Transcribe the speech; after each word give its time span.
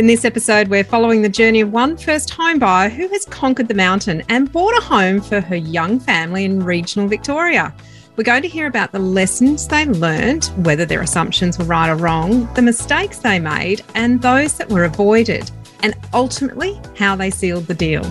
In 0.00 0.06
this 0.06 0.24
episode, 0.24 0.68
we're 0.68 0.82
following 0.82 1.20
the 1.20 1.28
journey 1.28 1.60
of 1.60 1.72
one 1.72 1.94
first 1.94 2.30
home 2.30 2.58
buyer 2.58 2.88
who 2.88 3.06
has 3.08 3.26
conquered 3.26 3.68
the 3.68 3.74
mountain 3.74 4.22
and 4.30 4.50
bought 4.50 4.72
a 4.78 4.80
home 4.80 5.20
for 5.20 5.42
her 5.42 5.56
young 5.56 6.00
family 6.00 6.46
in 6.46 6.64
regional 6.64 7.06
Victoria. 7.06 7.74
We're 8.16 8.24
going 8.24 8.40
to 8.40 8.48
hear 8.48 8.66
about 8.66 8.92
the 8.92 8.98
lessons 8.98 9.68
they 9.68 9.84
learned, 9.84 10.46
whether 10.64 10.86
their 10.86 11.02
assumptions 11.02 11.58
were 11.58 11.66
right 11.66 11.90
or 11.90 11.96
wrong, 11.96 12.50
the 12.54 12.62
mistakes 12.62 13.18
they 13.18 13.38
made, 13.38 13.82
and 13.94 14.22
those 14.22 14.56
that 14.56 14.70
were 14.70 14.84
avoided, 14.84 15.50
and 15.82 15.94
ultimately 16.14 16.80
how 16.96 17.14
they 17.14 17.30
sealed 17.30 17.66
the 17.66 17.74
deal. 17.74 18.10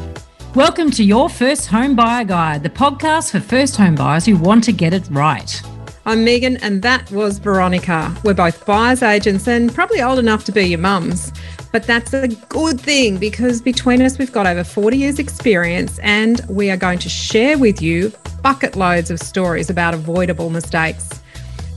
Welcome 0.54 0.92
to 0.92 1.04
Your 1.04 1.28
First 1.28 1.66
Home 1.70 1.96
Buyer 1.96 2.24
Guide, 2.24 2.62
the 2.62 2.70
podcast 2.70 3.32
for 3.32 3.40
first 3.40 3.78
home 3.78 3.96
buyers 3.96 4.28
who 4.28 4.38
want 4.38 4.64
to 4.66 4.72
get 4.72 4.94
it 4.94 5.08
right. 5.10 5.60
I'm 6.06 6.24
Megan, 6.24 6.58
and 6.58 6.82
that 6.84 7.12
was 7.12 7.40
Veronica. 7.40 8.16
We're 8.24 8.34
both 8.34 8.66
buyer's 8.66 9.04
agents 9.04 9.48
and 9.48 9.74
probably 9.74 10.02
old 10.02 10.18
enough 10.18 10.44
to 10.46 10.52
be 10.52 10.64
your 10.64 10.80
mums. 10.80 11.32
But 11.72 11.84
that's 11.84 12.14
a 12.14 12.28
good 12.28 12.82
thing 12.82 13.18
because 13.18 13.62
between 13.62 14.02
us, 14.02 14.18
we've 14.18 14.32
got 14.32 14.48
over 14.48 14.64
40 14.64 14.98
years' 14.98 15.20
experience, 15.20 16.00
and 16.00 16.42
we 16.50 16.72
are 16.72 16.78
going 16.78 17.00
to 17.00 17.10
share 17.10 17.58
with 17.58 17.82
you 17.82 18.12
bucket 18.42 18.76
loads 18.76 19.12
of 19.12 19.20
stories 19.20 19.70
about 19.70 19.94
avoidable 19.94 20.50
mistakes. 20.50 21.22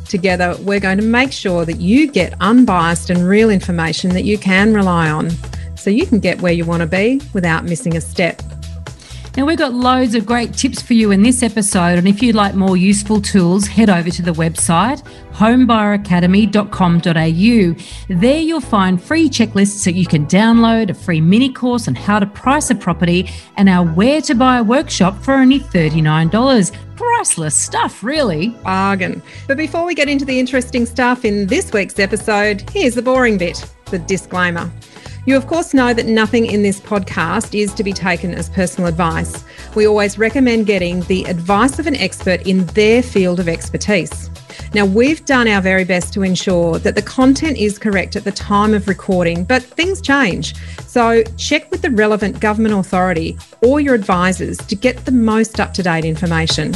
Together, 0.08 0.56
we're 0.60 0.80
going 0.80 0.98
to 0.98 1.04
make 1.04 1.32
sure 1.32 1.64
that 1.64 1.80
you 1.80 2.10
get 2.10 2.34
unbiased 2.40 3.10
and 3.10 3.26
real 3.28 3.50
information 3.50 4.10
that 4.10 4.24
you 4.24 4.38
can 4.38 4.74
rely 4.74 5.10
on 5.10 5.30
so 5.76 5.90
you 5.90 6.06
can 6.06 6.20
get 6.20 6.40
where 6.40 6.52
you 6.52 6.64
want 6.64 6.80
to 6.80 6.86
be 6.86 7.20
without 7.32 7.64
missing 7.64 7.96
a 7.96 8.00
step. 8.00 8.40
Now, 9.36 9.46
we've 9.46 9.56
got 9.56 9.72
loads 9.72 10.14
of 10.14 10.26
great 10.26 10.52
tips 10.52 10.82
for 10.82 10.92
you 10.92 11.10
in 11.10 11.22
this 11.22 11.42
episode. 11.42 11.98
And 11.98 12.06
if 12.06 12.22
you'd 12.22 12.34
like 12.34 12.54
more 12.54 12.76
useful 12.76 13.20
tools, 13.20 13.66
head 13.66 13.88
over 13.88 14.10
to 14.10 14.22
the 14.22 14.32
website 14.32 15.02
homebuyeracademy.com.au. 15.32 18.14
There 18.14 18.38
you'll 18.38 18.60
find 18.60 19.02
free 19.02 19.30
checklists 19.30 19.84
that 19.84 19.94
you 19.94 20.06
can 20.06 20.26
download, 20.26 20.90
a 20.90 20.94
free 20.94 21.22
mini 21.22 21.50
course 21.50 21.88
on 21.88 21.94
how 21.94 22.18
to 22.18 22.26
price 22.26 22.68
a 22.68 22.74
property, 22.74 23.30
and 23.56 23.70
our 23.70 23.86
Where 23.86 24.20
to 24.22 24.34
Buy 24.34 24.60
workshop 24.60 25.22
for 25.22 25.34
only 25.34 25.60
$39 25.60 26.76
priceless 26.96 27.56
stuff, 27.56 28.04
really. 28.04 28.50
Bargain. 28.62 29.22
But 29.48 29.56
before 29.56 29.84
we 29.84 29.94
get 29.94 30.08
into 30.08 30.24
the 30.24 30.38
interesting 30.38 30.86
stuff 30.86 31.24
in 31.24 31.46
this 31.46 31.72
week's 31.72 31.98
episode, 31.98 32.68
here's 32.70 32.94
the 32.94 33.02
boring 33.02 33.38
bit 33.38 33.64
the 33.86 33.98
disclaimer. 33.98 34.70
You, 35.24 35.36
of 35.36 35.46
course, 35.46 35.72
know 35.72 35.94
that 35.94 36.06
nothing 36.06 36.46
in 36.46 36.64
this 36.64 36.80
podcast 36.80 37.56
is 37.56 37.72
to 37.74 37.84
be 37.84 37.92
taken 37.92 38.34
as 38.34 38.50
personal 38.50 38.88
advice. 38.88 39.44
We 39.76 39.86
always 39.86 40.18
recommend 40.18 40.66
getting 40.66 41.02
the 41.02 41.22
advice 41.24 41.78
of 41.78 41.86
an 41.86 41.94
expert 41.94 42.44
in 42.44 42.66
their 42.66 43.04
field 43.04 43.38
of 43.38 43.48
expertise. 43.48 44.30
Now, 44.74 44.84
we've 44.84 45.24
done 45.24 45.46
our 45.46 45.60
very 45.60 45.84
best 45.84 46.12
to 46.14 46.24
ensure 46.24 46.80
that 46.80 46.96
the 46.96 47.02
content 47.02 47.56
is 47.56 47.78
correct 47.78 48.16
at 48.16 48.24
the 48.24 48.32
time 48.32 48.74
of 48.74 48.88
recording, 48.88 49.44
but 49.44 49.62
things 49.62 50.00
change. 50.00 50.56
So, 50.86 51.22
check 51.36 51.70
with 51.70 51.82
the 51.82 51.90
relevant 51.90 52.40
government 52.40 52.74
authority 52.74 53.38
or 53.60 53.78
your 53.78 53.94
advisors 53.94 54.58
to 54.58 54.74
get 54.74 55.04
the 55.04 55.12
most 55.12 55.60
up 55.60 55.72
to 55.74 55.84
date 55.84 56.04
information. 56.04 56.74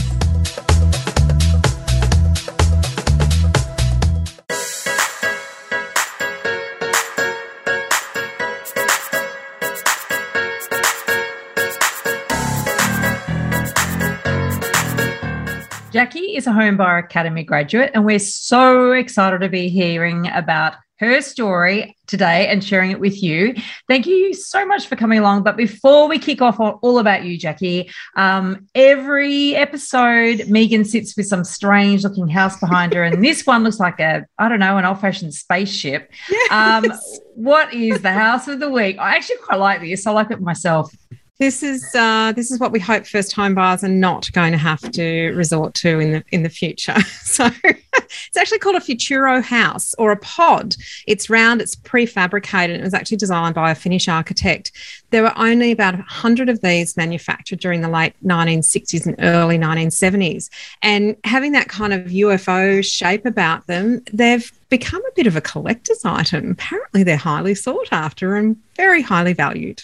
Jackie 15.97 16.36
is 16.36 16.47
a 16.47 16.52
Home 16.52 16.77
Buyer 16.77 16.98
Academy 16.98 17.42
graduate, 17.42 17.91
and 17.94 18.05
we're 18.05 18.19
so 18.19 18.92
excited 18.92 19.41
to 19.41 19.48
be 19.48 19.70
hearing 19.70 20.28
about 20.28 20.75
her 20.98 21.22
story 21.22 21.97
today 22.06 22.48
and 22.48 22.62
sharing 22.62 22.91
it 22.91 23.00
with 23.00 23.22
you. 23.22 23.54
Thank 23.88 24.04
you 24.04 24.34
so 24.34 24.66
much 24.66 24.88
for 24.88 24.97
coming 24.97 25.19
along. 25.20 25.43
But 25.43 25.56
before 25.56 26.06
we 26.06 26.19
kick 26.19 26.43
off 26.43 26.60
on 26.60 26.72
all 26.82 26.98
about 26.98 27.25
you, 27.25 27.38
Jackie, 27.38 27.91
um, 28.15 28.66
every 28.75 29.56
episode, 29.56 30.47
Megan 30.48 30.84
sits 30.84 31.16
with 31.16 31.28
some 31.28 31.44
strange 31.44 32.04
looking 32.04 32.28
house 32.28 32.60
behind 32.60 32.93
her. 32.93 33.03
And 33.03 33.25
this 33.25 33.47
one 33.47 33.65
looks 33.65 33.81
like 33.81 33.99
a, 33.99 34.26
I 34.38 34.50
don't 34.50 34.60
know, 34.60 34.76
an 34.76 34.84
old 34.84 35.00
fashioned 35.00 35.32
spaceship. 35.32 36.12
Yes. 36.28 36.53
Um, 36.53 36.93
what 37.37 37.72
is 37.72 38.03
the 38.03 38.12
house 38.12 38.49
of 38.49 38.60
the 38.60 38.69
week? 38.69 38.99
I 38.99 39.16
actually 39.16 39.38
quite 39.38 39.60
like 39.60 39.81
this. 39.81 40.06
I 40.06 40.10
like 40.10 40.31
it 40.31 40.43
myself. 40.43 40.94
This 41.38 41.62
is 41.62 41.94
uh, 41.94 42.32
this 42.32 42.50
is 42.50 42.58
what 42.58 42.72
we 42.72 42.80
hope 42.80 43.06
first 43.06 43.32
home 43.32 43.54
buyers 43.54 43.84
are 43.84 43.88
not 43.88 44.32
going 44.32 44.52
to 44.52 44.58
have 44.58 44.80
to 44.92 45.32
resort 45.32 45.74
to 45.74 45.98
in 46.00 46.12
the 46.12 46.24
in 46.30 46.42
the 46.42 46.48
future. 46.48 46.97
So 47.26 47.50
it's 47.62 48.36
actually 48.38 48.60
called 48.60 48.76
a 48.76 48.80
Futuro 48.80 49.42
house 49.42 49.94
or 49.98 50.10
a 50.10 50.16
pod. 50.16 50.75
It's 51.06 51.28
round, 51.28 51.60
it's 51.60 51.76
prefabricated. 51.76 52.70
It 52.70 52.80
was 52.80 52.94
actually 52.94 53.19
designed 53.19 53.54
by 53.54 53.70
a 53.70 53.75
Finnish 53.75 54.08
architect. 54.08 54.72
There 55.10 55.22
were 55.22 55.36
only 55.36 55.70
about 55.70 55.94
100 55.96 56.48
of 56.48 56.62
these 56.62 56.96
manufactured 56.96 57.60
during 57.60 57.82
the 57.82 57.91
late 57.91 58.14
1960s 58.25 59.04
and 59.04 59.16
early 59.19 59.58
1970s. 59.58 60.48
And 60.80 61.14
having 61.25 61.52
that 61.52 61.69
kind 61.69 61.92
of 61.92 62.06
UFO 62.06 62.82
shape 62.82 63.26
about 63.26 63.66
them, 63.66 64.02
they've 64.10 64.50
become 64.70 65.04
a 65.04 65.14
bit 65.14 65.26
of 65.26 65.36
a 65.36 65.42
collector's 65.42 66.02
item. 66.06 66.52
Apparently, 66.52 67.02
they're 67.02 67.19
highly 67.19 67.54
sought 67.54 67.88
after 67.92 68.36
and 68.36 68.56
very 68.76 69.02
highly 69.02 69.34
valued. 69.34 69.82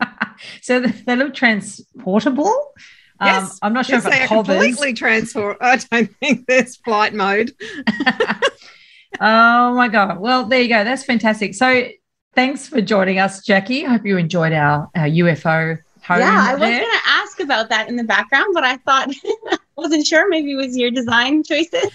so 0.62 0.80
they 0.80 1.16
look 1.16 1.34
transportable. 1.34 2.72
Um, 3.20 3.28
yes, 3.28 3.52
um, 3.52 3.58
I'm 3.62 3.72
not 3.72 3.86
sure 3.86 3.96
yes, 3.96 4.06
if 4.06 4.12
it 4.12 4.28
hovers. 4.28 4.56
completely 4.56 4.92
transport. 4.92 5.58
I 5.60 5.76
don't 5.76 6.14
think 6.16 6.46
there's 6.46 6.76
flight 6.76 7.14
mode. 7.14 7.52
oh 9.20 9.74
my 9.74 9.88
god! 9.88 10.18
Well, 10.18 10.46
there 10.46 10.60
you 10.60 10.68
go. 10.68 10.84
That's 10.84 11.04
fantastic. 11.04 11.54
So, 11.54 11.88
thanks 12.34 12.68
for 12.68 12.80
joining 12.80 13.18
us, 13.18 13.44
Jackie. 13.44 13.86
I 13.86 13.90
hope 13.90 14.04
you 14.04 14.16
enjoyed 14.16 14.52
our, 14.52 14.90
our 14.94 15.06
UFO 15.06 15.78
home. 16.04 16.18
Yeah, 16.18 16.46
I 16.48 16.54
was 16.54 16.60
going 16.60 16.80
to 16.80 17.00
ask 17.06 17.40
about 17.40 17.68
that 17.70 17.88
in 17.88 17.96
the 17.96 18.04
background, 18.04 18.48
but 18.52 18.64
I 18.64 18.76
thought 18.78 19.08
I 19.50 19.58
wasn't 19.76 20.06
sure. 20.06 20.28
Maybe 20.28 20.52
it 20.52 20.56
was 20.56 20.76
your 20.76 20.90
design 20.90 21.42
choices. 21.44 21.90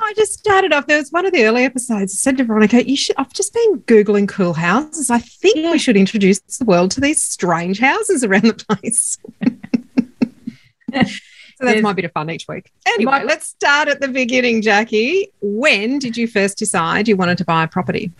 I 0.00 0.12
just 0.14 0.38
started 0.38 0.72
off. 0.72 0.86
There 0.86 0.98
was 0.98 1.10
one 1.10 1.26
of 1.26 1.32
the 1.32 1.44
early 1.44 1.64
episodes. 1.64 2.14
I 2.14 2.16
said 2.16 2.38
to 2.38 2.44
Veronica, 2.44 2.88
"You 2.88 2.96
should." 2.96 3.16
I've 3.18 3.32
just 3.32 3.52
been 3.52 3.80
googling 3.80 4.28
cool 4.28 4.54
houses. 4.54 5.10
I 5.10 5.18
think 5.18 5.56
yeah. 5.56 5.72
we 5.72 5.78
should 5.78 5.96
introduce 5.96 6.40
the 6.40 6.64
world 6.64 6.90
to 6.92 7.00
these 7.00 7.22
strange 7.22 7.78
houses 7.78 8.24
around 8.24 8.44
the 8.44 8.54
place. 8.54 9.18
so 10.94 11.64
that's 11.64 11.82
my 11.82 11.92
bit 11.92 12.04
of 12.04 12.12
fun 12.12 12.30
each 12.30 12.46
week. 12.48 12.70
Anyway, 12.86 13.10
might- 13.10 13.26
let's 13.26 13.46
start 13.46 13.88
at 13.88 14.00
the 14.00 14.08
beginning, 14.08 14.62
Jackie. 14.62 15.32
When 15.40 15.98
did 15.98 16.16
you 16.16 16.26
first 16.26 16.58
decide 16.58 17.08
you 17.08 17.16
wanted 17.16 17.38
to 17.38 17.44
buy 17.44 17.64
a 17.64 17.68
property? 17.68 18.12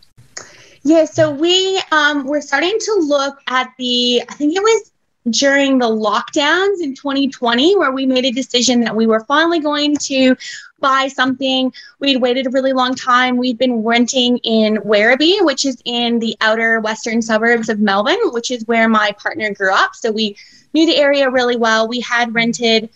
Yeah, 0.84 1.04
so 1.04 1.30
we 1.30 1.80
um, 1.92 2.24
were 2.26 2.40
starting 2.40 2.76
to 2.78 2.94
look 3.00 3.38
at 3.46 3.72
the. 3.78 4.22
I 4.28 4.34
think 4.34 4.56
it 4.56 4.62
was 4.62 4.92
during 5.30 5.78
the 5.78 5.88
lockdowns 5.88 6.80
in 6.80 6.94
2020 6.94 7.76
where 7.76 7.92
we 7.92 8.06
made 8.06 8.24
a 8.24 8.32
decision 8.32 8.80
that 8.80 8.94
we 8.94 9.06
were 9.06 9.20
finally 9.26 9.60
going 9.60 9.96
to 9.96 10.36
buy 10.82 11.08
something. 11.08 11.72
We'd 11.98 12.18
waited 12.18 12.46
a 12.46 12.50
really 12.50 12.74
long 12.74 12.94
time. 12.94 13.38
We'd 13.38 13.56
been 13.56 13.82
renting 13.82 14.36
in 14.38 14.76
Werribee, 14.78 15.42
which 15.44 15.64
is 15.64 15.80
in 15.86 16.18
the 16.18 16.36
outer 16.42 16.80
western 16.80 17.22
suburbs 17.22 17.70
of 17.70 17.80
Melbourne, 17.80 18.18
which 18.32 18.50
is 18.50 18.66
where 18.66 18.88
my 18.88 19.12
partner 19.12 19.54
grew 19.54 19.72
up. 19.72 19.94
So 19.94 20.12
we 20.12 20.36
knew 20.74 20.84
the 20.84 20.98
area 20.98 21.30
really 21.30 21.56
well. 21.56 21.88
We 21.88 22.00
had 22.00 22.34
rented 22.34 22.90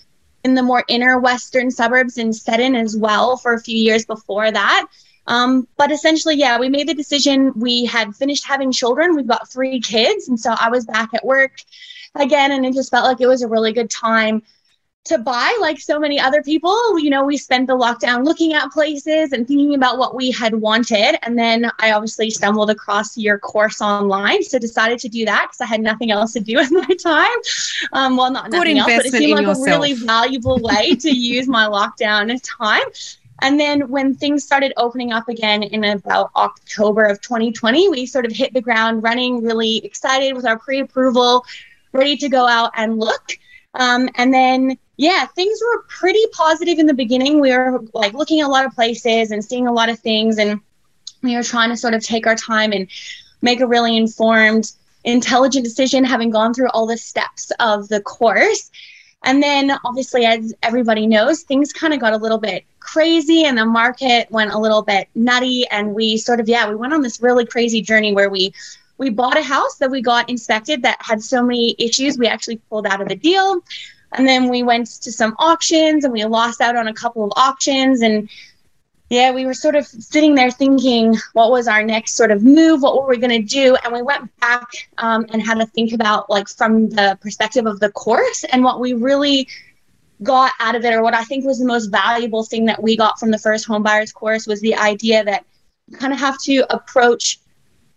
in 0.45 0.55
the 0.55 0.63
more 0.63 0.85
inner 0.89 1.19
western 1.19 1.71
suburbs 1.71 2.19
in 2.19 2.33
Seddon 2.33 2.77
as 2.77 2.97
well 2.97 3.37
for 3.37 3.55
a 3.55 3.61
few 3.61 3.79
years 3.79 4.05
before 4.05 4.51
that. 4.51 4.87
Um, 5.27 5.67
but 5.77 5.91
essentially, 5.91 6.37
yeah, 6.37 6.59
we 6.59 6.69
made 6.69 6.89
the 6.89 6.95
decision. 6.95 7.53
We 7.57 7.85
had 7.85 8.15
finished 8.15 8.47
having 8.47 8.71
children. 8.71 9.17
We've 9.17 9.27
got 9.27 9.51
three 9.51 9.81
kids. 9.81 10.29
And 10.29 10.39
so 10.39 10.55
I 10.59 10.69
was 10.71 10.85
back 10.85 11.15
at 11.15 11.25
work 11.25 11.61
again, 12.15 12.53
and 12.53 12.65
it 12.65 12.75
just 12.75 12.91
felt 12.91 13.05
like 13.05 13.21
it 13.21 13.27
was 13.27 13.43
a 13.43 13.49
really 13.49 13.73
good 13.73 13.91
time 13.91 14.43
to 15.07 15.19
buy 15.19 15.57
like 15.61 15.81
so 15.81 15.99
many 15.99 16.21
other 16.21 16.43
people 16.43 16.99
you 16.99 17.11
know 17.11 17.25
we 17.25 17.37
spent 17.37 17.67
the 17.67 17.77
lockdown 17.77 18.25
looking 18.25 18.53
at 18.53 18.71
places 18.71 19.33
and 19.33 19.47
thinking 19.47 19.75
about 19.75 19.99
what 19.99 20.15
we 20.15 20.31
had 20.31 20.55
wanted. 20.55 21.19
And 21.25 21.39
then 21.39 21.71
i 21.79 21.93
obviously 21.93 22.31
stumbled 22.31 22.71
across 22.71 23.17
your 23.17 23.39
course 23.39 23.81
online. 23.81 24.43
So 24.43 24.59
decided 24.59 24.99
to 25.01 25.09
do 25.09 25.25
that 25.25 25.49
because 25.49 25.61
i 25.61 25.67
had 25.67 25.81
nothing 25.81 26.11
else 26.11 26.33
to 26.35 26.41
do 26.41 26.57
with 26.61 26.73
my 26.73 26.89
time. 27.03 27.39
Um, 27.93 28.17
well 28.17 28.31
not 28.31 28.51
Good 28.51 28.59
nothing 28.59 28.79
else 28.79 28.93
but 28.97 29.07
it 29.07 29.13
seemed 29.13 29.33
like 29.33 29.47
yourself. 29.47 29.67
a 29.67 29.71
really 29.71 29.93
valuable 30.15 30.59
way 30.59 30.95
to 30.97 31.11
use 31.11 31.49
my 31.49 31.67
lockdown 31.67 32.39
time. 32.59 32.85
And 33.43 33.61
then 33.61 33.91
when 33.91 34.15
things 34.15 34.45
started 34.45 34.73
opening 34.77 35.13
up 35.13 35.29
again 35.29 35.63
in 35.63 35.85
about 35.85 36.31
october 36.37 37.05
of 37.05 37.21
2020 37.21 37.91
we 37.91 38.07
sort 38.07 38.25
of 38.25 38.33
hit 38.33 38.55
the 38.55 38.63
ground 38.63 39.03
running 39.03 39.43
really 39.43 39.85
excited 39.85 40.35
with 40.35 40.47
our 40.47 40.59
pre-approval 40.59 41.45
ready 41.93 42.17
to 42.17 42.29
go 42.29 42.47
out 42.47 42.71
and 42.77 42.99
look 42.99 43.39
um, 43.77 44.09
and 44.17 44.33
then 44.33 44.77
yeah, 44.97 45.27
things 45.27 45.59
were 45.63 45.83
pretty 45.89 46.25
positive 46.33 46.79
in 46.79 46.87
the 46.87 46.95
beginning. 46.95 47.41
We 47.41 47.57
were 47.57 47.85
like 47.93 48.15
looking 48.15 48.41
at 48.41 48.47
a 48.47 48.51
lot 48.51 48.65
of 48.65 48.73
places 48.73 49.31
and 49.31 49.45
seeing 49.45 49.67
a 49.67 49.73
lot 49.73 49.89
of 49.89 49.99
things, 49.99 50.39
and 50.39 50.61
we 51.23 51.37
were 51.37 51.43
trying 51.43 51.71
to 51.71 51.77
sort 51.77 51.95
of 51.95 52.03
take 52.03 52.27
our 52.27 52.37
time 52.37 52.73
and 52.73 52.89
make 53.43 53.61
a 53.61 53.67
really 53.67 53.97
informed, 53.97 54.73
intelligent 55.05 55.65
decision, 55.65 56.05
having 56.05 56.31
gone 56.31 56.55
through 56.55 56.69
all 56.69 56.87
the 56.87 56.97
steps 56.97 57.53
of 57.61 57.89
the 57.89 58.01
course. 58.01 58.71
And 59.25 59.43
then, 59.43 59.73
obviously, 59.85 60.25
as 60.25 60.55
everybody 60.63 61.07
knows, 61.07 61.43
things 61.43 61.73
kind 61.73 61.93
of 61.93 62.01
got 62.01 62.13
a 62.13 62.19
little 62.19 62.39
bit 62.39 62.65
crazy 62.81 63.45
and 63.45 63.59
the 63.59 63.67
market 63.67 64.31
went 64.31 64.53
a 64.53 64.59
little 64.59 64.83
bit 64.83 65.09
nutty. 65.15 65.67
And 65.71 65.95
we 65.95 66.17
sort 66.17 66.39
of, 66.39 66.49
yeah, 66.49 66.69
we 66.69 66.77
went 66.77 66.95
on 66.95 67.03
this 67.03 67.21
really 67.21 67.45
crazy 67.45 67.83
journey 67.83 68.15
where 68.15 68.31
we 68.31 68.55
we 68.99 69.11
bought 69.11 69.39
a 69.39 69.43
house 69.43 69.77
that 69.77 69.91
we 69.91 70.01
got 70.01 70.29
inspected 70.31 70.83
that 70.83 70.97
had 71.01 71.23
so 71.23 71.43
many 71.43 71.75
issues, 71.79 72.19
we 72.19 72.27
actually 72.27 72.57
pulled 72.71 72.87
out 72.87 73.01
of 73.01 73.09
the 73.09 73.17
deal. 73.17 73.61
And 74.13 74.27
then 74.27 74.49
we 74.49 74.63
went 74.63 74.87
to 75.03 75.13
some 75.13 75.35
auctions 75.39 76.05
and 76.05 76.13
we 76.13 76.25
lost 76.25 76.61
out 76.61 76.77
on 76.77 76.89
a 76.89 76.95
couple 76.95 77.25
of 77.25 77.33
auctions. 77.37 78.01
And 78.01 78.29
yeah, 79.11 79.31
we 79.33 79.45
were 79.45 79.55
sort 79.55 79.77
of 79.77 79.87
sitting 79.87 80.35
there 80.35 80.51
thinking, 80.51 81.17
what 81.33 81.51
was 81.51 81.69
our 81.69 81.83
next 81.83 82.17
sort 82.17 82.31
of 82.31 82.43
move? 82.43 82.83
What 82.83 82.97
were 82.97 83.09
we 83.09 83.19
going 83.19 83.43
to 83.43 83.47
do? 83.47 83.77
And 83.85 83.93
we 83.93 84.03
went 84.03 84.35
back 84.41 84.67
um, 84.99 85.27
and 85.33 85.43
had 85.43 85.59
to 85.59 85.67
think 85.67 85.93
about, 85.93 86.31
like, 86.31 86.49
from 86.49 86.89
the 86.91 87.19
perspective 87.21 87.67
of 87.67 87.79
the 87.81 87.91
course 87.93 88.45
and 88.45 88.65
what 88.65 88.81
we 88.81 88.95
really 88.95 89.49
got 90.23 90.53
out 90.61 90.75
of 90.75 90.85
it, 90.85 90.95
or 90.95 91.03
what 91.03 91.15
I 91.15 91.25
think 91.25 91.45
was 91.45 91.59
the 91.59 91.67
most 91.67 91.87
valuable 91.89 92.43
thing 92.43 92.65
that 92.67 92.83
we 92.83 92.97
got 92.97 93.21
from 93.21 93.31
the 93.31 93.39
first 93.39 93.67
home 93.67 93.83
buyers 93.83 94.13
course 94.13 94.47
was 94.47 94.61
the 94.61 94.75
idea 94.75 95.23
that 95.25 95.45
you 95.89 95.99
kind 95.99 96.13
of 96.13 96.19
have 96.19 96.39
to 96.43 96.65
approach 96.71 97.39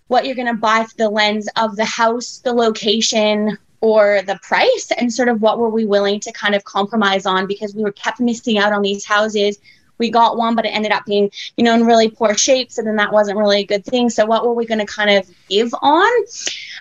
what 0.09 0.25
you're 0.25 0.35
going 0.35 0.47
to 0.47 0.53
buy 0.53 0.83
through 0.83 1.05
the 1.05 1.09
lens 1.09 1.47
of 1.55 1.75
the 1.75 1.85
house, 1.85 2.39
the 2.39 2.51
location, 2.51 3.57
or 3.79 4.21
the 4.23 4.37
price, 4.41 4.91
and 4.97 5.13
sort 5.13 5.29
of 5.29 5.41
what 5.41 5.57
were 5.57 5.69
we 5.69 5.85
willing 5.85 6.19
to 6.19 6.31
kind 6.33 6.53
of 6.53 6.63
compromise 6.65 7.25
on 7.25 7.47
because 7.47 7.73
we 7.73 7.83
were 7.83 7.91
kept 7.93 8.19
missing 8.19 8.57
out 8.57 8.73
on 8.73 8.81
these 8.81 9.05
houses. 9.05 9.57
We 9.99 10.09
got 10.09 10.35
one, 10.35 10.55
but 10.55 10.65
it 10.65 10.69
ended 10.69 10.91
up 10.91 11.05
being, 11.05 11.29
you 11.57 11.63
know, 11.63 11.75
in 11.75 11.85
really 11.85 12.09
poor 12.09 12.35
shape. 12.35 12.71
So 12.71 12.81
then 12.81 12.95
that 12.95 13.13
wasn't 13.13 13.37
really 13.37 13.61
a 13.61 13.65
good 13.65 13.85
thing. 13.85 14.09
So 14.09 14.25
what 14.25 14.45
were 14.45 14.53
we 14.53 14.65
going 14.65 14.79
to 14.79 14.85
kind 14.85 15.11
of 15.11 15.29
give 15.47 15.73
on? 15.81 16.25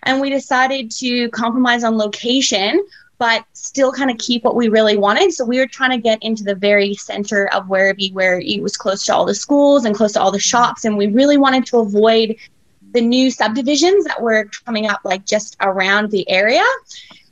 And 0.05 0.21
we 0.21 0.31
decided 0.31 0.91
to 0.93 1.29
compromise 1.29 1.85
on 1.85 1.99
location, 1.99 2.85
but 3.19 3.45
still 3.53 3.93
kind 3.93 4.11
of 4.11 4.19
keep 4.19 4.43
what 4.43 4.57
we 4.57 4.69
really 4.69 4.97
wanted. 4.97 5.33
So 5.33 5.45
we 5.45 5.59
were 5.59 5.67
trying 5.67 5.91
to 5.91 5.99
get 5.99 6.23
into 6.23 6.45
the 6.45 6.55
very 6.55 6.95
center 6.95 7.53
of 7.53 7.67
Werribee, 7.67 8.13
where 8.13 8.41
it 8.41 8.63
was 8.63 8.77
close 8.77 9.05
to 9.07 9.15
all 9.15 9.27
the 9.27 9.35
schools 9.35 9.85
and 9.85 9.95
close 9.95 10.13
to 10.13 10.21
all 10.21 10.31
the 10.31 10.39
shops. 10.39 10.85
And 10.85 10.97
we 10.97 11.09
really 11.09 11.37
wanted 11.37 11.67
to 11.67 11.79
avoid 11.79 12.37
the 12.93 13.01
new 13.01 13.31
subdivisions 13.31 14.05
that 14.05 14.21
were 14.21 14.49
coming 14.65 14.89
up 14.89 15.01
like 15.05 15.25
just 15.25 15.57
around 15.61 16.11
the 16.11 16.29
area. 16.29 16.65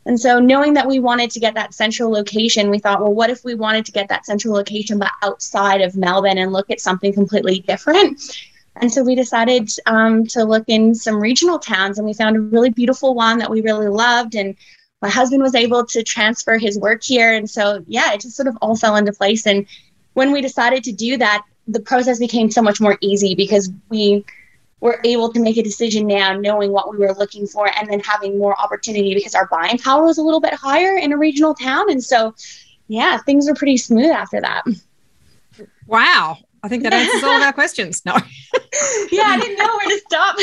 And 0.07 0.19
so, 0.21 0.39
knowing 0.39 0.75
that 0.75 0.87
we 0.87 1.01
wanted 1.01 1.33
to 1.33 1.41
get 1.41 1.55
that 1.55 1.75
central 1.75 2.11
location, 2.11 2.71
we 2.71 2.79
thought, 2.79 3.01
well, 3.01 3.13
what 3.13 3.29
if 3.29 3.45
we 3.45 3.57
wanted 3.57 3.85
to 3.87 3.93
get 3.93 4.09
that 4.09 4.25
central 4.25 4.55
location 4.55 4.99
but 4.99 5.11
outside 5.23 5.81
of 5.81 5.97
Melbourne 5.97 6.39
and 6.39 6.53
look 6.53 6.71
at 6.71 6.81
something 6.81 7.13
completely 7.13 7.61
different? 7.61 8.21
And 8.77 8.93
so, 8.93 9.03
we 9.03 9.17
decided 9.17 9.69
um, 9.87 10.25
to 10.29 10.45
look 10.45 10.65
in 10.69 10.95
some 10.95 11.21
regional 11.21 11.59
towns, 11.59 11.99
and 11.99 12.07
we 12.07 12.13
found 12.15 12.37
a 12.37 12.41
really 12.41 12.71
beautiful 12.71 13.15
one 13.15 13.39
that 13.39 13.51
we 13.51 13.63
really 13.63 13.89
loved. 13.89 14.37
And 14.37 14.55
my 15.03 15.09
husband 15.09 15.43
was 15.43 15.57
able 15.57 15.85
to 15.87 16.05
transfer 16.05 16.57
his 16.57 16.79
work 16.79 17.03
here. 17.03 17.33
And 17.35 17.49
so, 17.51 17.85
yeah, 17.89 18.13
it 18.13 18.21
just 18.21 18.37
sort 18.37 18.49
of 18.49 18.57
all 18.63 18.77
fell 18.77 18.97
into 18.97 19.13
place. 19.13 19.47
And 19.47 19.67
when 20.15 20.31
we 20.31 20.41
decided 20.41 20.85
to 20.85 20.93
do 20.93 21.17
that, 21.17 21.45
the 21.67 21.81
process 21.81 22.19
became 22.19 22.51
so 22.51 22.63
much 22.63 22.81
more 22.81 22.97
easy 23.01 23.35
because 23.35 23.71
we 23.89 24.25
we're 24.81 25.01
able 25.05 25.33
to 25.33 25.41
make 25.41 25.57
a 25.57 25.63
decision 25.63 26.07
now 26.07 26.35
knowing 26.35 26.71
what 26.71 26.91
we 26.91 26.99
were 26.99 27.15
looking 27.15 27.47
for 27.47 27.71
and 27.79 27.89
then 27.91 28.01
having 28.01 28.39
more 28.39 28.59
opportunity 28.61 29.15
because 29.15 29.35
our 29.35 29.47
buying 29.49 29.79
power 29.79 30.05
was 30.05 30.19
a 30.19 30.23
little 30.23 30.41
bit 30.41 30.53
higher 30.55 30.99
in 30.99 31.13
a 31.13 31.17
regional 31.17 31.55
town. 31.55 31.91
And 31.91 32.03
so 32.03 32.35
yeah 32.89 33.19
things 33.19 33.49
were 33.49 33.55
pretty 33.55 33.77
smooth 33.77 34.11
after 34.11 34.41
that. 34.41 34.65
Wow. 35.87 36.39
I 36.63 36.69
think 36.69 36.83
that 36.83 36.93
answers 36.93 37.25
all 37.25 37.37
of 37.37 37.43
our 37.43 37.53
questions. 37.53 38.05
No. 38.05 38.17
Yeah 39.11 39.23
i 39.23 39.41
didn't 39.41 39.59
know 39.59 39.77
where 39.77 39.89
to 39.89 40.01
stop. 40.07 40.37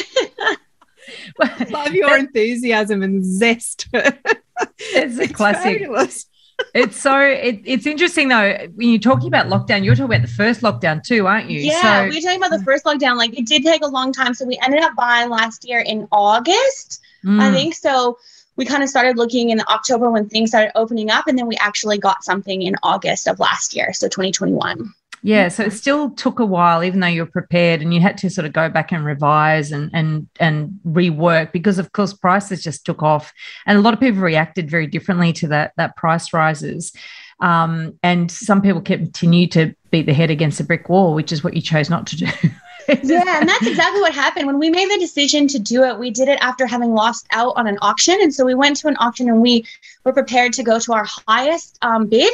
Love 1.72 1.94
your 1.94 2.18
enthusiasm 2.18 3.04
and 3.04 3.24
zest. 3.24 3.88
It's 3.94 5.20
a 5.20 5.28
classic 5.28 5.80
fabulous 5.80 6.26
it's 6.74 7.00
so 7.00 7.20
it, 7.20 7.62
it's 7.66 7.86
interesting 7.86 8.28
though 8.28 8.68
when 8.76 8.90
you're 8.90 9.00
talking 9.00 9.28
about 9.28 9.48
lockdown 9.48 9.84
you're 9.84 9.96
talking 9.96 10.16
about 10.16 10.22
the 10.22 10.34
first 10.34 10.62
lockdown 10.62 11.04
too 11.04 11.28
aren't 11.28 11.50
you? 11.50 11.60
Yeah 11.60 11.82
so, 11.82 12.10
we're 12.10 12.22
talking 12.22 12.38
about 12.38 12.52
the 12.52 12.64
first 12.64 12.86
lockdown 12.86 13.18
like 13.18 13.38
it 13.38 13.46
did 13.46 13.64
take 13.64 13.84
a 13.84 13.88
long 13.88 14.12
time 14.12 14.34
so 14.34 14.46
we 14.46 14.60
ended 14.64 14.82
up 14.82 14.96
buying 14.96 15.30
last 15.30 15.68
year 15.68 15.80
in 15.80 16.08
august 16.12 17.02
mm. 17.24 17.40
i 17.42 17.52
think. 17.52 17.76
So 17.76 18.18
we 18.56 18.66
kind 18.66 18.84
of 18.84 18.90
started 18.90 19.18
looking 19.18 19.50
in 19.50 19.62
october 19.70 20.10
when 20.12 20.30
things 20.30 20.50
started 20.50 20.72
opening 20.76 21.10
up 21.10 21.28
and 21.28 21.38
then 21.38 21.48
we 21.48 21.56
actually 21.58 21.98
got 21.98 22.24
something 22.24 22.62
in 22.62 22.76
august 22.84 23.28
of 23.28 23.40
last 23.40 23.76
year 23.76 23.94
so 23.94 24.08
2021 24.08 24.94
yeah, 25.26 25.48
so 25.48 25.64
it 25.64 25.72
still 25.72 26.10
took 26.10 26.40
a 26.40 26.46
while, 26.46 26.84
even 26.84 27.00
though 27.00 27.08
you 27.08 27.22
were 27.22 27.32
prepared, 27.32 27.82
and 27.82 27.94
you 27.94 28.02
had 28.02 28.18
to 28.20 28.30
sort 28.30 28.46
of 28.46 28.52
go 28.52 28.68
back 28.68 28.92
and 28.92 29.06
revise 29.06 29.72
and 29.72 29.90
and 29.94 30.28
and 30.38 30.78
rework 30.86 31.54
because, 31.54 31.80
of 31.80 31.94
course, 31.94 32.14
prices 32.14 32.62
just 32.62 32.86
took 32.86 33.02
off, 33.02 33.34
and 33.66 33.78
a 33.78 33.82
lot 33.82 33.94
of 33.94 34.02
people 34.02 34.22
reacted 34.22 34.70
very 34.70 34.86
differently 34.86 35.32
to 35.34 35.48
that 35.48 35.72
that 35.78 35.96
price 35.96 36.34
rises. 36.34 36.92
Um, 37.40 37.98
and 38.04 38.30
some 38.30 38.62
people 38.62 38.82
continue 38.82 39.48
to 39.48 39.74
beat 39.92 40.06
the 40.06 40.14
head 40.14 40.30
against 40.30 40.60
a 40.60 40.64
brick 40.64 40.90
wall, 40.90 41.14
which 41.14 41.32
is 41.32 41.42
what 41.42 41.54
you 41.54 41.62
chose 41.62 41.90
not 41.90 42.06
to 42.08 42.18
do. 42.18 42.26
yeah, 43.04 43.40
and 43.40 43.48
that's 43.48 43.66
exactly 43.66 44.02
what 44.02 44.14
happened. 44.14 44.48
When 44.48 44.60
we 44.60 44.70
made 44.70 44.90
the 44.90 45.00
decision 45.00 45.48
to 45.50 45.60
do 45.60 45.84
it, 45.84 45.98
we 45.98 46.12
did 46.12 46.28
it 46.28 46.38
after 46.42 46.66
having 46.66 46.94
lost 46.94 47.26
out 47.32 47.54
on 47.56 47.68
an 47.68 47.78
auction. 47.82 48.18
And 48.22 48.34
so 48.34 48.46
we 48.46 48.56
went 48.56 48.78
to 48.78 48.88
an 48.88 48.98
auction 49.00 49.30
and 49.30 49.42
we 49.42 49.66
were 50.04 50.14
prepared 50.14 50.54
to 50.54 50.64
go 50.64 50.80
to 50.80 50.94
our 50.94 51.06
highest 51.28 51.78
um, 51.82 52.08
bid. 52.08 52.34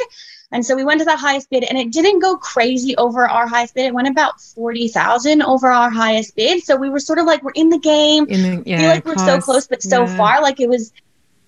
And 0.52 0.66
so 0.66 0.74
we 0.74 0.84
went 0.84 0.98
to 0.98 1.04
the 1.04 1.16
highest 1.16 1.48
bid 1.50 1.64
and 1.64 1.78
it 1.78 1.92
didn't 1.92 2.18
go 2.18 2.36
crazy 2.36 2.96
over 2.96 3.28
our 3.28 3.46
highest 3.46 3.74
bid. 3.74 3.86
It 3.86 3.94
went 3.94 4.08
about 4.08 4.40
40,000 4.40 5.42
over 5.42 5.68
our 5.68 5.90
highest 5.90 6.34
bid. 6.34 6.64
So 6.64 6.76
we 6.76 6.90
were 6.90 6.98
sort 6.98 7.20
of 7.20 7.26
like, 7.26 7.42
we're 7.42 7.52
in 7.52 7.68
the 7.68 7.78
game. 7.78 8.26
In 8.26 8.42
the, 8.42 8.62
yeah, 8.68 8.78
feel 8.78 8.88
like 8.88 9.04
we're 9.04 9.16
so 9.16 9.40
close, 9.40 9.68
but 9.68 9.82
so 9.82 10.04
yeah. 10.04 10.16
far. 10.16 10.42
Like 10.42 10.58
it 10.58 10.68
was, 10.68 10.92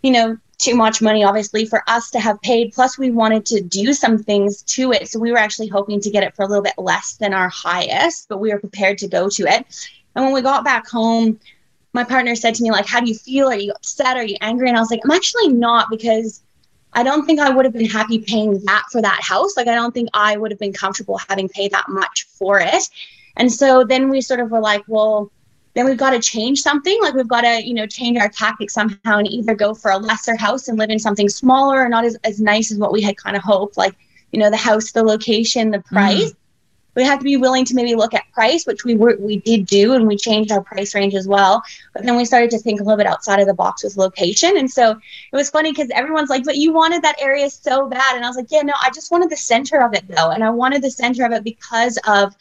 you 0.03 0.13
know, 0.13 0.39
too 0.59 0.77
much 0.77 1.03
money, 1.03 1.25
obviously, 1.25 1.67
for 1.67 1.83
us 1.89 2.11
to 2.13 2.21
have 2.21 2.41
paid. 2.43 2.73
Plus, 2.73 2.97
we 2.97 3.11
wanted 3.11 3.45
to 3.47 3.61
do 3.61 3.93
some 3.93 4.23
things 4.23 4.63
to 4.63 4.93
it. 4.93 5.09
So 5.09 5.19
we 5.19 5.33
were 5.33 5.39
actually 5.39 5.67
hoping 5.67 6.01
to 6.01 6.11
get 6.11 6.23
it 6.23 6.37
for 6.37 6.45
a 6.45 6.47
little 6.47 6.63
bit 6.63 6.79
less 6.79 7.15
than 7.15 7.35
our 7.35 7.49
highest, 7.49 8.29
but 8.29 8.39
we 8.39 8.53
were 8.53 8.61
prepared 8.61 8.99
to 8.99 9.09
go 9.09 9.29
to 9.31 9.43
it. 9.43 9.91
And 10.15 10.25
when 10.25 10.33
we 10.33 10.43
got 10.43 10.65
back 10.65 10.89
home, 10.89 11.41
my 11.93 12.05
partner 12.05 12.37
said 12.37 12.55
to 12.55 12.63
me, 12.63 12.71
like, 12.71 12.87
how 12.87 13.01
do 13.01 13.09
you 13.09 13.17
feel? 13.17 13.49
Are 13.49 13.57
you 13.57 13.73
upset? 13.73 14.17
Are 14.17 14.25
you 14.25 14.37
angry? 14.41 14.69
And 14.69 14.77
I 14.77 14.81
was 14.81 14.91
like, 14.91 15.01
I'm 15.05 15.11
actually 15.11 15.49
not 15.49 15.91
because 15.91 16.43
I 16.95 17.03
don't 17.03 17.25
think 17.25 17.41
I 17.41 17.51
would 17.51 17.65
have 17.65 17.75
been 17.75 17.89
happy 17.89 18.19
paying 18.19 18.61
that 18.65 18.85
for 18.91 19.01
that 19.01 19.21
house. 19.23 19.57
Like, 19.57 19.69
I 19.69 19.75
don't 19.75 19.93
think 19.93 20.11
I 20.13 20.37
would 20.37 20.51
have 20.51 20.61
been 20.61 20.73
comfortable 20.73 21.19
having 21.29 21.49
paid 21.49 21.73
that 21.73 21.89
much 21.89 22.25
for 22.25 22.61
it. 22.61 22.89
And 23.37 23.51
so 23.51 23.85
then 23.85 24.11
we 24.11 24.21
sort 24.21 24.41
of 24.41 24.51
were 24.51 24.61
like, 24.61 24.85
well, 24.89 25.31
then 25.75 25.87
we've 25.87 25.97
got 25.97 26.11
to 26.11 26.21
change 26.21 26.61
something. 26.61 26.99
Like, 27.01 27.15
we've 27.15 27.29
got 27.29 27.43
to, 27.43 27.67
you 27.67 27.73
know, 27.73 27.87
change 27.87 28.19
our 28.19 28.29
tactics 28.29 28.75
somehow 28.75 29.19
and 29.19 29.27
either 29.27 29.55
go 29.55 29.73
for 29.73 29.91
a 29.91 29.97
lesser 29.97 30.37
house 30.37 30.69
and 30.69 30.79
live 30.79 30.91
in 30.91 30.99
something 30.99 31.31
smaller 31.31 31.81
or 31.81 31.89
not 31.89 32.05
as, 32.05 32.17
as 32.25 32.41
nice 32.41 32.71
as 32.71 32.79
what 32.79 32.93
we 32.93 33.01
had 33.01 33.17
kind 33.17 33.37
of 33.37 33.43
hoped. 33.43 33.79
Like, 33.79 33.97
you 34.33 34.39
know, 34.39 34.51
the 34.51 34.57
house, 34.57 34.93
the 34.93 35.03
location, 35.03 35.71
the 35.71 35.81
price. 35.81 36.33
Mm 36.33 36.37
we 36.95 37.05
have 37.05 37.19
to 37.19 37.25
be 37.25 37.37
willing 37.37 37.65
to 37.65 37.75
maybe 37.75 37.95
look 37.95 38.15
at 38.15 38.31
price, 38.33 38.67
which 38.67 38.85
we 38.85 38.95
were 38.95 39.17
we 39.19 39.39
did 39.39 39.67
do, 39.67 39.95
and 39.95 40.07
we 40.07 40.17
changed 40.17 40.53
our 40.53 40.63
price 40.63 40.95
range 40.95 41.15
as 41.15 41.27
well. 41.27 41.63
But 41.95 42.05
then 42.05 42.17
we 42.17 42.25
started 42.25 42.51
to 42.51 42.59
think 42.59 42.81
a 42.81 42.85
little 42.85 42.99
bit 42.99 43.07
outside 43.07 43.41
of 43.41 43.47
the 43.47 43.55
box 43.55 43.83
with 43.85 43.97
location, 43.97 44.57
and 44.57 44.71
so 44.71 44.91
it 44.91 45.37
was 45.37 45.51
funny 45.51 45.73
because 45.73 45.89
everyone's 45.95 46.31
like, 46.31 46.45
"But 46.45 46.57
you 46.57 46.73
wanted 46.73 47.03
that 47.03 47.21
area 47.21 47.49
so 47.51 47.89
bad," 47.89 48.17
and 48.17 48.25
I 48.25 48.29
was 48.29 48.37
like, 48.37 48.51
"Yeah, 48.51 48.63
no, 48.63 48.75
I 48.83 48.91
just 48.91 49.11
wanted 49.11 49.31
the 49.31 49.37
center 49.37 49.83
of 49.83 49.95
it 49.95 50.05
though, 50.09 50.31
and 50.31 50.45
I 50.45 50.51
wanted 50.51 50.83
the 50.83 50.91
center 50.91 51.25
of 51.25 51.33
it 51.33 51.45
because 51.45 51.99
of, 52.07 52.35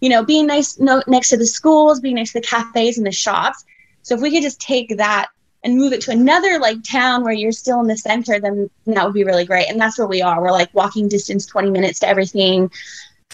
you 0.00 0.08
know, 0.08 0.24
being 0.24 0.46
nice 0.46 0.78
no, 0.78 1.02
next 1.06 1.30
to 1.30 1.36
the 1.36 1.46
schools, 1.46 2.00
being 2.00 2.16
next 2.16 2.32
to 2.32 2.40
the 2.40 2.46
cafes 2.46 2.98
and 2.98 3.06
the 3.06 3.12
shops. 3.12 3.64
So 4.02 4.14
if 4.14 4.20
we 4.20 4.30
could 4.30 4.42
just 4.42 4.60
take 4.60 4.96
that." 4.96 5.28
and 5.66 5.76
move 5.76 5.92
it 5.92 6.00
to 6.00 6.12
another 6.12 6.60
like 6.60 6.80
town 6.84 7.24
where 7.24 7.32
you're 7.32 7.50
still 7.50 7.80
in 7.80 7.88
the 7.88 7.96
center, 7.96 8.38
then 8.38 8.70
that 8.86 9.04
would 9.04 9.12
be 9.12 9.24
really 9.24 9.44
great. 9.44 9.68
And 9.68 9.80
that's 9.80 9.98
where 9.98 10.06
we 10.06 10.22
are. 10.22 10.40
We're 10.40 10.52
like 10.52 10.72
walking 10.74 11.08
distance, 11.08 11.44
20 11.44 11.70
minutes 11.70 11.98
to 12.00 12.08
everything. 12.08 12.70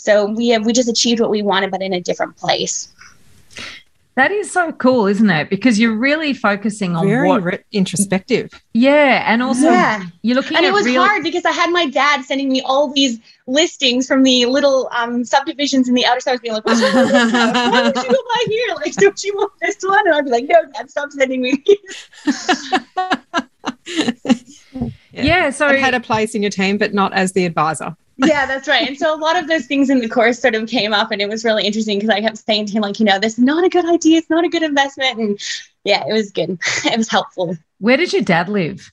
So 0.02 0.26
we 0.26 0.48
have 0.48 0.66
we 0.66 0.72
just 0.72 0.88
achieved 0.88 1.20
what 1.20 1.30
we 1.30 1.42
wanted, 1.42 1.70
but 1.70 1.80
in 1.80 1.92
a 1.92 2.00
different 2.00 2.36
place. 2.36 2.88
That 4.16 4.32
is 4.32 4.52
so 4.52 4.72
cool, 4.72 5.06
isn't 5.06 5.30
it? 5.30 5.48
Because 5.48 5.78
you're 5.78 5.96
really 5.96 6.34
focusing 6.34 6.96
on 6.96 7.06
very 7.06 7.28
what 7.28 7.44
re- 7.44 7.60
introspective. 7.70 8.50
Yeah, 8.74 9.22
and 9.26 9.42
also 9.42 9.70
yeah. 9.70 10.04
you're 10.22 10.34
looking. 10.34 10.56
And 10.56 10.66
it 10.66 10.72
was 10.72 10.86
real- 10.86 11.04
hard 11.04 11.22
because 11.22 11.44
I 11.44 11.52
had 11.52 11.70
my 11.70 11.86
dad 11.86 12.24
sending 12.24 12.48
me 12.48 12.62
all 12.62 12.92
these 12.92 13.20
listings 13.46 14.08
from 14.08 14.24
the 14.24 14.44
little 14.46 14.88
um, 14.90 15.24
subdivisions 15.24 15.88
in 15.88 15.94
the 15.94 16.04
outer 16.04 16.20
suburbs, 16.20 16.42
being 16.42 16.52
like, 16.52 16.66
"Why 16.66 16.74
would 16.74 16.82
you 17.96 18.02
go 18.02 18.02
by 18.02 18.44
here? 18.48 18.74
Like, 18.74 18.96
don't 18.96 19.22
you 19.22 19.34
want 19.36 19.52
this 19.62 19.76
one?" 19.82 20.04
And 20.04 20.16
I'd 20.16 20.24
be 20.24 20.32
like, 20.32 20.46
"No, 20.48 20.64
Dad, 20.72 20.90
stop 20.90 21.12
sending 21.12 21.42
me." 21.42 21.64
yeah. 24.72 24.90
yeah, 25.12 25.50
so 25.50 25.68
it 25.68 25.80
had 25.80 25.94
a 25.94 26.00
place 26.00 26.34
in 26.34 26.42
your 26.42 26.50
team, 26.50 26.78
but 26.78 26.94
not 26.94 27.12
as 27.12 27.32
the 27.32 27.44
advisor 27.44 27.96
yeah, 28.18 28.46
that's 28.46 28.68
right. 28.68 28.86
And 28.86 28.96
so 28.96 29.14
a 29.14 29.16
lot 29.16 29.36
of 29.36 29.48
those 29.48 29.66
things 29.66 29.88
in 29.88 30.00
the 30.00 30.08
course 30.08 30.38
sort 30.38 30.54
of 30.54 30.68
came 30.68 30.92
up, 30.92 31.10
and 31.10 31.22
it 31.22 31.28
was 31.28 31.44
really 31.44 31.64
interesting 31.64 31.98
because 31.98 32.10
I 32.10 32.20
kept 32.20 32.38
saying 32.38 32.66
to 32.66 32.72
him, 32.72 32.82
like, 32.82 33.00
you 33.00 33.06
know, 33.06 33.18
this 33.18 33.34
is 33.34 33.44
not 33.44 33.64
a 33.64 33.68
good 33.68 33.86
idea. 33.86 34.18
It's 34.18 34.30
not 34.30 34.44
a 34.44 34.48
good 34.48 34.62
investment. 34.62 35.18
And 35.18 35.40
yeah, 35.84 36.04
it 36.06 36.12
was 36.12 36.30
good. 36.30 36.50
it 36.84 36.96
was 36.96 37.08
helpful. 37.08 37.56
Where 37.78 37.96
did 37.96 38.12
your 38.12 38.22
dad 38.22 38.48
live? 38.48 38.92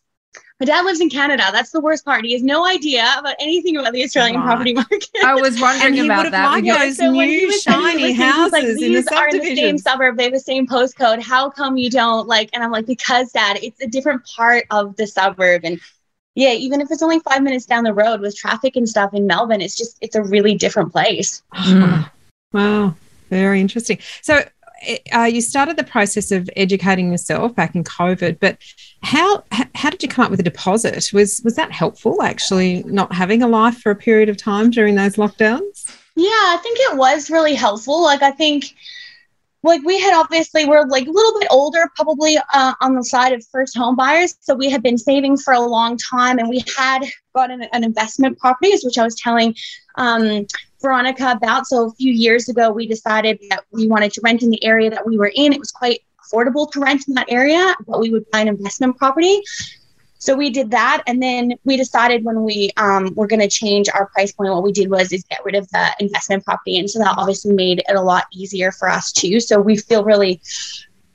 My 0.59 0.65
dad 0.65 0.83
lives 0.83 0.99
in 0.99 1.09
Canada. 1.09 1.43
That's 1.53 1.71
the 1.71 1.79
worst 1.79 2.03
part. 2.03 2.25
He 2.25 2.33
has 2.33 2.43
no 2.43 2.65
idea 2.65 3.09
about 3.17 3.35
anything 3.39 3.77
about 3.77 3.93
the 3.93 4.03
Australian 4.03 4.41
property 4.41 4.73
market. 4.73 5.07
I 5.23 5.33
was 5.35 5.59
wondering 5.59 6.03
about 6.03 6.31
that. 6.31 6.61
Those 6.61 6.97
so 6.97 7.11
new 7.11 7.59
shiny 7.59 8.11
houses 8.11 8.51
like, 8.51 8.63
in 8.65 8.93
the 8.93 9.15
are 9.15 9.29
in 9.29 9.37
the 9.37 9.55
same 9.55 9.77
suburb. 9.77 10.17
They 10.17 10.23
have 10.23 10.33
the 10.33 10.39
same 10.39 10.67
postcode. 10.67 11.21
How 11.21 11.49
come 11.49 11.77
you 11.77 11.89
don't 11.89 12.27
like? 12.27 12.49
And 12.51 12.61
I'm 12.61 12.71
like, 12.71 12.85
because 12.85 13.31
dad, 13.31 13.59
it's 13.63 13.81
a 13.81 13.87
different 13.87 14.25
part 14.35 14.65
of 14.69 14.97
the 14.97 15.07
suburb, 15.07 15.61
and 15.63 15.79
yeah, 16.35 16.51
even 16.51 16.81
if 16.81 16.91
it's 16.91 17.01
only 17.01 17.19
five 17.19 17.41
minutes 17.41 17.65
down 17.65 17.85
the 17.85 17.93
road 17.93 18.19
with 18.19 18.35
traffic 18.35 18.75
and 18.75 18.87
stuff 18.87 19.13
in 19.13 19.25
Melbourne, 19.25 19.61
it's 19.61 19.77
just 19.77 19.97
it's 20.01 20.15
a 20.15 20.23
really 20.23 20.55
different 20.55 20.91
place. 20.91 21.41
Mm. 21.53 22.09
Wow, 22.51 22.95
very 23.29 23.61
interesting. 23.61 23.99
So 24.23 24.43
uh, 25.13 25.23
you 25.23 25.41
started 25.41 25.77
the 25.77 25.83
process 25.83 26.31
of 26.31 26.49
educating 26.55 27.11
yourself 27.11 27.55
back 27.55 27.75
in 27.75 27.83
COVID, 27.83 28.39
but 28.39 28.57
how 29.03 29.43
how 29.75 29.89
did 29.89 30.03
you 30.03 30.09
come 30.09 30.25
up 30.25 30.31
with 30.31 30.39
a 30.39 30.43
deposit? 30.43 31.11
Was 31.13 31.41
was 31.43 31.55
that 31.55 31.71
helpful? 31.71 32.21
Actually, 32.21 32.83
not 32.83 33.13
having 33.13 33.41
a 33.41 33.47
life 33.47 33.79
for 33.79 33.91
a 33.91 33.95
period 33.95 34.29
of 34.29 34.37
time 34.37 34.69
during 34.69 34.95
those 34.95 35.15
lockdowns. 35.15 35.95
Yeah, 36.15 36.27
I 36.27 36.57
think 36.61 36.77
it 36.81 36.97
was 36.97 37.29
really 37.29 37.55
helpful. 37.55 38.03
Like 38.03 38.21
I 38.21 38.31
think 38.31 38.73
like 39.63 39.81
we 39.83 39.99
had 39.99 40.13
obviously 40.13 40.65
we're 40.65 40.85
like 40.85 41.07
a 41.07 41.11
little 41.11 41.39
bit 41.39 41.47
older 41.51 41.89
probably 41.95 42.37
uh, 42.53 42.73
on 42.81 42.95
the 42.95 43.03
side 43.03 43.33
of 43.33 43.45
first 43.51 43.77
home 43.77 43.95
buyers 43.95 44.35
so 44.39 44.55
we 44.55 44.69
had 44.69 44.81
been 44.81 44.97
saving 44.97 45.37
for 45.37 45.53
a 45.53 45.59
long 45.59 45.97
time 45.97 46.39
and 46.39 46.49
we 46.49 46.63
had 46.77 47.01
gotten 47.35 47.61
an, 47.61 47.69
an 47.73 47.83
investment 47.83 48.37
properties 48.39 48.83
which 48.85 48.97
i 48.97 49.03
was 49.03 49.15
telling 49.15 49.53
um, 49.95 50.45
veronica 50.81 51.31
about 51.31 51.67
so 51.67 51.87
a 51.87 51.91
few 51.93 52.11
years 52.11 52.49
ago 52.49 52.71
we 52.71 52.87
decided 52.87 53.39
that 53.49 53.63
we 53.71 53.87
wanted 53.87 54.11
to 54.13 54.21
rent 54.23 54.43
in 54.43 54.49
the 54.49 54.63
area 54.63 54.89
that 54.89 55.05
we 55.05 55.17
were 55.17 55.31
in 55.35 55.53
it 55.53 55.59
was 55.59 55.71
quite 55.71 56.01
affordable 56.23 56.69
to 56.71 56.79
rent 56.79 57.07
in 57.07 57.13
that 57.13 57.27
area 57.29 57.75
but 57.87 57.99
we 57.99 58.09
would 58.09 58.29
buy 58.31 58.39
an 58.39 58.47
investment 58.47 58.97
property 58.97 59.41
so 60.19 60.35
we 60.35 60.49
did 60.49 60.69
that, 60.71 61.01
and 61.07 61.23
then 61.23 61.53
we 61.63 61.77
decided 61.77 62.25
when 62.25 62.43
we 62.43 62.71
um, 62.75 63.13
were 63.15 63.25
going 63.25 63.39
to 63.39 63.47
change 63.47 63.87
our 63.87 64.07
price 64.07 64.33
point, 64.33 64.51
what 64.51 64.63
we 64.63 64.73
did 64.73 64.91
was 64.91 65.13
is 65.13 65.23
get 65.29 65.43
rid 65.45 65.55
of 65.55 65.67
the 65.69 65.95
investment 66.01 66.43
property, 66.43 66.77
and 66.77 66.89
so 66.89 66.99
that 66.99 67.15
obviously 67.17 67.53
made 67.53 67.79
it 67.87 67.95
a 67.95 68.01
lot 68.01 68.25
easier 68.33 68.73
for 68.73 68.89
us 68.89 69.13
too. 69.13 69.39
So 69.39 69.61
we 69.61 69.77
feel 69.77 70.03
really 70.03 70.41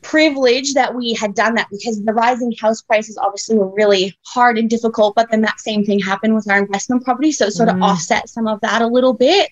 privileged 0.04 0.74
that 0.74 0.94
we 0.94 1.14
had 1.14 1.34
done 1.34 1.54
that 1.54 1.68
because 1.70 2.04
the 2.04 2.12
rising 2.12 2.52
house 2.60 2.82
prices 2.82 3.18
obviously 3.18 3.56
were 3.58 3.74
really 3.74 4.16
hard 4.26 4.58
and 4.58 4.70
difficult. 4.70 5.16
But 5.16 5.30
then 5.30 5.40
that 5.40 5.58
same 5.58 5.84
thing 5.84 5.98
happened 5.98 6.34
with 6.34 6.48
our 6.48 6.58
investment 6.58 7.04
property, 7.04 7.32
so 7.32 7.46
it 7.46 7.52
sort 7.52 7.70
mm. 7.70 7.76
of 7.76 7.82
offset 7.82 8.28
some 8.28 8.46
of 8.46 8.60
that 8.60 8.82
a 8.82 8.86
little 8.86 9.14
bit, 9.14 9.50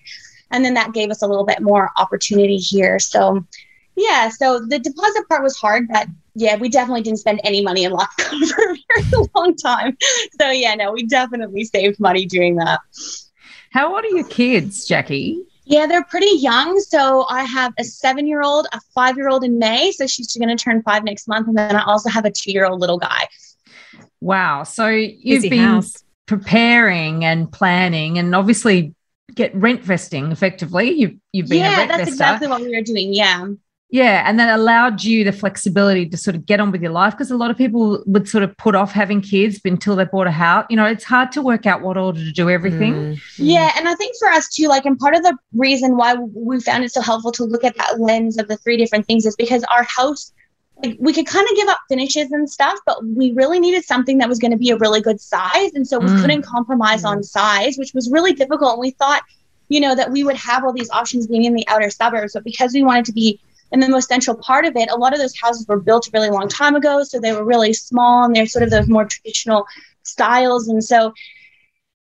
and 0.51 0.63
then 0.63 0.75
that 0.75 0.93
gave 0.93 1.09
us 1.09 1.21
a 1.21 1.27
little 1.27 1.45
bit 1.45 1.61
more 1.61 1.91
opportunity 1.97 2.57
here. 2.57 2.99
So 2.99 3.45
yeah, 3.95 4.29
so 4.29 4.59
the 4.59 4.79
deposit 4.79 5.27
part 5.27 5.43
was 5.43 5.57
hard, 5.57 5.87
but 5.87 6.07
yeah, 6.35 6.55
we 6.55 6.69
definitely 6.69 7.01
didn't 7.01 7.19
spend 7.19 7.41
any 7.43 7.61
money 7.61 7.83
in 7.83 7.91
lockdown 7.91 8.47
for 8.49 8.71
a 8.71 8.77
very 9.01 9.27
long 9.35 9.55
time. 9.55 9.97
So 10.39 10.49
yeah, 10.51 10.75
no, 10.75 10.93
we 10.93 11.03
definitely 11.03 11.65
saved 11.65 11.99
money 11.99 12.25
doing 12.25 12.55
that. 12.55 12.79
How 13.71 13.93
old 13.93 14.05
are 14.05 14.07
your 14.07 14.27
kids, 14.27 14.85
Jackie? 14.85 15.43
Yeah, 15.65 15.87
they're 15.87 16.03
pretty 16.03 16.37
young. 16.37 16.79
So 16.79 17.25
I 17.29 17.43
have 17.43 17.73
a 17.79 17.83
seven 17.83 18.27
year 18.27 18.41
old, 18.41 18.67
a 18.73 18.79
five 18.93 19.15
year 19.17 19.29
old 19.29 19.43
in 19.43 19.59
May. 19.59 19.91
So 19.91 20.07
she's 20.07 20.35
going 20.35 20.55
to 20.55 20.61
turn 20.61 20.81
five 20.83 21.03
next 21.03 21.27
month. 21.27 21.47
And 21.47 21.57
then 21.57 21.75
I 21.75 21.83
also 21.83 22.09
have 22.09 22.25
a 22.25 22.31
two 22.31 22.51
year 22.51 22.65
old 22.65 22.81
little 22.81 22.97
guy. 22.97 23.27
Wow. 24.19 24.63
So 24.63 24.87
you've 24.87 25.41
Busy 25.43 25.49
been 25.49 25.59
house. 25.59 26.03
preparing 26.25 27.25
and 27.25 27.51
planning 27.51 28.17
and 28.17 28.35
obviously 28.35 28.93
get 29.33 29.55
rent 29.55 29.81
vesting 29.81 30.31
effectively. 30.31 30.91
You've, 30.91 31.15
you've 31.31 31.49
been 31.49 31.59
yeah, 31.59 31.85
that's 31.85 32.09
exactly 32.09 32.47
what 32.47 32.61
we 32.61 32.75
were 32.75 32.83
doing. 32.83 33.13
Yeah. 33.13 33.47
Yeah, 33.93 34.27
and 34.27 34.39
that 34.39 34.57
allowed 34.57 35.03
you 35.03 35.23
the 35.23 35.31
flexibility 35.31 36.09
to 36.09 36.17
sort 36.17 36.35
of 36.35 36.47
get 36.47 36.59
on 36.59 36.71
with 36.71 36.81
your 36.81 36.91
life 36.91 37.13
because 37.13 37.29
a 37.29 37.37
lot 37.37 37.51
of 37.51 37.57
people 37.59 38.01
would 38.07 38.27
sort 38.27 38.43
of 38.43 38.57
put 38.57 38.73
off 38.73 38.91
having 38.91 39.21
kids 39.21 39.61
until 39.63 39.95
they 39.95 40.05
bought 40.05 40.25
a 40.25 40.31
house. 40.31 40.65
You 40.71 40.77
know, 40.77 40.85
it's 40.85 41.03
hard 41.03 41.31
to 41.33 41.43
work 41.43 41.67
out 41.67 41.83
what 41.83 41.95
order 41.95 42.17
to 42.17 42.31
do 42.31 42.49
everything. 42.49 42.95
Mm. 42.95 43.21
Yeah, 43.37 43.71
and 43.77 43.87
I 43.87 43.93
think 43.93 44.15
for 44.17 44.29
us 44.29 44.49
too, 44.49 44.67
like, 44.67 44.87
and 44.87 44.97
part 44.97 45.15
of 45.15 45.21
the 45.21 45.37
reason 45.53 45.95
why 45.95 46.15
we 46.15 46.59
found 46.59 46.83
it 46.83 46.91
so 46.91 47.01
helpful 47.01 47.31
to 47.33 47.43
look 47.43 47.63
at 47.63 47.77
that 47.77 47.99
lens 47.99 48.39
of 48.39 48.47
the 48.47 48.57
three 48.57 48.77
different 48.77 49.05
things 49.05 49.27
is 49.27 49.35
because 49.35 49.63
our 49.65 49.83
house, 49.83 50.33
like, 50.83 50.97
we 50.99 51.13
could 51.13 51.27
kind 51.27 51.47
of 51.47 51.55
give 51.55 51.67
up 51.67 51.77
finishes 51.87 52.31
and 52.31 52.49
stuff, 52.49 52.79
but 52.87 52.97
we 53.05 53.31
really 53.33 53.59
needed 53.59 53.85
something 53.85 54.17
that 54.17 54.27
was 54.27 54.39
going 54.39 54.49
to 54.49 54.57
be 54.57 54.71
a 54.71 54.77
really 54.77 55.01
good 55.01 55.21
size, 55.21 55.71
and 55.75 55.87
so 55.87 55.99
we 55.99 56.07
mm. 56.07 56.19
couldn't 56.19 56.41
compromise 56.41 57.03
mm. 57.03 57.09
on 57.09 57.21
size, 57.21 57.77
which 57.77 57.93
was 57.93 58.09
really 58.09 58.33
difficult. 58.33 58.71
And 58.71 58.81
we 58.81 58.89
thought, 58.89 59.21
you 59.69 59.79
know, 59.79 59.93
that 59.93 60.09
we 60.09 60.23
would 60.23 60.37
have 60.37 60.63
all 60.63 60.73
these 60.73 60.89
options 60.89 61.27
being 61.27 61.43
in 61.43 61.53
the 61.53 61.67
outer 61.67 61.91
suburbs, 61.91 62.33
but 62.33 62.43
because 62.43 62.73
we 62.73 62.81
wanted 62.81 63.05
to 63.05 63.13
be 63.13 63.39
and 63.73 63.81
the 63.81 63.89
most 63.89 64.07
central 64.07 64.37
part 64.37 64.65
of 64.65 64.75
it, 64.75 64.91
a 64.91 64.95
lot 64.95 65.13
of 65.13 65.19
those 65.19 65.35
houses 65.35 65.67
were 65.67 65.79
built 65.79 66.07
a 66.07 66.11
really 66.13 66.29
long 66.29 66.47
time 66.47 66.75
ago. 66.75 67.03
So 67.03 67.19
they 67.19 67.33
were 67.33 67.43
really 67.43 67.73
small 67.73 68.23
and 68.23 68.35
they're 68.35 68.45
sort 68.45 68.63
of 68.63 68.69
those 68.69 68.87
more 68.87 69.05
traditional 69.05 69.65
styles. 70.03 70.67
And 70.67 70.81
so, 70.83 71.11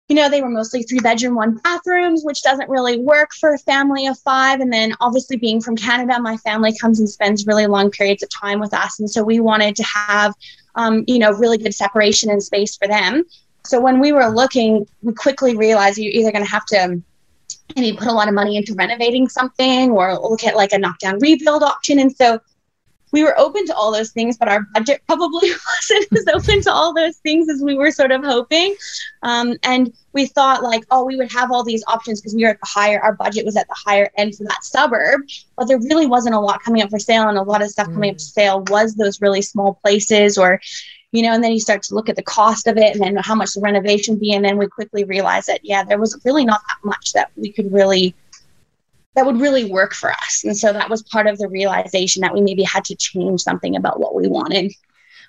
you 0.09 0.17
know, 0.17 0.29
they 0.29 0.43
were 0.43 0.51
mostly 0.51 0.83
three 0.83 0.99
bedroom, 0.99 1.37
one 1.37 1.59
bathrooms, 1.59 2.25
which 2.25 2.43
doesn't 2.43 2.69
really 2.69 2.99
work 2.99 3.31
for 3.39 3.55
a 3.55 3.59
family 3.59 4.09
of 4.09 4.19
five. 4.19 4.59
And 4.59 4.73
then 4.73 4.95
obviously 5.01 5.37
being 5.37 5.61
from 5.61 5.77
Canada, 5.77 6.21
my 6.21 6.37
family 6.39 6.77
comes 6.77 6.99
and 6.99 7.09
spends 7.09 7.47
really 7.47 7.69
long 7.69 7.93
periods 7.93 8.25
of 8.25 8.31
time 8.31 8.59
with 8.59 8.75
us. 8.75 8.99
And 8.99 9.09
so 9.09 9.23
we 9.23 9.39
wanted 9.39 9.77
to 9.77 9.85
have, 9.85 10.35
um, 10.75 11.05
you 11.07 11.21
know, 11.21 11.31
really 11.31 11.57
good 11.57 11.75
separation 11.75 12.31
and 12.31 12.43
space 12.43 12.77
for 12.77 12.89
them. 12.89 13.23
So 13.65 13.81
when 13.81 14.01
we 14.01 14.11
were 14.11 14.29
looking, 14.29 14.87
we 15.03 15.13
quickly 15.13 15.57
realized 15.57 15.99
you're 15.99 16.13
either 16.13 16.33
going 16.33 16.45
to 16.45 16.51
have 16.51 16.67
to 16.67 17.01
maybe 17.77 17.97
put 17.97 18.09
a 18.09 18.13
lot 18.13 18.29
of 18.29 18.35
money 18.35 18.57
into 18.57 18.75
renovating 18.75 19.29
something 19.29 19.91
or 19.91 20.19
look 20.19 20.45
at 20.45 20.57
like 20.57 20.73
a 20.73 20.79
knockdown 20.79 21.19
rebuild 21.19 21.63
option. 21.63 21.99
And 21.99 22.15
so 22.15 22.41
we 23.13 23.25
were 23.25 23.39
open 23.39 23.67
to 23.67 23.75
all 23.75 23.93
those 23.93 24.11
things, 24.11 24.37
but 24.37 24.49
our 24.49 24.63
budget 24.75 25.03
probably 25.07 25.51
wasn't 25.51 26.13
as 26.13 26.27
open 26.33 26.63
to 26.63 26.73
all 26.73 26.95
those 26.95 27.17
things 27.19 27.49
as 27.49 27.63
we 27.63 27.75
were 27.75 27.91
sort 27.91 28.13
of 28.13 28.25
hoping. 28.25 28.77
Um, 29.23 29.57
and 29.63 29.93
we 30.13 30.27
thought 30.27 30.63
like, 30.63 30.85
oh, 30.91 31.05
we 31.05 31.17
would 31.17 31.33
have 31.33 31.53
all 31.53 31.65
these 31.65 31.85
options 31.87 32.21
because 32.21 32.35
we 32.35 32.45
were 32.45 32.51
at 32.51 32.61
the 32.61 32.69
higher, 32.69 33.01
our 33.01 33.15
budget 33.15 33.45
was 33.45 33.57
at 33.57 33.69
the 33.69 33.77
higher 33.77 34.11
end 34.17 34.37
for 34.37 34.45
that 34.45 34.65
suburb, 34.65 35.23
but 35.57 35.69
there 35.69 35.79
really 35.79 36.07
wasn't 36.07 36.35
a 36.35 36.41
lot 36.41 36.63
coming 36.63 36.83
up 36.83 36.91
for 36.91 36.99
sale. 36.99 37.29
And 37.29 37.39
a 37.39 37.43
lot 37.43 37.63
of 37.63 37.71
stuff 37.71 37.89
mm. 37.89 37.95
coming 37.95 38.11
up 38.11 38.17
for 38.17 38.21
sale 38.21 38.65
was 38.69 38.95
those 38.95 39.21
really 39.21 39.43
small 39.43 39.75
places 39.83 40.39
or, 40.39 40.61
you 41.13 41.23
know, 41.23 41.33
and 41.33 41.43
then 41.43 41.53
you 41.53 41.61
start 41.61 41.83
to 41.85 41.95
look 41.95 42.09
at 42.09 42.17
the 42.17 42.23
cost 42.23 42.67
of 42.67 42.77
it 42.77 42.95
and 42.95 43.01
then 43.01 43.17
how 43.17 43.35
much 43.35 43.55
the 43.55 43.61
renovation 43.61 44.17
be. 44.17 44.33
And 44.33 44.45
then 44.45 44.57
we 44.57 44.69
quickly 44.69 45.05
realized 45.05 45.49
that, 45.49 45.65
yeah, 45.65 45.83
there 45.83 45.99
was 45.99 46.21
really 46.25 46.45
not 46.45 46.61
that 46.69 46.87
much 46.87 47.13
that 47.15 47.31
we 47.37 47.51
could 47.53 47.73
really, 47.73 48.15
that 49.17 49.27
would 49.27 49.41
really 49.41 49.65
work 49.65 49.93
for 49.93 50.13
us. 50.13 50.45
And 50.45 50.57
so 50.57 50.73
that 50.73 50.89
was 50.89 51.03
part 51.03 51.27
of 51.27 51.39
the 51.39 51.49
realization 51.49 52.21
that 52.23 52.33
we 52.33 52.41
maybe 52.41 52.63
had 52.63 52.85
to 52.87 52.95
change 52.95 53.41
something 53.41 53.77
about 53.77 53.99
what 53.99 54.15
we 54.15 54.29
wanted. 54.29 54.73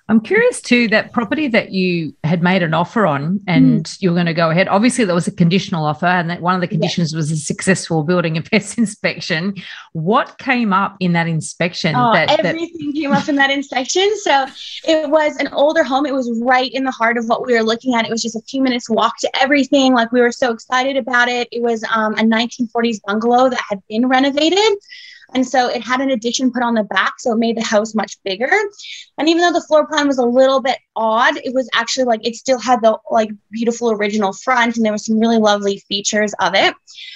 I'm 0.09 0.19
curious 0.19 0.61
too 0.61 0.87
that 0.89 1.13
property 1.13 1.47
that 1.49 1.71
you 1.71 2.15
had 2.23 2.41
made 2.41 2.63
an 2.63 2.73
offer 2.73 3.05
on 3.05 3.39
and 3.47 3.85
mm. 3.85 3.97
you're 4.01 4.13
going 4.13 4.25
to 4.25 4.33
go 4.33 4.49
ahead. 4.49 4.67
Obviously, 4.67 5.05
that 5.05 5.13
was 5.13 5.27
a 5.27 5.31
conditional 5.31 5.85
offer, 5.85 6.05
and 6.05 6.29
that 6.29 6.41
one 6.41 6.55
of 6.55 6.61
the 6.61 6.67
conditions 6.67 7.15
was 7.15 7.31
a 7.31 7.37
successful 7.37 8.03
building 8.03 8.35
and 8.37 8.49
pest 8.49 8.77
inspection. 8.77 9.55
What 9.93 10.37
came 10.37 10.73
up 10.73 10.97
in 10.99 11.13
that 11.13 11.27
inspection? 11.27 11.95
Oh, 11.95 12.13
that, 12.13 12.29
everything 12.39 12.91
that- 12.91 12.99
came 12.99 13.13
up 13.13 13.29
in 13.29 13.35
that 13.35 13.49
inspection. 13.49 14.09
So 14.19 14.47
it 14.85 15.09
was 15.09 15.37
an 15.37 15.47
older 15.49 15.83
home. 15.83 16.05
It 16.05 16.13
was 16.13 16.29
right 16.43 16.71
in 16.71 16.83
the 16.83 16.91
heart 16.91 17.17
of 17.17 17.25
what 17.27 17.45
we 17.45 17.53
were 17.53 17.63
looking 17.63 17.95
at. 17.95 18.05
It 18.05 18.11
was 18.11 18.21
just 18.21 18.35
a 18.35 18.41
few 18.41 18.61
minutes 18.61 18.89
walk 18.89 19.17
to 19.19 19.31
everything. 19.41 19.93
Like 19.93 20.11
we 20.11 20.21
were 20.21 20.31
so 20.31 20.51
excited 20.51 20.97
about 20.97 21.29
it. 21.29 21.47
It 21.51 21.61
was 21.61 21.83
um, 21.95 22.13
a 22.13 22.23
1940s 22.23 23.01
bungalow 23.05 23.49
that 23.49 23.61
had 23.69 23.81
been 23.87 24.07
renovated. 24.07 24.77
And 25.33 25.47
so 25.47 25.69
it 25.69 25.81
had 25.81 26.01
an 26.01 26.09
addition 26.09 26.51
put 26.51 26.63
on 26.63 26.73
the 26.73 26.83
back, 26.83 27.13
so 27.19 27.31
it 27.31 27.37
made 27.37 27.55
the 27.55 27.63
house 27.63 27.95
much 27.95 28.21
bigger. 28.23 28.51
And 29.17 29.29
even 29.29 29.41
though 29.41 29.53
the 29.53 29.65
floor 29.65 29.87
plan 29.87 30.07
was 30.07 30.17
a 30.17 30.25
little 30.25 30.61
bit 30.61 30.77
odd, 30.95 31.37
it 31.37 31.53
was 31.53 31.69
actually 31.73 32.05
like 32.05 32.25
it 32.25 32.35
still 32.35 32.59
had 32.59 32.81
the 32.81 32.97
like 33.09 33.29
beautiful 33.51 33.91
original 33.91 34.33
front, 34.33 34.75
and 34.75 34.85
there 34.85 34.91
were 34.91 34.97
some 34.97 35.19
really 35.19 35.37
lovely 35.37 35.79
features 35.87 36.33
of 36.39 36.53
it. 36.55 36.75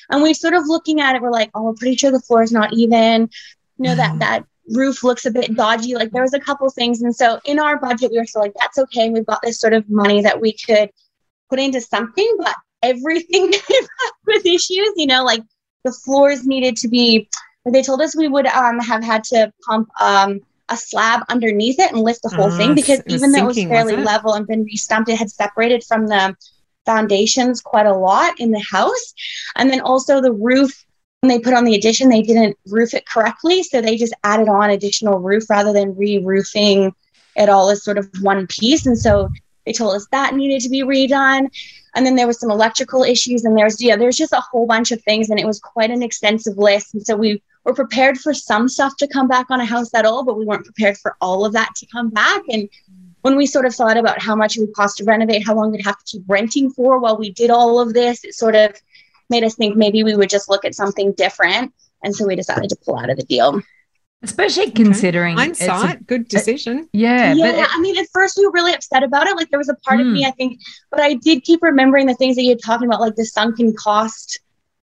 And 0.10 0.24
we 0.24 0.34
sort 0.34 0.54
of 0.54 0.64
looking 0.68 1.02
at 1.02 1.16
it, 1.16 1.22
we're 1.22 1.32
like, 1.32 1.52
oh, 1.54 1.64
we're 1.64 1.74
pretty 1.74 1.98
sure 1.98 2.12
the 2.12 2.20
floor 2.22 2.44
is 2.44 2.52
not 2.52 2.74
even. 2.74 3.30
You 3.78 3.90
know 3.90 3.96
that 3.96 4.12
mm-hmm. 4.12 4.20
that 4.20 4.46
roof 4.70 5.04
looks 5.04 5.26
a 5.26 5.32
bit 5.32 5.54
dodgy. 5.54 5.96
Like 5.96 6.12
there 6.12 6.22
was 6.22 6.34
a 6.34 6.40
couple 6.40 6.70
things, 6.70 7.02
and 7.02 7.14
so 7.14 7.40
in 7.44 7.60
our 7.60 7.78
budget, 7.78 8.12
we 8.12 8.18
were 8.18 8.26
still 8.26 8.42
like, 8.42 8.54
that's 8.60 8.78
okay. 8.78 9.10
We've 9.10 9.26
got 9.26 9.42
this 9.42 9.60
sort 9.60 9.74
of 9.74 9.90
money 9.90 10.22
that 10.22 10.40
we 10.40 10.54
could 10.54 10.90
put 11.50 11.60
into 11.60 11.82
something, 11.82 12.38
but 12.40 12.56
everything 12.82 13.52
came 13.52 13.88
with 14.26 14.46
issues. 14.46 14.92
You 14.96 15.08
know, 15.08 15.26
like 15.26 15.44
the 15.84 15.92
floors 15.92 16.46
needed 16.46 16.78
to 16.78 16.88
be 16.88 17.30
they 17.74 17.82
told 17.82 18.02
us 18.02 18.16
we 18.16 18.28
would 18.28 18.48
um, 18.48 18.80
have 18.80 19.04
had 19.04 19.24
to 19.26 19.52
pump 19.68 19.90
um, 20.00 20.42
a 20.70 20.78
slab 20.78 21.24
underneath 21.30 21.80
it 21.80 21.92
and 21.92 22.02
lift 22.02 22.22
the 22.24 22.30
whole 22.30 22.52
uh, 22.52 22.58
thing 22.58 22.76
because 22.76 23.02
even 23.08 23.32
though 23.32 23.44
it 23.44 23.46
was 23.46 23.64
fairly 23.64 23.96
was 23.96 24.06
level 24.06 24.34
and 24.34 24.48
been 24.48 24.66
restumped, 24.66 25.10
it 25.10 25.18
had 25.18 25.30
separated 25.30 25.84
from 25.84 26.08
the 26.08 26.36
foundations 26.86 27.62
quite 27.62 27.86
a 27.86 27.94
lot 27.96 28.40
in 28.40 28.52
the 28.52 28.64
house. 28.72 29.14
And 29.56 29.70
then 29.70 29.82
also 29.82 30.22
the 30.22 30.32
roof, 30.32 30.86
when 31.22 31.30
they 31.30 31.40
put 31.40 31.54
on 31.54 31.66
the 31.66 31.76
addition, 31.76 32.10
they 32.10 32.22
didn't 32.22 32.58
roof 32.68 32.94
it 32.94 33.08
correctly. 33.08 33.64
So 33.64 33.82
they 33.82 33.98
just 33.98 34.14
added 34.24 34.48
on 34.48 34.70
additional 34.70 35.20
roof 35.20 35.50
rather 35.50 35.74
than 35.74 35.96
re 35.96 36.20
roofing 36.20 36.94
it 37.36 37.50
all 37.50 37.70
as 37.70 37.84
sort 37.84 37.98
of 37.98 38.10
one 38.22 38.48
piece. 38.48 38.86
And 38.86 38.98
so 38.98 39.30
they 39.66 39.74
told 39.74 39.96
us 39.96 40.08
that 40.12 40.36
needed 40.36 40.62
to 40.62 40.70
be 40.70 40.84
redone. 40.84 41.48
And 41.96 42.06
then 42.06 42.16
there 42.16 42.28
was 42.28 42.40
some 42.40 42.52
electrical 42.52 43.04
issues 43.04 43.46
and 43.46 43.58
there's 43.58 43.82
yeah, 43.82 43.96
there's 43.96 44.18
just 44.18 44.34
a 44.34 44.42
whole 44.42 44.68
bunch 44.68 44.92
of 44.92 45.02
things 45.04 45.30
and 45.30 45.40
it 45.40 45.46
was 45.46 45.60
quite 45.60 45.92
an 45.92 46.04
extensive 46.04 46.58
list. 46.58 46.94
And 46.94 47.06
so 47.06 47.16
we 47.16 47.42
were 47.64 47.74
prepared 47.74 48.18
for 48.18 48.34
some 48.34 48.68
stuff 48.68 48.96
to 48.98 49.08
come 49.08 49.28
back 49.28 49.50
on 49.50 49.60
a 49.60 49.66
house 49.66 49.94
at 49.94 50.06
all, 50.06 50.24
but 50.24 50.38
we 50.38 50.46
weren't 50.46 50.66
prepared 50.66 50.98
for 50.98 51.16
all 51.22 51.46
of 51.46 51.54
that 51.54 51.74
to 51.78 51.88
come 51.88 52.10
back. 52.10 52.42
And 52.50 52.70
when 53.22 53.36
we 53.36 53.48
sort 53.48 53.66
of 53.66 53.74
thought 53.74 53.98
about 53.98 54.22
how 54.22 54.36
much 54.36 54.56
it 54.56 54.62
would 54.62 54.74
cost 54.74 54.98
to 54.98 55.04
renovate, 55.04 55.46
how 55.46 55.56
long 55.56 55.72
we'd 55.72 55.86
have 55.86 55.98
to 55.98 56.06
keep 56.06 56.24
renting 56.28 56.70
for 56.70 57.00
while 57.00 57.18
we 57.18 57.32
did 57.32 57.50
all 57.50 57.80
of 57.80 57.94
this, 57.94 58.24
it 58.24 58.36
sort 58.36 58.56
of 58.56 58.74
made 59.30 59.44
us 59.44 59.56
think 59.56 59.76
maybe 59.76 60.04
we 60.04 60.16
would 60.16 60.30
just 60.30 60.50
look 60.50 60.64
at 60.64 60.76
something 60.76 61.12
different. 61.14 61.74
And 62.04 62.16
so 62.16 62.28
we 62.28 62.36
decided 62.36 62.70
to 62.70 62.76
pull 62.76 63.00
out 63.00 63.10
of 63.10 63.18
the 63.18 63.24
deal. 63.24 63.62
Especially 64.26 64.72
considering 64.72 65.36
okay. 65.36 65.44
hindsight, 65.44 66.02
a, 66.02 66.04
good 66.04 66.28
decision. 66.28 66.90
yeah. 66.92 67.34
Yeah. 67.34 67.52
But 67.52 67.70
I 67.72 67.80
mean, 67.80 67.98
at 67.98 68.08
first 68.14 68.38
we 68.38 68.46
were 68.46 68.52
really 68.52 68.74
upset 68.74 69.04
about 69.04 69.28
it. 69.28 69.36
Like 69.36 69.50
there 69.50 69.60
was 69.60 69.70
a 69.70 69.76
part 69.76 70.00
mm. 70.00 70.08
of 70.08 70.08
me, 70.08 70.24
hmm. 70.24 70.28
I 70.28 70.32
think, 70.32 70.60
but 70.92 71.00
I 71.00 71.14
did 71.14 71.44
keep 71.44 71.62
remembering 71.62 72.08
the 72.08 72.16
things 72.16 72.36
that 72.36 72.44
you 72.44 72.54
are 72.54 72.58
talking 72.58 72.88
about, 72.88 73.00
like 73.00 73.16
the 73.16 73.26
sunken 73.26 73.74
cost 73.76 74.40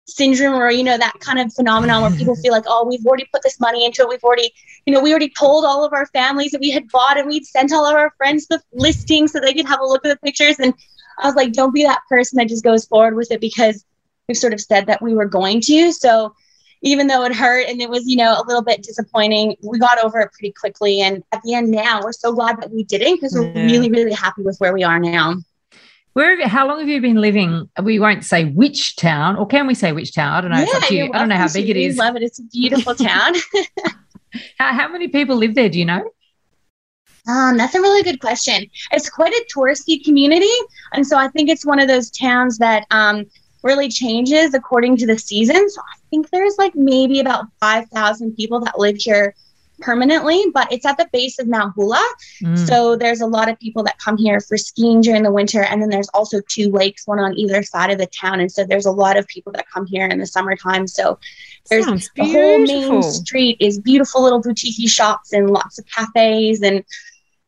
syndrome 0.07 0.55
or 0.55 0.71
you 0.71 0.83
know 0.83 0.99
that 0.99 1.15
kind 1.21 1.39
of 1.39 1.53
phenomenon 1.53 2.03
where 2.03 2.11
people 2.11 2.35
feel 2.43 2.53
like 2.53 2.65
oh 2.67 2.87
we've 2.87 3.05
already 3.07 3.27
put 3.33 3.43
this 3.43 3.61
money 3.61 3.85
into 3.85 4.03
it 4.03 4.09
we've 4.09 4.25
already 4.25 4.53
you 4.87 4.93
know 4.93 5.01
we 5.01 5.11
already 5.11 5.31
told 5.39 5.65
all 5.65 5.85
of 5.85 5.93
our 5.93 6.07
families 6.07 6.51
that 6.51 6.61
we 6.61 6.71
had 6.71 6.89
bought 6.89 7.19
and 7.19 7.29
we'd 7.29 7.47
sent 7.47 7.73
all 7.73 7.87
of 7.87 7.95
our 7.95 8.13
friends 8.17 8.47
the 8.49 8.61
listing 8.73 9.29
so 9.29 9.41
they 9.41 9.55
could 9.55 9.67
have 9.67 9.81
a 9.81 9.87
look 9.87 10.05
at 10.05 10.09
the 10.09 10.27
pictures 10.27 10.59
and 10.59 10.75
i 11.19 11.27
was 11.27 11.35
like 11.35 11.53
don't 11.53 11.75
be 11.75 11.85
that 11.85 12.01
person 12.09 12.37
that 12.37 12.49
just 12.49 12.65
goes 12.65 12.85
forward 12.87 13.15
with 13.15 13.31
it 13.31 13.41
because 13.41 13.85
we've 14.29 14.37
sort 14.37 14.53
of 14.53 14.61
said 14.61 14.87
that 14.87 15.01
we 15.01 15.15
were 15.15 15.27
going 15.27 15.61
to 15.61 15.93
so 15.93 16.35
even 16.83 17.07
though 17.07 17.25
it 17.25 17.35
hurt 17.35 17.67
and 17.69 17.81
it 17.81 17.91
was 17.91 18.07
you 18.07 18.17
know 18.17 18.33
a 18.41 18.45
little 18.47 18.63
bit 18.63 18.83
disappointing 18.83 19.55
we 19.63 19.79
got 19.79 19.99
over 20.03 20.21
it 20.21 20.31
pretty 20.33 20.53
quickly 20.53 21.01
and 21.01 21.23
at 21.33 21.43
the 21.43 21.55
end 21.55 21.71
now 21.71 22.01
we're 22.03 22.13
so 22.13 22.33
glad 22.33 22.61
that 22.61 22.71
we 22.71 22.85
didn't 22.85 23.17
because 23.17 23.35
we're 23.35 23.53
Yeah. 23.53 23.65
really 23.67 23.91
really 23.91 24.13
happy 24.13 24.43
with 24.43 24.57
where 24.59 24.73
we 24.73 24.83
are 24.83 24.99
now 24.99 25.37
Where? 26.15 26.47
How 26.49 26.67
long 26.67 26.81
have 26.81 26.89
you 26.89 27.01
been 27.01 27.21
living? 27.21 27.69
We 27.81 28.01
won't 28.01 28.25
say 28.25 28.45
which 28.45 28.97
town, 28.97 29.37
or 29.37 29.47
can 29.47 29.69
we 29.69 29.75
say 29.75 29.93
which 29.93 30.13
town? 30.13 30.33
I 30.33 30.41
don't 30.41 30.51
know. 30.51 30.61
it's 30.61 30.75
up 30.75 30.83
to 30.89 30.95
you. 30.97 31.05
I 31.15 31.19
don't 31.19 31.29
know 31.29 31.37
how 31.37 31.53
big 31.53 31.71
it 31.71 31.77
is. 31.77 31.97
Love 31.97 32.17
it 32.17 32.23
it's 32.25 32.41
a 32.41 32.43
beautiful 32.45 32.95
town 32.97 33.35
How, 34.59 34.73
how 34.73 34.89
many 34.89 35.07
people 35.09 35.37
live 35.37 35.55
there? 35.55 35.69
Do 35.69 35.79
you 35.79 35.85
know? 35.85 36.03
Um, 37.29 37.57
that's 37.57 37.75
a 37.75 37.81
really 37.81 38.03
good 38.03 38.21
question. 38.21 38.65
It's 38.93 39.09
quite 39.11 39.33
a 39.33 39.45
touristy 39.55 40.03
community, 40.05 40.51
and 40.95 41.07
so 41.07 41.17
I 41.17 41.29
think 41.29 41.49
it's 41.49 41.65
one 41.67 41.79
of 41.79 41.87
those 41.87 42.11
towns 42.11 42.59
that 42.59 42.87
um, 42.91 43.27
really 43.63 43.89
changes 43.89 44.55
according 44.55 44.97
to 44.99 45.07
the 45.07 45.19
season. 45.19 45.69
So 45.69 45.81
I 45.81 45.99
think 46.11 46.31
there's 46.31 46.57
like 46.59 46.75
maybe 46.75 47.21
about 47.21 47.47
five 47.61 47.89
thousand 47.89 48.37
people 48.37 48.61
that 48.61 48.79
live 48.79 48.97
here 48.97 49.35
permanently, 49.81 50.45
but 50.53 50.71
it's 50.73 50.87
at 50.87 50.97
the 50.99 51.09
base 51.13 51.39
of 51.39 51.49
Mount 51.49 51.75
Buller. 51.75 51.97
Mm. 52.43 52.67
So 52.67 52.97
there's 52.97 53.21
a 53.21 53.27
lot 53.27 53.49
of 53.49 53.59
people 53.59 53.83
that 53.85 53.99
come 53.99 54.17
here 54.17 54.41
for 54.41 54.57
skiing 54.57 55.01
during 55.01 55.23
the 55.23 55.33
winter, 55.33 55.63
and 55.63 55.81
then 55.81 55.89
there's 55.89 56.09
also 56.11 56.41
two 56.49 56.71
lakes, 56.71 57.07
one 57.07 57.19
on 57.19 57.37
either 57.37 57.63
side 57.63 57.91
of 57.91 57.99
the 57.99 58.07
town, 58.07 58.41
and 58.41 58.51
so 58.51 58.65
there's 58.65 58.87
a 58.87 58.93
lot 58.93 59.17
of 59.17 59.27
people 59.27 59.53
that 59.53 59.69
come 59.69 59.87
here 59.87 60.07
in 60.07 60.19
the 60.19 60.27
summertime. 60.27 60.87
So 60.87 61.19
There's 61.69 61.87
Sounds 61.87 62.11
the 62.15 62.25
whole 62.25 62.59
main 62.59 63.03
street 63.03 63.57
is 63.61 63.79
beautiful 63.79 64.23
little 64.23 64.41
boutique 64.41 64.89
shops 64.89 65.33
and 65.33 65.51
lots 65.51 65.79
of 65.79 65.87
cafes 65.87 66.63
and 66.63 66.85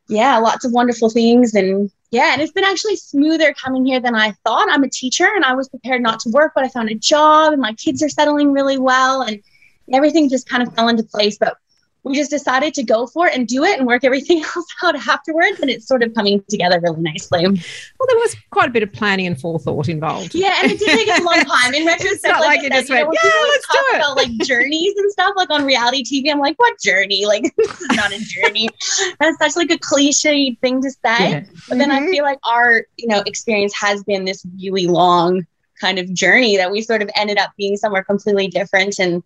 yeah, 0.08 0.38
lots 0.38 0.64
of 0.64 0.72
wonderful 0.72 1.10
things. 1.10 1.54
And 1.54 1.90
yeah, 2.12 2.34
and 2.34 2.42
it's 2.42 2.52
been 2.52 2.62
actually 2.62 2.96
smoother 2.96 3.54
coming 3.54 3.86
here 3.86 3.98
than 3.98 4.14
I 4.14 4.32
thought. 4.44 4.68
I'm 4.70 4.84
a 4.84 4.88
teacher 4.88 5.26
and 5.34 5.46
I 5.46 5.54
was 5.54 5.70
prepared 5.70 6.02
not 6.02 6.20
to 6.20 6.28
work, 6.28 6.52
but 6.54 6.62
I 6.62 6.68
found 6.68 6.90
a 6.90 6.94
job 6.94 7.54
and 7.54 7.62
my 7.62 7.72
kids 7.72 8.02
are 8.02 8.08
settling 8.10 8.52
really 8.52 8.76
well 8.76 9.22
and 9.22 9.42
everything 9.90 10.28
just 10.28 10.46
kind 10.46 10.62
of 10.62 10.74
fell 10.74 10.88
into 10.88 11.04
place. 11.04 11.38
But 11.38 11.56
we 12.04 12.16
just 12.16 12.30
decided 12.30 12.74
to 12.74 12.82
go 12.82 13.06
for 13.06 13.28
it 13.28 13.34
and 13.36 13.46
do 13.46 13.62
it 13.62 13.78
and 13.78 13.86
work 13.86 14.02
everything 14.04 14.42
else 14.56 14.66
out 14.82 14.96
afterwards. 14.96 15.60
And 15.60 15.70
it's 15.70 15.86
sort 15.86 16.02
of 16.02 16.12
coming 16.14 16.42
together 16.48 16.80
really 16.80 17.00
nicely. 17.00 17.42
Well, 17.44 18.06
there 18.08 18.16
was 18.18 18.34
quite 18.50 18.68
a 18.68 18.72
bit 18.72 18.82
of 18.82 18.92
planning 18.92 19.26
and 19.28 19.40
forethought 19.40 19.88
involved. 19.88 20.34
Yeah, 20.34 20.56
and 20.62 20.72
it 20.72 20.78
did 20.80 20.88
take 20.88 21.08
us 21.08 21.20
a 21.20 21.22
long 21.22 21.44
time. 21.44 21.74
In 21.74 21.86
retrospect, 21.86 22.24
not 22.24 22.40
like 22.40 22.60
I 22.60 22.62
you 22.64 22.68
said, 22.70 22.78
just 22.80 22.88
you 22.88 22.94
know, 22.96 23.12
"Yeah, 23.12 23.30
let's 23.48 23.66
do 23.68 23.78
it." 23.78 23.96
about 23.96 24.16
like 24.16 24.30
journeys 24.46 24.94
and 24.96 25.12
stuff, 25.12 25.34
like 25.36 25.50
on 25.50 25.64
reality 25.64 26.02
TV. 26.02 26.30
I'm 26.32 26.40
like, 26.40 26.58
what 26.58 26.78
journey? 26.80 27.24
Like, 27.24 27.44
this 27.56 27.80
is 27.80 27.88
not 27.96 28.12
a 28.12 28.18
journey. 28.18 28.68
That's 29.20 29.38
such 29.38 29.56
like 29.56 29.70
a 29.70 29.78
cliche 29.78 30.54
thing 30.60 30.82
to 30.82 30.90
say. 30.90 30.96
Yeah. 31.30 31.44
But 31.68 31.78
then 31.78 31.90
I 31.90 32.00
Mhm. 32.00 32.10
feel 32.10 32.24
like 32.24 32.38
our, 32.44 32.84
you 32.96 33.06
know, 33.08 33.22
experience 33.26 33.72
has 33.80 34.02
been 34.04 34.24
this 34.24 34.44
really 34.60 34.86
long 34.88 35.46
kind 35.80 35.98
of 35.98 36.12
journey 36.12 36.56
that 36.56 36.70
we 36.70 36.80
sort 36.82 37.02
of 37.02 37.10
ended 37.16 37.38
up 37.38 37.50
being 37.56 37.76
somewhere 37.76 38.02
completely 38.04 38.48
different. 38.48 38.98
And 38.98 39.22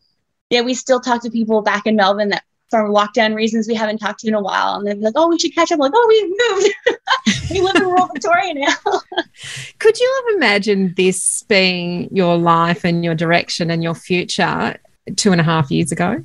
yeah, 0.51 0.61
we 0.61 0.75
still 0.75 1.01
talk 1.01 1.23
to 1.23 1.31
people 1.31 1.63
back 1.63 1.87
in 1.87 1.97
Melbourne 1.97 2.29
that 2.31 2.45
from 2.71 2.93
lockdown 2.93 3.35
reasons 3.35 3.69
we 3.69 3.75
haven't 3.75 3.99
talked 3.99 4.21
to 4.21 4.29
in 4.29 4.35
a 4.35 4.41
while. 4.41 4.75
And 4.75 4.87
they're 4.87 4.95
like, 4.97 5.15
oh, 5.17 5.29
we 5.29 5.39
should 5.39 5.55
catch 5.55 5.71
up. 5.71 5.77
I'm 5.77 5.81
like, 5.81 5.93
oh, 5.95 6.07
we 6.09 6.23
moved. 6.51 7.51
we 7.51 7.61
live 7.61 7.77
in 7.77 7.83
rural 7.83 8.09
Victoria 8.13 8.55
now. 8.55 9.01
Could 9.79 9.99
you 9.99 10.23
have 10.25 10.37
imagined 10.37 10.97
this 10.97 11.45
being 11.45 12.09
your 12.15 12.37
life 12.37 12.85
and 12.85 13.05
your 13.05 13.15
direction 13.15 13.71
and 13.71 13.83
your 13.83 13.95
future 13.95 14.77
two 15.17 15.33
and 15.33 15.41
a 15.41 15.45
half 15.45 15.71
years 15.71 15.93
ago? 15.93 16.25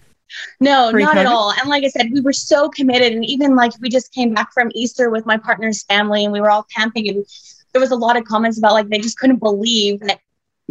No, 0.60 0.86
not 0.86 0.94
Pre-COVID? 0.94 1.16
at 1.16 1.26
all. 1.26 1.54
And 1.60 1.70
like 1.70 1.84
I 1.84 1.89
said, 1.89 2.12
we 2.12 2.22
were 2.22 2.34
so 2.34 2.70
committed. 2.70 3.13
And 3.13 3.26
even 3.26 3.56
like 3.56 3.74
we 3.82 3.89
just 3.89 4.13
came 4.13 4.34
back 4.34 4.54
from 4.54 4.72
Easter 4.74 5.10
with 5.10 5.26
my 5.26 5.38
partner's 5.38 5.84
family 5.84 6.24
and 6.24 6.32
we 6.34 6.42
were 6.42 6.50
all 6.50 6.66
camping 6.76 7.10
and 7.10 7.26
there 7.74 7.82
was 7.82 7.92
a 7.92 7.96
lot 7.96 8.18
of 8.18 8.26
comments 8.26 8.58
about 8.58 8.74
like 8.74 8.89
they 8.89 9.00
just 9.00 9.18
couldn't 9.18 9.38
believe 9.38 10.00
that 10.02 10.20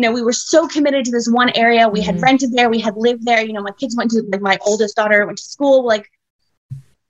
you 0.01 0.07
know 0.07 0.13
we 0.15 0.23
were 0.23 0.33
so 0.33 0.67
committed 0.67 1.05
to 1.05 1.11
this 1.11 1.29
one 1.29 1.51
area. 1.55 1.87
We 1.87 2.01
had 2.01 2.17
Mhm. 2.17 2.23
rented 2.23 2.53
there, 2.53 2.71
we 2.71 2.79
had 2.81 2.97
lived 2.97 3.27
there. 3.27 3.43
You 3.45 3.53
know, 3.53 3.61
my 3.61 3.73
kids 3.73 3.95
went 3.95 4.11
to 4.13 4.23
like 4.33 4.41
my 4.41 4.59
oldest 4.67 4.97
daughter 4.97 5.27
went 5.27 5.37
to 5.39 5.45
school. 5.45 5.85
Like 5.85 6.11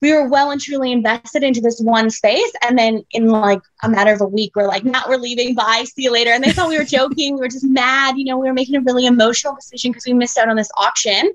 we 0.03 0.13
were 0.13 0.29
well 0.29 0.51
and 0.51 0.61
truly 0.61 0.91
invested 0.91 1.45
into 1.45 1.61
this 1.61 1.81
one 1.81 2.11
space. 2.11 2.51
And 2.67 2.77
then 2.77 3.05
in 3.13 3.29
like 3.29 3.61
a 3.85 3.89
matter 3.89 4.13
of 4.13 4.21
a 4.23 4.27
week, 4.27 4.57
we're 4.57 4.67
like, 4.67 4.83
now 4.85 5.03
we're 5.09 5.19
leaving. 5.19 5.55
Bye. 5.55 5.85
See 5.87 6.03
you 6.05 6.11
later. 6.11 6.33
And 6.33 6.43
they 6.43 6.51
thought 6.53 6.69
we 6.69 6.79
were 6.79 6.85
joking. 6.99 7.35
We 7.35 7.41
were 7.41 7.49
just 7.49 7.65
mad. 7.65 8.19
You 8.19 8.25
know, 8.25 8.39
we 8.39 8.49
were 8.49 8.55
making 8.55 8.75
a 8.75 8.81
really 8.81 9.07
emotional 9.07 9.55
decision 9.55 9.93
because 9.93 10.07
we 10.07 10.15
missed 10.15 10.37
out 10.39 10.49
on 10.49 10.57
this 10.57 10.71
auction. 10.77 11.31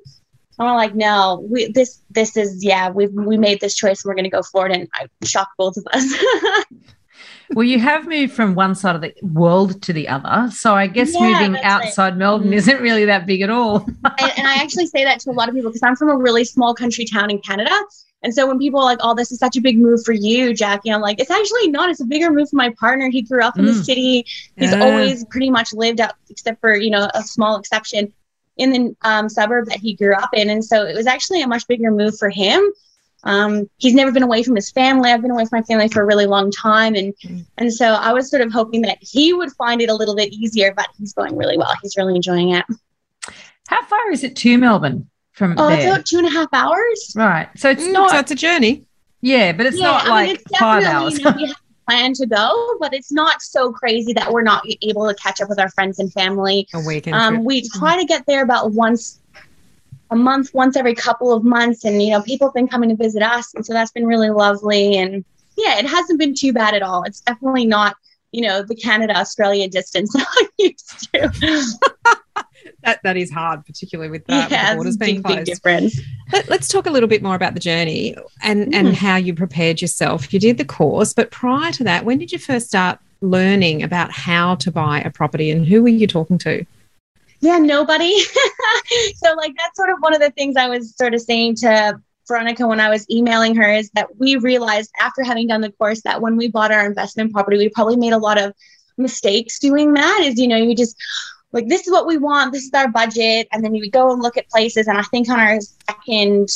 And 0.58 0.68
we're 0.68 0.74
like, 0.74 0.96
no, 0.96 1.46
we 1.50 1.72
this 1.72 2.02
this 2.10 2.36
is 2.36 2.66
yeah, 2.66 2.90
we 2.90 3.08
we 3.08 3.38
made 3.38 3.60
this 3.62 3.76
choice 3.76 4.04
and 4.04 4.10
we're 4.10 4.16
gonna 4.16 4.30
go 4.30 4.42
for 4.42 4.66
it. 4.68 4.76
And 4.76 4.88
I 4.94 5.08
shocked 5.24 5.54
both 5.58 5.78
of 5.78 5.86
us. 5.94 6.06
Well, 7.54 7.64
you 7.64 7.80
have 7.80 8.08
moved 8.08 8.34
from 8.34 8.56
one 8.56 8.76
side 8.76 8.96
of 8.96 9.02
the 9.02 9.14
world 9.22 9.82
to 9.84 9.94
the 9.94 10.08
other. 10.08 10.50
So 10.52 10.74
I 10.74 10.88
guess 10.88 11.14
Yeah, 11.14 11.22
moving 11.22 11.54
right. 11.54 11.64
outside 11.66 12.18
Melbourne 12.18 12.50
Mhm. 12.50 12.56
isn't 12.56 12.82
really 12.82 13.06
that 13.06 13.26
big 13.26 13.42
at 13.42 13.50
all. 13.50 13.86
and, 13.86 14.32
and 14.38 14.48
I 14.48 14.56
actually 14.56 14.88
say 14.88 15.04
that 15.04 15.20
to 15.22 15.30
a 15.30 15.34
lot 15.34 15.50
of 15.50 15.56
people 15.56 15.70
because 15.72 15.84
I'm 15.84 15.96
from 15.96 16.10
a 16.10 16.18
really 16.18 16.44
small 16.46 16.74
country 16.74 17.06
town 17.06 17.30
in 17.30 17.40
Canada. 17.40 17.72
And 18.24 18.34
so 18.34 18.48
when 18.48 18.58
people 18.58 18.80
are 18.80 18.86
like, 18.86 18.98
oh, 19.02 19.14
this 19.14 19.32
is 19.32 19.38
such 19.38 19.56
a 19.56 19.62
big 19.62 19.78
move 19.78 20.04
for 20.04 20.14
you, 20.14 20.54
Jackie, 20.54 20.92
I'm 20.92 21.02
like, 21.02 21.20
it's 21.20 21.30
actually 21.30 21.68
not. 21.70 21.92
It's 21.92 22.02
a 22.02 22.06
bigger 22.06 22.32
move 22.32 22.50
for 22.50 22.56
my 22.56 22.72
partner. 22.80 23.10
He 23.10 23.22
grew 23.22 23.42
up 23.44 23.60
in 23.60 23.66
the 23.66 23.72
Mm. 23.72 23.84
city. 23.86 24.26
He's 24.58 24.72
Yeah. 24.72 24.80
always 24.84 25.24
pretty 25.26 25.52
much 25.52 25.74
lived 25.74 26.02
out, 26.02 26.14
except 26.30 26.60
for, 26.60 26.76
you 26.76 26.90
know, 26.90 27.08
a 27.14 27.22
small 27.22 27.58
exception 27.58 28.12
in 28.58 28.72
the 28.72 28.96
um, 29.04 29.30
suburb 29.30 29.68
that 29.68 29.78
he 29.80 29.94
grew 29.96 30.16
up 30.16 30.30
in. 30.34 30.50
And 30.50 30.64
so 30.66 30.86
it 30.86 30.96
was 30.96 31.06
actually 31.06 31.42
a 31.44 31.48
much 31.48 31.68
bigger 31.68 31.92
move 31.92 32.18
for 32.18 32.30
him. 32.30 32.62
Um, 33.26 33.70
he's 33.78 33.94
never 33.96 34.12
been 34.12 34.24
away 34.24 34.44
from 34.44 34.56
his 34.56 34.70
family. 34.72 35.12
I've 35.12 35.22
been 35.22 35.32
away 35.32 35.46
from 35.46 35.60
my 35.60 35.64
family 35.64 35.88
for 35.90 36.02
a 36.02 36.06
really 36.06 36.28
long 36.28 36.52
time. 36.52 36.96
And, 36.96 37.14
Mm. 37.26 37.46
and 37.58 37.74
so 37.74 37.94
I 37.94 38.14
was 38.14 38.30
sort 38.30 38.42
of 38.44 38.52
hoping 38.54 38.82
that 38.84 38.98
he 39.02 39.34
would 39.34 39.52
find 39.54 39.82
it 39.82 39.90
a 39.90 39.94
little 39.96 40.16
bit 40.16 40.32
easier, 40.32 40.74
but 40.76 40.88
he's 40.98 41.14
going 41.14 41.36
really 41.36 41.58
well. 41.58 41.74
He's 41.82 41.98
really 41.98 42.16
enjoying 42.16 42.52
it. 42.52 42.64
How 43.68 43.84
far 43.86 44.12
is 44.12 44.24
it 44.24 44.36
to 44.38 44.58
Melbourne 44.58 45.10
from 45.34 45.56
Oh, 45.58 45.70
it's 45.70 45.86
about 45.86 46.06
two 46.06 46.20
and 46.20 46.28
a 46.28 46.32
half 46.32 46.50
hours. 46.54 47.14
Right. 47.16 47.50
So 47.58 47.70
it's 47.70 47.84
Mm, 47.84 47.94
not, 47.94 48.12
so 48.12 48.20
it's 48.20 48.32
a 48.32 48.36
journey. 48.36 48.86
yeah, 49.22 49.52
but 49.54 49.66
it's 49.66 49.80
not 49.80 50.06
I 50.06 50.10
like 50.10 50.28
mean, 50.28 50.36
it's 50.36 50.60
five 50.60 50.84
definitely, 50.84 51.04
hours. 51.06 51.18
You 51.20 51.26
know, 51.26 51.34
we 51.36 51.48
have 51.48 51.58
a 51.58 51.92
plan 51.92 52.14
to 52.14 52.26
go, 52.28 52.78
but 52.80 52.94
it's 52.94 53.12
not 53.12 53.42
so 53.42 53.72
crazy 53.72 54.14
that 54.14 54.32
we're 54.32 54.44
not 54.44 54.64
able 54.84 55.08
to 55.08 55.16
catch 55.16 55.42
up 55.42 55.50
with 55.50 55.60
our 55.60 55.70
friends 55.70 55.98
and 55.98 56.14
family. 56.14 56.68
A 56.76 56.80
weekend 56.80 57.16
Um, 57.16 57.44
we 57.44 57.68
try 57.70 57.98
to 58.00 58.06
get 58.06 58.26
there 58.28 58.44
about 58.44 58.72
once 58.74 59.20
a 60.12 60.16
month, 60.16 60.54
once 60.54 60.76
every 60.78 60.94
couple 60.96 61.34
of 61.34 61.44
months, 61.44 61.84
and 61.86 62.02
you 62.02 62.12
know, 62.12 62.22
people 62.22 62.48
have 62.48 62.54
been 62.54 62.68
coming 62.68 62.90
to 62.90 62.96
visit 62.96 63.22
us, 63.22 63.54
and 63.54 63.66
so 63.66 63.74
that's 63.74 63.92
been 63.92 64.06
really 64.06 64.30
lovely. 64.30 64.98
And 64.98 65.26
yeah, 65.58 65.80
it 65.80 65.86
hasn't 65.86 66.20
been 66.20 66.36
too 66.36 66.54
bad 66.54 66.74
at 66.74 66.82
all. 66.82 67.04
It's 67.04 67.22
definitely 67.22 67.66
not, 67.66 67.96
you 68.32 68.42
know, 68.42 68.62
the 68.62 68.76
Canada 68.76 69.16
Australia 69.18 69.68
distance 69.70 70.14
that 70.14 70.28
I'm 70.38 70.48
used 70.58 71.14
to. 71.14 71.80
That, 72.84 73.00
that 73.04 73.16
is 73.18 73.32
hard, 73.32 73.66
particularly 73.66 74.10
with, 74.12 74.24
uh, 74.30 74.42
with 74.44 74.52
yeah, 74.52 74.72
the 74.72 74.76
borders 74.76 74.98
being 74.98 75.16
big, 75.22 75.24
big 75.24 75.36
closed. 75.36 75.46
difference. 75.48 76.00
Let, 76.32 76.50
us 76.52 76.68
talk 76.68 76.86
a 76.88 76.90
little 76.92 77.10
bit 77.10 77.22
more 77.22 77.36
about 77.36 77.54
the 77.54 77.60
journey 77.60 78.16
and, 78.44 78.74
and 78.74 78.90
Mm. 78.90 78.94
how 78.94 79.16
you 79.18 79.34
prepared 79.34 79.82
yourself. 79.82 80.34
You 80.34 80.40
did 80.40 80.58
the 80.58 80.66
course, 80.66 81.14
but 81.14 81.32
prior 81.32 81.72
to 81.74 81.84
that, 81.84 82.06
when 82.06 82.18
did 82.18 82.32
you 82.32 82.40
first 82.40 82.68
start 82.68 83.00
learning 83.22 83.82
about 83.84 84.12
how 84.12 84.56
to 84.56 84.72
buy 84.72 85.00
a 85.02 85.10
property 85.12 85.52
and 85.52 85.66
who 85.66 85.82
were 85.84 85.90
you 85.90 86.06
talking 86.08 86.38
to? 86.40 86.66
Yeah, 87.46 87.60
nobody. 87.60 88.20
so 89.18 89.36
like 89.36 89.54
that's 89.56 89.76
sort 89.76 89.92
of 89.92 90.00
one 90.00 90.16
of 90.16 90.20
the 90.20 90.32
things 90.32 90.56
I 90.58 90.68
was 90.68 90.96
sort 90.96 91.14
of 91.14 91.22
saying 91.22 91.58
to 91.58 92.02
Veronica 92.28 92.66
when 92.66 92.80
I 92.80 92.90
was 92.90 93.08
emailing 93.08 93.56
her 93.56 93.72
is 93.72 93.92
that 93.92 94.18
we 94.18 94.38
realized 94.38 94.90
after 95.00 95.24
having 95.24 95.46
done 95.46 95.62
the 95.62 95.72
course 95.74 96.02
that 96.06 96.22
when 96.22 96.38
we 96.38 96.48
bought 96.48 96.72
our 96.72 96.88
investment 96.88 97.32
property, 97.32 97.58
we 97.58 97.70
probably 97.70 97.98
made 97.98 98.14
a 98.14 98.18
lot 98.18 98.42
of 98.42 98.56
mistakes 98.98 99.60
doing 99.60 99.94
that. 99.94 100.22
Is 100.24 100.40
you 100.40 100.48
know, 100.48 100.58
you 100.58 100.76
just 100.76 100.96
like 101.52 101.68
this 101.68 101.86
is 101.86 101.94
what 101.94 102.08
we 102.08 102.18
want, 102.18 102.52
this 102.52 102.64
is 102.64 102.72
our 102.74 102.90
budget, 102.90 103.48
and 103.52 103.64
then 103.64 103.76
you 103.76 103.92
go 103.92 104.12
and 104.12 104.24
look 104.24 104.38
at 104.38 104.50
places. 104.50 104.88
And 104.88 104.98
I 104.98 105.04
think 105.04 105.30
on 105.30 105.40
our 105.40 105.60
second 105.62 106.50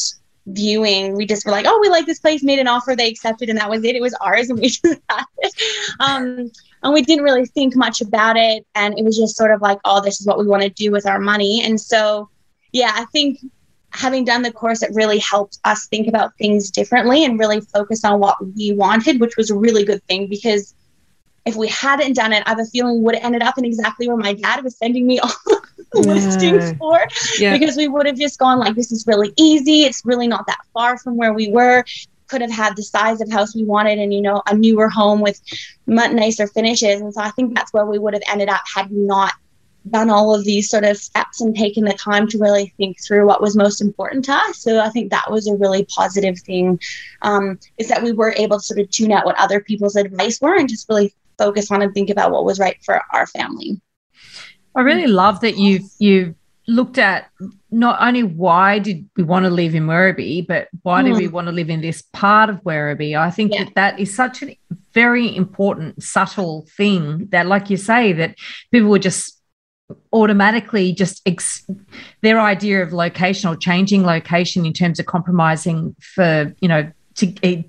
viewing, 0.47 1.15
we 1.15 1.25
just 1.25 1.45
were 1.45 1.51
like, 1.51 1.65
oh, 1.67 1.79
we 1.81 1.89
like 1.89 2.05
this 2.05 2.19
place, 2.19 2.43
made 2.43 2.59
an 2.59 2.67
offer, 2.67 2.95
they 2.95 3.09
accepted, 3.09 3.49
and 3.49 3.59
that 3.59 3.69
was 3.69 3.83
it. 3.83 3.95
It 3.95 4.01
was 4.01 4.13
ours, 4.15 4.49
and 4.49 4.59
we 4.59 4.69
just 4.69 4.85
had 5.09 5.23
it. 5.39 5.53
Um, 5.99 6.51
and 6.83 6.93
we 6.93 7.01
didn't 7.01 7.23
really 7.23 7.45
think 7.45 7.75
much 7.75 8.01
about 8.01 8.37
it 8.37 8.65
and 8.75 8.97
it 8.97 9.03
was 9.03 9.17
just 9.17 9.35
sort 9.35 9.51
of 9.51 9.61
like 9.61 9.79
oh 9.85 10.01
this 10.01 10.19
is 10.19 10.27
what 10.27 10.37
we 10.37 10.45
want 10.45 10.63
to 10.63 10.69
do 10.69 10.91
with 10.91 11.05
our 11.05 11.19
money 11.19 11.61
and 11.63 11.79
so 11.79 12.29
yeah 12.71 12.91
i 12.95 13.05
think 13.05 13.39
having 13.91 14.23
done 14.23 14.41
the 14.41 14.51
course 14.51 14.83
it 14.83 14.91
really 14.93 15.19
helped 15.19 15.57
us 15.65 15.87
think 15.87 16.07
about 16.07 16.35
things 16.37 16.69
differently 16.69 17.25
and 17.25 17.39
really 17.39 17.59
focus 17.59 18.05
on 18.05 18.19
what 18.19 18.37
we 18.55 18.73
wanted 18.73 19.19
which 19.19 19.35
was 19.35 19.49
a 19.49 19.55
really 19.55 19.83
good 19.83 20.03
thing 20.03 20.27
because 20.27 20.75
if 21.45 21.55
we 21.55 21.67
hadn't 21.67 22.13
done 22.15 22.33
it 22.33 22.43
i 22.45 22.49
have 22.49 22.59
a 22.59 22.65
feeling 22.65 22.97
we 22.97 23.03
would 23.03 23.15
have 23.15 23.23
ended 23.23 23.41
up 23.41 23.57
in 23.57 23.65
exactly 23.65 24.07
where 24.07 24.17
my 24.17 24.33
dad 24.33 24.63
was 24.63 24.77
sending 24.77 25.05
me 25.07 25.19
all 25.23 25.31
the 25.47 26.01
Yeah. 26.01 26.13
listings 26.13 26.73
for 26.77 26.99
Yeah. 27.37 27.51
because 27.51 27.75
we 27.77 27.87
would 27.87 28.05
have 28.05 28.17
just 28.17 28.37
gone 28.39 28.59
like 28.59 28.75
this 28.75 28.91
is 28.91 29.05
really 29.07 29.33
easy 29.37 29.83
it's 29.83 30.01
really 30.05 30.27
not 30.27 30.45
that 30.47 30.59
far 30.73 30.97
from 30.97 31.17
where 31.17 31.33
we 31.33 31.49
were 31.51 31.83
could 32.27 32.41
have 32.41 32.51
had 32.51 32.75
the 32.75 32.83
size 32.83 33.21
of 33.21 33.31
house 33.31 33.55
we 33.55 33.63
wanted 33.63 33.97
and 33.99 34.13
you 34.13 34.21
know 34.21 34.41
a 34.47 34.55
newer 34.55 34.89
home 34.89 35.19
with 35.21 35.39
much 35.87 36.11
nicer 36.11 36.47
finishes 36.47 37.01
and 37.01 37.13
so 37.13 37.21
i 37.21 37.29
think 37.31 37.55
that's 37.55 37.73
where 37.73 37.85
we 37.85 37.97
would 37.97 38.13
have 38.13 38.23
ended 38.29 38.49
up 38.49 38.61
had 38.75 38.89
we 38.91 38.97
not 38.97 39.33
done 39.89 40.09
all 40.09 40.35
of 40.35 40.43
these 40.43 40.69
sort 40.69 40.83
of 40.83 40.97
steps 40.97 41.41
and 41.41 41.55
taken 41.55 41.83
the 41.85 41.93
time 41.93 42.27
to 42.27 42.37
really 42.37 42.73
think 42.77 42.97
through 43.05 43.25
what 43.25 43.41
was 43.41 43.55
most 43.55 43.81
important 43.81 44.25
to 44.25 44.33
us. 44.33 44.59
So 44.59 44.79
I 44.79 44.89
think 44.89 45.09
that 45.09 45.31
was 45.31 45.47
a 45.47 45.55
really 45.55 45.85
positive 45.85 46.37
thing, 46.39 46.79
um, 47.21 47.57
is 47.77 47.87
that 47.87 48.03
we 48.03 48.11
were 48.11 48.33
able 48.37 48.57
to 48.57 48.63
sort 48.63 48.79
of 48.79 48.89
tune 48.91 49.11
out 49.11 49.25
what 49.25 49.39
other 49.39 49.61
people's 49.61 49.95
advice 49.95 50.39
were 50.41 50.55
and 50.55 50.67
just 50.69 50.87
really 50.89 51.13
focus 51.39 51.71
on 51.71 51.81
and 51.81 51.93
think 51.93 52.09
about 52.09 52.31
what 52.31 52.45
was 52.45 52.59
right 52.59 52.77
for 52.83 53.01
our 53.13 53.25
family. 53.25 53.81
I 54.75 54.81
really 54.81 55.07
love 55.07 55.41
that 55.41 55.57
you've 55.57 55.89
you've 55.97 56.35
looked 56.67 56.99
at 56.99 57.29
not 57.71 57.97
only 57.99 58.23
why 58.23 58.79
did 58.79 59.09
we 59.17 59.23
want 59.23 59.45
to 59.45 59.49
live 59.49 59.73
in 59.73 59.87
Werribee, 59.87 60.45
but 60.45 60.67
why 60.83 61.01
mm. 61.01 61.05
did 61.05 61.17
we 61.17 61.27
want 61.27 61.47
to 61.47 61.51
live 61.51 61.69
in 61.69 61.81
this 61.81 62.03
part 62.13 62.49
of 62.49 62.63
Werribee? 62.63 63.17
I 63.17 63.31
think 63.31 63.53
yeah. 63.53 63.63
that 63.63 63.75
that 63.75 63.99
is 63.99 64.15
such 64.15 64.43
a 64.43 64.57
very 64.93 65.35
important, 65.35 66.03
subtle 66.03 66.67
thing 66.77 67.27
that, 67.31 67.47
like 67.47 67.69
you 67.69 67.77
say, 67.77 68.13
that 68.13 68.35
people 68.71 68.89
would 68.89 69.01
just 69.01 69.39
automatically 70.13 70.93
just 70.93 71.21
ex- 71.25 71.67
their 72.21 72.39
idea 72.39 72.83
of 72.83 72.93
location 72.93 73.49
or 73.49 73.55
changing 73.55 74.03
location 74.03 74.65
in 74.65 74.73
terms 74.73 74.99
of 74.99 75.07
compromising 75.07 75.95
for 75.99 76.53
you 76.61 76.67
know 76.67 76.91
to 77.19 77.27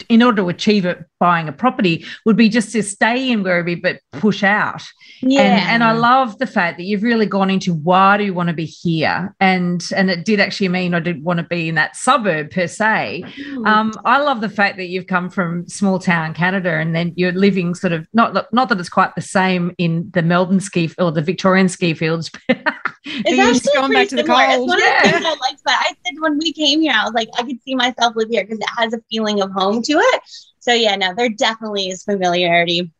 in 0.08 0.22
order 0.22 0.42
to 0.42 0.48
achieve 0.48 0.84
it 0.84 1.04
buying 1.18 1.48
a 1.48 1.52
property 1.52 2.04
would 2.24 2.36
be 2.36 2.48
just 2.48 2.72
to 2.72 2.82
stay 2.82 3.30
in 3.30 3.44
Werribee 3.44 3.80
but 3.80 4.00
push 4.12 4.42
out. 4.42 4.82
Yeah. 5.20 5.42
And, 5.42 5.70
and 5.70 5.84
I 5.84 5.92
love 5.92 6.38
the 6.38 6.46
fact 6.46 6.78
that 6.78 6.84
you've 6.84 7.02
really 7.02 7.26
gone 7.26 7.50
into 7.50 7.74
why 7.74 8.16
do 8.16 8.24
you 8.24 8.32
want 8.32 8.48
to 8.48 8.54
be 8.54 8.64
here? 8.64 9.34
And 9.38 9.86
and 9.94 10.10
it 10.10 10.24
did 10.24 10.40
actually 10.40 10.68
mean 10.68 10.94
I 10.94 11.00
didn't 11.00 11.24
want 11.24 11.38
to 11.38 11.44
be 11.44 11.68
in 11.68 11.74
that 11.74 11.94
suburb 11.94 12.50
per 12.50 12.66
se. 12.66 13.24
Mm. 13.38 13.66
Um, 13.66 13.92
I 14.04 14.18
love 14.18 14.40
the 14.40 14.48
fact 14.48 14.78
that 14.78 14.86
you've 14.86 15.06
come 15.06 15.28
from 15.28 15.68
small 15.68 15.98
town 15.98 16.34
Canada 16.34 16.70
and 16.70 16.94
then 16.94 17.12
you're 17.16 17.32
living 17.32 17.74
sort 17.74 17.92
of 17.92 18.08
not 18.14 18.52
not 18.52 18.68
that 18.70 18.80
it's 18.80 18.88
quite 18.88 19.14
the 19.14 19.20
same 19.20 19.74
in 19.78 20.10
the 20.12 20.22
Melbourne 20.22 20.60
ski 20.60 20.90
or 20.98 21.12
the 21.12 21.22
Victorian 21.22 21.68
ski 21.68 21.94
fields. 21.94 22.30
it's 23.26 23.38
actually 23.38 23.80
going 23.80 23.92
back 23.92 24.08
to 24.08 24.16
the 24.16 24.24
cold. 24.24 24.40
It's 24.40 24.66
one 24.66 24.78
yeah. 24.78 24.98
of 24.98 25.02
the 25.04 25.10
things 25.10 25.24
I 25.26 25.36
liked 25.40 25.62
but 25.64 25.74
I 25.74 25.88
said 26.04 26.20
when 26.20 26.38
we 26.38 26.52
came 26.52 26.80
here, 26.80 26.92
I 26.94 27.04
was 27.04 27.14
like, 27.14 27.28
I 27.38 27.42
could 27.42 27.62
see 27.62 27.74
myself 27.74 28.16
live 28.16 28.28
here 28.28 28.44
because 28.44 28.58
it 28.58 28.68
has 28.76 28.92
a 28.94 29.00
feeling 29.10 29.40
of 29.42 29.50
home 29.52 29.82
to 29.82 29.92
it. 29.92 30.22
So 30.60 30.72
yeah, 30.72 30.96
no, 30.96 31.14
there 31.14 31.28
definitely 31.28 31.88
is 31.88 32.02
familiarity. 32.02 32.90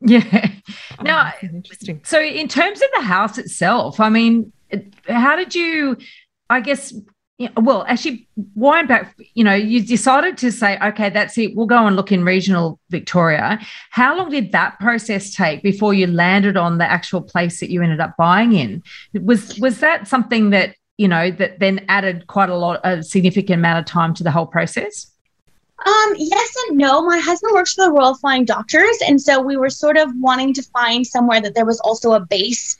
Yeah. 0.00 0.50
Now, 1.02 1.32
oh, 1.34 1.46
interesting. 1.46 2.00
So, 2.04 2.20
in 2.20 2.46
terms 2.46 2.80
of 2.80 2.88
the 2.96 3.02
house 3.02 3.38
itself, 3.38 4.00
I 4.00 4.10
mean, 4.10 4.52
how 5.08 5.36
did 5.36 5.54
you? 5.54 5.96
I 6.48 6.60
guess. 6.60 6.94
Well, 7.56 7.84
actually, 7.88 8.28
wind 8.54 8.86
back. 8.86 9.16
You 9.34 9.42
know, 9.42 9.54
you 9.54 9.84
decided 9.84 10.38
to 10.38 10.52
say, 10.52 10.78
okay, 10.80 11.10
that's 11.10 11.36
it. 11.36 11.56
We'll 11.56 11.66
go 11.66 11.84
and 11.84 11.96
look 11.96 12.12
in 12.12 12.24
regional 12.24 12.78
Victoria. 12.90 13.58
How 13.90 14.16
long 14.16 14.30
did 14.30 14.52
that 14.52 14.78
process 14.78 15.34
take 15.34 15.60
before 15.60 15.94
you 15.94 16.06
landed 16.06 16.56
on 16.56 16.78
the 16.78 16.88
actual 16.88 17.20
place 17.20 17.58
that 17.58 17.70
you 17.70 17.82
ended 17.82 17.98
up 17.98 18.16
buying 18.16 18.52
in? 18.52 18.84
Was 19.14 19.58
was 19.58 19.80
that 19.80 20.06
something 20.06 20.50
that 20.50 20.76
you 20.96 21.08
know 21.08 21.32
that 21.32 21.58
then 21.58 21.84
added 21.88 22.28
quite 22.28 22.50
a 22.50 22.56
lot, 22.56 22.80
a 22.84 23.02
significant 23.02 23.58
amount 23.58 23.80
of 23.80 23.84
time 23.84 24.14
to 24.14 24.22
the 24.22 24.30
whole 24.30 24.46
process? 24.46 25.10
Um, 25.84 26.14
yes 26.16 26.54
and 26.68 26.78
no. 26.78 27.02
My 27.02 27.18
husband 27.18 27.52
works 27.52 27.74
for 27.74 27.84
the 27.84 27.90
Royal 27.90 28.14
Flying 28.14 28.44
Doctors, 28.44 28.96
and 29.08 29.20
so 29.20 29.40
we 29.40 29.56
were 29.56 29.70
sort 29.70 29.96
of 29.96 30.08
wanting 30.20 30.54
to 30.54 30.62
find 30.62 31.04
somewhere 31.04 31.40
that 31.40 31.56
there 31.56 31.66
was 31.66 31.80
also 31.80 32.12
a 32.12 32.20
base 32.20 32.78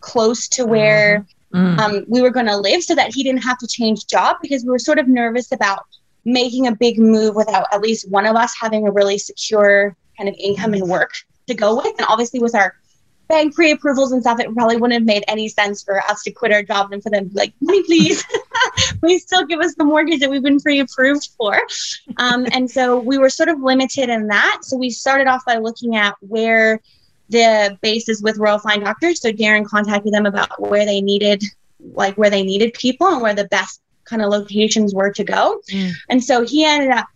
close 0.00 0.46
to 0.48 0.66
where 0.66 1.24
mm. 1.54 1.78
um, 1.78 2.04
we 2.08 2.20
were 2.20 2.30
going 2.30 2.46
to 2.46 2.56
live, 2.56 2.82
so 2.82 2.94
that 2.94 3.14
he 3.14 3.22
didn't 3.22 3.42
have 3.42 3.58
to 3.58 3.66
change 3.66 4.06
job 4.06 4.36
because 4.42 4.64
we 4.64 4.70
were 4.70 4.78
sort 4.78 4.98
of 4.98 5.08
nervous 5.08 5.52
about 5.52 5.84
making 6.24 6.66
a 6.66 6.74
big 6.74 6.98
move 6.98 7.34
without 7.34 7.66
at 7.72 7.80
least 7.80 8.10
one 8.10 8.26
of 8.26 8.36
us 8.36 8.54
having 8.60 8.86
a 8.86 8.90
really 8.90 9.18
secure 9.18 9.96
kind 10.16 10.28
of 10.28 10.34
income 10.38 10.74
and 10.74 10.88
work 10.88 11.12
to 11.46 11.54
go 11.54 11.76
with. 11.76 11.94
And 11.98 12.06
obviously, 12.08 12.40
with 12.40 12.54
our 12.54 12.74
bank 13.28 13.54
pre-approvals 13.54 14.12
and 14.12 14.22
stuff, 14.22 14.40
it 14.40 14.52
probably 14.54 14.76
wouldn't 14.76 15.00
have 15.00 15.06
made 15.06 15.24
any 15.28 15.48
sense 15.48 15.82
for 15.82 16.00
us 16.02 16.22
to 16.22 16.30
quit 16.30 16.52
our 16.52 16.62
job 16.62 16.92
and 16.92 17.02
for 17.02 17.10
them 17.10 17.24
to 17.24 17.30
be 17.30 17.36
like, 17.36 17.54
please, 17.86 18.24
please 19.00 19.22
still 19.22 19.44
give 19.44 19.60
us 19.60 19.74
the 19.76 19.84
mortgage 19.84 20.20
that 20.20 20.30
we've 20.30 20.42
been 20.42 20.60
pre-approved 20.60 21.28
for. 21.36 21.60
Um, 22.18 22.46
and 22.52 22.70
so 22.70 22.98
we 22.98 23.18
were 23.18 23.30
sort 23.30 23.48
of 23.48 23.60
limited 23.60 24.08
in 24.08 24.26
that. 24.28 24.58
So 24.62 24.76
we 24.76 24.90
started 24.90 25.26
off 25.26 25.44
by 25.46 25.56
looking 25.56 25.96
at 25.96 26.16
where 26.20 26.80
the 27.28 27.78
bases 27.80 28.22
with 28.22 28.38
Royal 28.38 28.58
Flying 28.58 28.80
Doctors. 28.80 29.20
So 29.20 29.32
Darren 29.32 29.66
contacted 29.66 30.12
them 30.12 30.26
about 30.26 30.60
where 30.60 30.84
they 30.84 31.00
needed, 31.00 31.42
like 31.92 32.16
where 32.16 32.30
they 32.30 32.42
needed 32.42 32.74
people 32.74 33.06
and 33.06 33.22
where 33.22 33.34
the 33.34 33.46
best 33.46 33.80
kind 34.04 34.22
of 34.22 34.30
locations 34.30 34.94
were 34.94 35.10
to 35.12 35.24
go. 35.24 35.60
Mm. 35.70 35.92
And 36.10 36.22
so 36.22 36.44
he 36.44 36.64
ended 36.64 36.90
up 36.90 37.06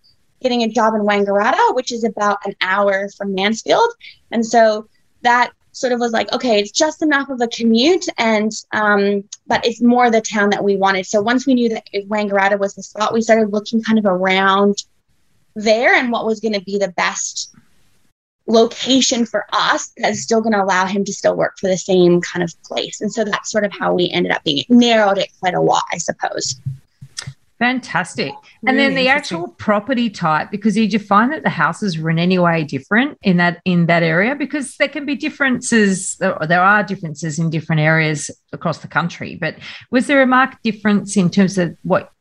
getting 0.40 0.62
a 0.62 0.68
job 0.68 0.94
in 0.94 1.03
Wangaratta, 1.03 1.75
which 1.75 1.92
is 1.92 2.05
about 2.05 2.38
an 2.47 2.55
hour 2.61 3.09
from 3.16 3.35
Mansfield. 3.35 3.90
And 4.31 4.44
so 4.44 4.88
that 5.23 5.53
sort 5.73 5.92
of 5.92 6.01
was 6.01 6.12
like, 6.12 6.33
okay, 6.33 6.59
it's 6.59 6.71
just 6.71 7.03
enough 7.03 7.29
of 7.29 7.40
a 7.40 7.49
commute, 7.49 8.07
and 8.18 8.51
um, 8.73 9.23
but 9.47 9.64
it's 9.64 9.81
more 9.81 10.11
the 10.11 10.21
town 10.21 10.51
that 10.51 10.62
we 10.62 10.77
wanted. 10.77 11.07
So 11.07 11.21
once 11.21 11.47
we 11.47 11.55
knew 11.55 11.68
that 11.68 11.87
Wangaratta 11.94 12.59
was 12.59 12.75
the 12.75 12.83
spot, 12.83 13.12
we 13.12 13.23
started 13.23 13.53
looking 13.53 13.83
kind 13.83 13.99
of 13.99 14.07
around 14.07 14.83
there 15.55 15.94
and 15.94 16.12
what 16.12 16.27
was 16.27 16.40
going 16.40 16.55
to 16.55 16.61
be 16.61 16.79
the 16.79 16.92
best 16.92 17.55
location 18.48 19.26
for 19.26 19.44
us 19.52 19.92
that's 19.98 20.20
still 20.20 20.40
going 20.40 20.54
to 20.54 20.62
allow 20.62 20.87
him 20.87 21.04
to 21.04 21.12
still 21.12 21.37
work 21.37 21.56
for 21.61 21.68
the 21.68 21.76
same 21.76 22.20
kind 22.20 22.42
of 22.42 22.52
place. 22.64 23.00
And 23.00 23.12
so 23.12 23.24
that's 23.24 23.50
sort 23.50 23.64
of 23.64 23.72
how 23.78 23.94
we 23.94 24.11
ended 24.11 24.32
up 24.32 24.42
being 24.42 24.64
narrowed 24.68 25.18
it 25.18 25.28
quite 25.40 25.54
a 25.54 25.61
lot, 25.61 25.84
I 25.92 25.98
suppose. 25.98 26.61
Fantastic. 27.58 28.32
Really 28.62 28.68
and 28.68 28.78
then 28.78 28.94
the 28.94 29.08
actual 29.08 29.48
property 29.48 30.08
type, 30.08 30.50
because 30.50 30.74
did 30.74 30.92
you 30.92 31.00
find 31.00 31.32
that 31.32 31.42
the 31.42 31.50
houses 31.50 31.98
were 31.98 32.08
in 32.08 32.18
any 32.18 32.38
way 32.38 32.62
different 32.62 33.18
in 33.22 33.37
that 33.38 33.61
in 33.64 33.87
that 33.87 34.04
area? 34.04 34.37
Because 34.37 34.76
there 34.76 34.88
can 34.88 35.04
be 35.04 35.16
differences, 35.16 36.16
there 36.18 36.62
are 36.62 36.82
differences 36.84 37.38
in 37.38 37.50
different 37.50 37.80
areas 37.80 38.30
across 38.52 38.78
the 38.78 38.88
country. 38.88 39.34
But 39.34 39.56
was 39.90 40.06
there 40.06 40.22
a 40.22 40.26
marked 40.26 40.62
difference 40.62 41.16
in 41.16 41.30
terms 41.30 41.58
of 41.58 41.76
what 41.82 42.12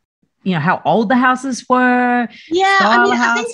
you 0.43 0.53
know, 0.53 0.59
how 0.59 0.81
old 0.85 1.09
the 1.09 1.15
houses 1.15 1.65
were? 1.69 2.27
Yeah, 2.49 2.77
I 2.79 3.03
mean, 3.03 3.13
I 3.13 3.35
think 3.35 3.53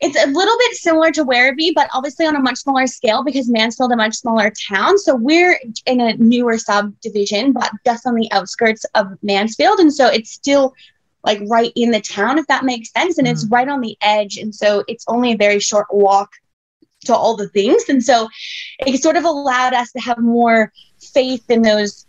it's 0.00 0.22
a 0.22 0.26
little 0.26 0.56
bit 0.58 0.76
similar 0.76 1.10
to 1.12 1.24
Werribee, 1.24 1.72
but 1.74 1.88
obviously 1.94 2.26
on 2.26 2.36
a 2.36 2.40
much 2.40 2.58
smaller 2.58 2.86
scale 2.86 3.24
because 3.24 3.48
Mansfield 3.48 3.90
is 3.90 3.94
a 3.94 3.96
much 3.96 4.14
smaller 4.14 4.52
town. 4.68 4.98
So 4.98 5.14
we're 5.14 5.58
in 5.86 6.00
a 6.00 6.14
newer 6.16 6.58
subdivision, 6.58 7.52
but 7.52 7.70
just 7.84 8.06
on 8.06 8.14
the 8.14 8.30
outskirts 8.32 8.84
of 8.94 9.08
Mansfield. 9.22 9.78
And 9.78 9.92
so 9.92 10.06
it's 10.08 10.30
still 10.30 10.74
like 11.24 11.40
right 11.48 11.72
in 11.76 11.90
the 11.90 12.00
town, 12.00 12.38
if 12.38 12.46
that 12.48 12.64
makes 12.64 12.92
sense. 12.92 13.16
And 13.16 13.26
mm. 13.26 13.30
it's 13.30 13.46
right 13.46 13.68
on 13.68 13.80
the 13.80 13.96
edge. 14.02 14.36
And 14.36 14.54
so 14.54 14.84
it's 14.86 15.04
only 15.08 15.32
a 15.32 15.36
very 15.36 15.60
short 15.60 15.86
walk 15.90 16.30
to 17.06 17.14
all 17.14 17.36
the 17.36 17.48
things. 17.48 17.84
And 17.88 18.04
so 18.04 18.28
it 18.80 19.02
sort 19.02 19.16
of 19.16 19.24
allowed 19.24 19.72
us 19.72 19.92
to 19.92 20.00
have 20.00 20.18
more 20.18 20.72
faith 21.00 21.50
in 21.50 21.62
those 21.62 22.06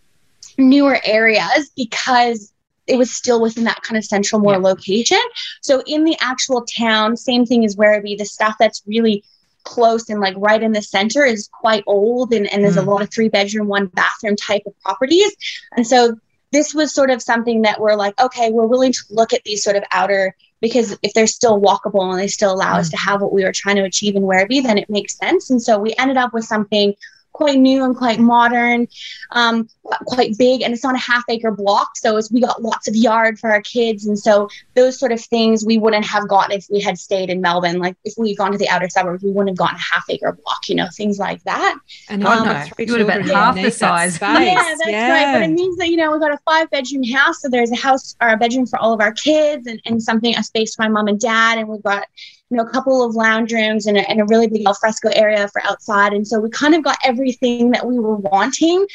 newer 0.58 1.00
areas 1.06 1.72
because 1.76 2.52
it 2.88 2.98
was 2.98 3.16
still 3.16 3.42
within 3.42 3.66
that 3.66 3.82
kind 3.82 3.98
of 3.98 4.06
central 4.06 4.42
more 4.42 4.54
yeah. 4.54 4.60
location. 4.60 5.22
So 5.62 5.84
in 5.86 6.04
the 6.04 6.18
actual 6.20 6.66
town, 6.66 7.18
same 7.18 7.46
thing 7.46 7.66
as 7.66 7.76
Werribee, 7.76 8.18
the 8.18 8.26
stuff 8.26 8.56
that's 8.60 8.82
really 8.86 9.24
close 9.64 10.10
and 10.10 10.22
like 10.22 10.36
right 10.38 10.64
in 10.64 10.72
the 10.72 10.82
center 10.82 11.26
is 11.26 11.50
quite 11.52 11.84
old 11.88 12.34
and, 12.34 12.52
and 12.52 12.64
there's 12.64 12.78
mm. 12.78 12.88
a 12.88 12.90
lot 12.90 13.02
of 13.02 13.12
three 13.12 13.28
bedroom, 13.28 13.68
one 13.68 13.88
bathroom 13.88 14.38
type 14.38 14.64
of 14.66 14.80
properties. 14.80 15.36
And 15.76 15.86
so 15.86 16.18
this 16.52 16.74
was 16.74 16.94
sort 16.94 17.10
of 17.10 17.22
something 17.22 17.64
that 17.64 17.80
we're 17.80 17.96
like, 17.96 18.20
okay, 18.20 18.52
we're 18.52 18.66
willing 18.66 18.94
to 18.94 19.04
look 19.10 19.34
at 19.34 19.44
these 19.44 19.64
sort 19.64 19.76
of 19.76 19.84
outer 19.92 20.36
because 20.62 20.98
if 21.04 21.14
they're 21.14 21.28
still 21.28 21.60
walkable 21.60 22.10
and 22.10 22.20
they 22.20 22.28
still 22.28 22.54
allow 22.54 22.72
mm-hmm. 22.72 22.80
us 22.80 22.90
to 22.90 22.98
have 22.98 23.22
what 23.22 23.34
we 23.34 23.44
were 23.44 23.52
trying 23.52 23.76
to 23.76 23.84
achieve 23.84 24.16
in 24.16 24.24
Werribee, 24.24 24.64
then 24.64 24.78
it 24.78 24.90
makes 24.90 25.18
sense. 25.18 25.50
And 25.50 25.62
so 25.62 25.78
we 25.78 25.94
ended 26.00 26.18
up 26.18 26.34
with 26.34 26.46
something 26.46 26.96
quite 27.38 27.60
new 27.60 27.86
and 27.86 27.96
quite 27.96 28.20
modern, 28.20 28.88
um, 29.32 29.70
quite 29.84 30.36
big, 30.40 30.64
and 30.64 30.74
it's 30.74 30.84
on 30.84 30.96
a 30.96 31.00
half 31.00 31.24
acre 31.30 31.52
block. 31.52 31.96
So 31.96 32.20
we 32.32 32.42
got 32.42 32.64
lots 32.64 32.88
of 32.88 32.96
yard 32.96 33.40
for 33.40 33.52
our 33.52 33.62
kids, 33.62 34.08
and 34.08 34.18
so 34.18 34.50
those 34.74 35.00
sort 35.00 35.12
of 35.12 35.22
things 35.22 35.64
we 35.64 35.78
wouldn't 35.78 36.04
have 36.06 36.28
gotten 36.28 36.58
if 36.58 36.66
we 36.72 36.82
had 36.82 36.98
stayed 36.98 37.30
in 37.30 37.40
Melbourne. 37.40 37.78
Like 37.78 37.96
if 38.04 38.16
we 38.18 38.30
had 38.30 38.38
gone 38.38 38.52
to 38.54 38.58
the 38.58 38.68
outer 38.70 38.90
suburbs, 38.90 39.24
we 39.24 39.30
wouldn't 39.30 39.52
have 39.52 39.58
gotten 39.58 39.78
a 39.78 39.94
half 39.94 40.06
acre 40.10 40.32
block, 40.32 40.68
you 40.68 40.76
know, 40.76 40.88
things 40.92 41.20
like 41.20 41.44
that. 41.44 41.78
And 42.10 42.26
um, 42.26 42.46
no, 42.46 42.64
you 42.80 42.92
would 42.92 43.02
have 43.02 43.08
been 43.08 43.28
half 43.28 43.56
the 43.56 43.70
size. 43.70 44.20
Yeah, 44.20 44.56
that's 44.56 44.88
yeah. 44.88 45.12
right. 45.12 45.34
But 45.34 45.44
it 45.44 45.54
means 45.54 45.78
that 45.78 45.90
you 45.90 45.98
know 45.98 46.12
we've 46.12 46.22
got 46.22 46.34
a 46.34 46.40
five 46.40 46.72
bedroom 46.72 47.04
house, 47.04 47.42
so 47.42 47.50
there's 47.50 47.72
a 47.72 47.76
house 47.76 48.16
or 48.20 48.30
a 48.30 48.38
bedroom 48.38 48.66
for 48.66 48.80
all 48.80 48.94
of 48.94 49.00
our 49.00 49.14
kids, 49.14 49.68
and, 49.68 49.80
and 49.86 50.02
something 50.02 50.36
a 50.36 50.44
space 50.44 50.74
for 50.74 50.82
my 50.82 50.90
mom 50.90 51.08
and 51.08 51.20
dad, 51.20 51.60
and 51.60 51.68
we've 51.68 51.84
got 51.84 52.08
you 52.50 52.58
know, 52.58 52.64
a 52.64 52.70
couple 52.70 53.04
of 53.04 53.16
lounge 53.16 53.52
rooms 53.52 53.88
and 53.88 53.98
a, 53.98 54.10
and 54.10 54.22
a 54.22 54.26
really 54.26 54.48
big 54.48 54.66
alfresco 54.66 55.10
area 55.14 55.48
for 55.50 55.62
outside. 55.64 56.14
And 56.14 56.28
so 56.28 56.40
we 56.40 56.50
kind 56.50 56.76
of 56.76 56.84
got 56.84 56.98
everything 57.04 57.72
that 57.72 57.86
we 57.86 58.00
were 58.00 58.16
wanting. 58.16 58.86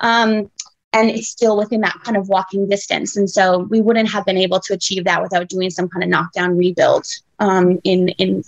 Um, 0.00 0.50
and 0.94 1.10
it's 1.10 1.28
still 1.28 1.56
within 1.56 1.80
that 1.82 1.96
kind 2.04 2.16
of 2.16 2.28
walking 2.28 2.68
distance. 2.68 3.16
And 3.16 3.28
so 3.28 3.60
we 3.70 3.80
wouldn't 3.80 4.10
have 4.10 4.24
been 4.26 4.36
able 4.36 4.60
to 4.60 4.74
achieve 4.74 5.04
that 5.04 5.22
without 5.22 5.48
doing 5.48 5.70
some 5.70 5.88
kind 5.88 6.02
of 6.02 6.10
knockdown 6.10 6.56
rebuild 6.56 7.06
um, 7.38 7.78
in 7.84 8.08
in 8.10 8.44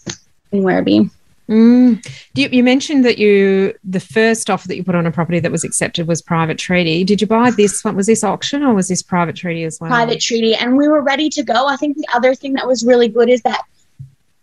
in 0.53 0.62
Werribee. 0.62 1.11
Mm. 1.48 2.07
You, 2.35 2.48
you, 2.50 2.64
mentioned 2.64 3.05
that 3.05 3.18
you 3.18 3.74
the 3.85 4.00
first 4.00 4.48
offer 4.48 4.66
that 4.68 4.77
you 4.77 4.85
put 4.85 4.94
on 4.94 5.05
a 5.05 5.12
property 5.12 5.40
that 5.40 5.53
was 5.53 5.62
accepted 5.62 6.07
was 6.07 6.22
private 6.22 6.57
treaty. 6.57 7.05
Did 7.05 7.20
you 7.20 7.27
buy 7.27 7.50
this 7.50 7.85
one? 7.85 7.96
Was 7.96 8.07
this 8.07 8.24
auction 8.24 8.62
or 8.62 8.72
was 8.72 8.88
this 8.88 9.03
private 9.03 9.37
treaty 9.37 9.64
as 9.64 9.79
well? 9.79 9.90
Private 9.90 10.20
treaty, 10.20 10.55
and 10.55 10.77
we 10.77 10.88
were 10.88 11.03
ready 11.03 11.29
to 11.31 11.42
go. 11.42 11.66
I 11.66 11.77
think 11.77 11.98
the 11.98 12.07
other 12.14 12.35
thing 12.35 12.55
that 12.55 12.66
was 12.66 12.85
really 12.85 13.09
good 13.09 13.29
is 13.29 13.42
that 13.42 13.62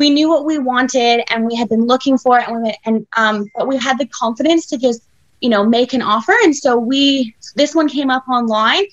we 0.02 0.10
knew 0.10 0.28
what 0.28 0.46
we 0.46 0.58
wanted 0.58 1.24
and 1.32 1.46
we 1.46 1.56
had 1.56 1.70
been 1.70 1.86
looking 1.86 2.18
for 2.18 2.40
it 2.40 2.48
and, 2.48 2.64
we, 2.64 2.76
and 2.86 3.08
um, 3.16 3.46
but 3.56 3.68
we 3.68 3.78
had 3.78 3.98
the 3.98 4.08
confidence 4.08 4.66
to 4.66 4.78
just 4.78 5.02
you 5.42 5.50
know, 5.50 5.66
make 5.66 5.94
an 5.94 6.02
offer. 6.02 6.34
And 6.44 6.56
so 6.56 6.78
we, 6.78 7.36
this 7.56 7.76
one 7.76 7.90
came 7.90 8.10
up 8.10 8.28
online 8.30 8.86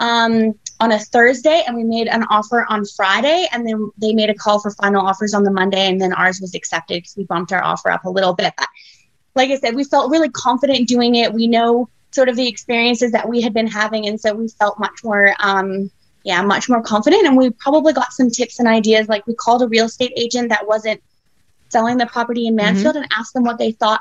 um, 0.00 0.54
on 0.80 0.92
a 0.92 0.98
Thursday 0.98 1.62
and 1.66 1.76
we 1.76 1.84
made 1.84 2.08
an 2.08 2.24
offer 2.30 2.66
on 2.68 2.84
Friday. 2.86 3.46
And 3.52 3.68
then 3.68 3.90
they 3.98 4.14
made 4.14 4.30
a 4.30 4.34
call 4.34 4.58
for 4.60 4.70
final 4.72 5.06
offers 5.06 5.34
on 5.34 5.44
the 5.44 5.50
Monday. 5.50 5.86
And 5.88 6.00
then 6.00 6.12
ours 6.14 6.40
was 6.40 6.54
accepted 6.54 7.02
because 7.02 7.16
we 7.16 7.24
bumped 7.24 7.52
our 7.52 7.62
offer 7.62 7.90
up 7.90 8.04
a 8.06 8.10
little 8.10 8.32
bit. 8.32 8.54
But 8.56 8.68
like 9.36 9.50
I 9.50 9.58
said, 9.58 9.76
we 9.76 9.84
felt 9.84 10.10
really 10.10 10.30
confident 10.30 10.88
doing 10.88 11.16
it. 11.16 11.32
We 11.32 11.46
know 11.46 11.88
sort 12.12 12.28
of 12.28 12.34
the 12.34 12.48
experiences 12.48 13.12
that 13.12 13.28
we 13.28 13.40
had 13.40 13.52
been 13.52 13.68
having. 13.68 14.08
And 14.08 14.18
so 14.18 14.34
we 14.34 14.48
felt 14.48 14.80
much 14.80 15.04
more, 15.04 15.34
um, 15.38 15.90
yeah, 16.24 16.42
much 16.42 16.68
more 16.68 16.82
confident. 16.82 17.26
And 17.26 17.36
we 17.36 17.50
probably 17.50 17.92
got 17.92 18.12
some 18.12 18.30
tips 18.30 18.58
and 18.58 18.68
ideas. 18.68 19.08
Like 19.08 19.26
we 19.26 19.34
called 19.34 19.62
a 19.62 19.68
real 19.68 19.86
estate 19.86 20.12
agent 20.16 20.50
that 20.50 20.66
wasn't 20.66 21.02
selling 21.70 21.98
the 21.98 22.06
property 22.06 22.46
in 22.46 22.54
Mansfield 22.56 22.94
mm-hmm. 22.94 23.04
and 23.04 23.12
asked 23.16 23.34
them 23.34 23.44
what 23.44 23.58
they 23.58 23.72
thought 23.72 24.00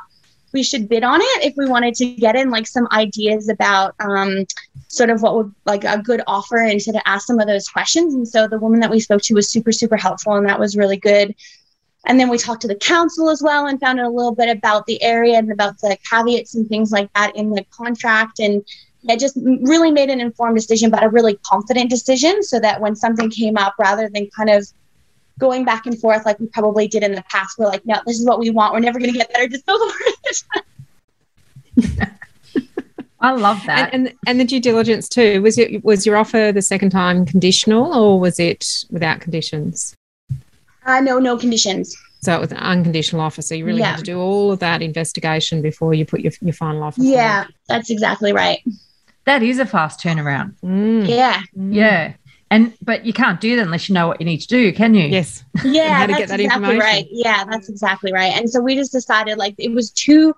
we 0.51 0.63
should 0.63 0.89
bid 0.89 1.03
on 1.03 1.19
it 1.21 1.45
if 1.45 1.53
we 1.58 1.67
wanted 1.67 1.93
to 1.95 2.05
get 2.05 2.36
in 2.36 2.49
like 2.49 2.65
some 2.65 2.88
ideas 2.91 3.49
about 3.49 3.93
um, 3.99 4.45
sort 4.88 5.10
of 5.10 5.21
what 5.21 5.36
would 5.36 5.53
like 5.65 5.84
a 5.84 6.01
good 6.01 6.21
offer 6.25 6.58
and 6.58 6.79
to 6.82 7.08
ask 7.08 7.27
some 7.27 7.39
of 7.39 7.47
those 7.47 7.67
questions. 7.67 8.13
And 8.13 8.27
so 8.27 8.47
the 8.47 8.58
woman 8.58 8.79
that 8.79 8.89
we 8.89 8.99
spoke 8.99 9.21
to 9.23 9.36
was 9.36 9.49
super, 9.49 9.71
super 9.71 9.97
helpful 9.97 10.36
and 10.36 10.47
that 10.47 10.60
was 10.60 10.75
really 10.75 10.97
good. 10.97 11.36
And 12.05 12.19
then 12.19 12.29
we 12.29 12.38
talked 12.38 12.62
to 12.62 12.67
the 12.67 12.75
council 12.75 13.29
as 13.29 13.43
well 13.43 13.67
and 13.67 13.79
found 13.79 13.99
out 13.99 14.08
a 14.08 14.10
little 14.10 14.34
bit 14.34 14.49
about 14.49 14.86
the 14.86 15.01
area 15.03 15.38
and 15.38 15.51
about 15.51 15.79
the 15.79 15.97
caveats 16.10 16.55
and 16.55 16.67
things 16.67 16.91
like 16.91 17.12
that 17.13 17.36
in 17.36 17.51
the 17.51 17.65
contract. 17.71 18.39
And 18.39 18.65
it 19.07 19.19
just 19.19 19.38
really 19.38 19.91
made 19.91 20.09
an 20.09 20.19
informed 20.19 20.57
decision, 20.57 20.89
but 20.89 21.03
a 21.03 21.09
really 21.09 21.39
confident 21.45 21.89
decision 21.89 22.43
so 22.43 22.59
that 22.59 22.81
when 22.81 22.95
something 22.95 23.29
came 23.29 23.57
up, 23.57 23.75
rather 23.79 24.09
than 24.09 24.27
kind 24.35 24.49
of 24.49 24.67
going 25.39 25.65
back 25.65 25.88
and 25.88 25.99
forth 25.99 26.25
like 26.25 26.39
we 26.39 26.45
probably 26.47 26.88
did 26.88 27.01
in 27.01 27.13
the 27.13 27.23
past. 27.31 27.57
We're 27.57 27.67
like, 27.67 27.85
no, 27.85 27.95
this 28.05 28.19
is 28.19 28.27
what 28.27 28.39
we 28.39 28.51
want. 28.51 28.73
We're 28.73 28.81
never 28.81 28.99
going 28.99 29.13
to 29.13 29.17
get 29.17 29.31
better. 29.33 29.47
Just 29.51 29.65
go 29.65 29.89
for 29.89 29.95
it. 31.77 31.97
I 33.21 33.31
love 33.31 33.62
that. 33.65 33.93
And, 33.93 34.07
and, 34.07 34.17
and 34.27 34.39
the 34.39 34.45
due 34.45 34.62
diligence 34.62 35.09
too. 35.09 35.41
Was 35.41 35.57
it 35.57 35.83
was 35.83 36.05
your 36.05 36.15
offer 36.15 36.51
the 36.53 36.62
second 36.62 36.91
time 36.91 37.25
conditional 37.25 37.93
or 37.93 38.19
was 38.19 38.39
it 38.39 38.85
without 38.91 39.19
conditions? 39.19 39.95
Uh, 40.85 41.01
no, 41.01 41.19
no 41.19 41.38
conditions. 41.38 41.97
So 42.21 42.33
it 42.35 42.39
was 42.39 42.51
an 42.51 42.57
unconditional 42.57 43.21
offer. 43.21 43.41
So 43.41 43.55
you 43.55 43.65
really 43.65 43.79
yeah. 43.79 43.91
had 43.91 43.97
to 43.97 44.03
do 44.03 44.19
all 44.19 44.51
of 44.51 44.59
that 44.59 44.81
investigation 44.81 45.62
before 45.62 45.93
you 45.93 46.05
put 46.05 46.21
your, 46.21 46.31
your 46.41 46.53
final 46.53 46.83
offer. 46.83 47.01
Yeah, 47.01 47.41
forward. 47.41 47.55
that's 47.67 47.89
exactly 47.89 48.31
right. 48.31 48.62
That 49.29 49.43
is 49.43 49.59
a 49.59 49.65
fast 49.65 49.99
turnaround. 49.99 50.55
Mm. 50.63 51.07
Yeah. 51.07 51.39
Mm. 51.55 51.75
Yeah. 51.75 52.13
And 52.49 52.73
but 52.81 53.05
you 53.05 53.13
can't 53.13 53.39
do 53.39 53.55
that 53.57 53.61
unless 53.61 53.87
you 53.87 53.93
know 53.93 54.07
what 54.07 54.19
you 54.19 54.25
need 54.25 54.39
to 54.39 54.47
do, 54.47 54.73
can 54.73 54.95
you? 54.95 55.07
Yes. 55.07 55.43
Yeah, 55.63 56.07
that's 56.07 56.31
that 56.31 56.39
exactly 56.39 56.79
right. 56.79 57.07
Yeah, 57.11 57.45
that's 57.45 57.69
exactly 57.69 58.11
right. 58.11 58.35
And 58.35 58.49
so 58.49 58.59
we 58.59 58.73
just 58.75 58.91
decided 58.91 59.37
like 59.37 59.53
it 59.59 59.71
was 59.71 59.91
too 59.91 60.33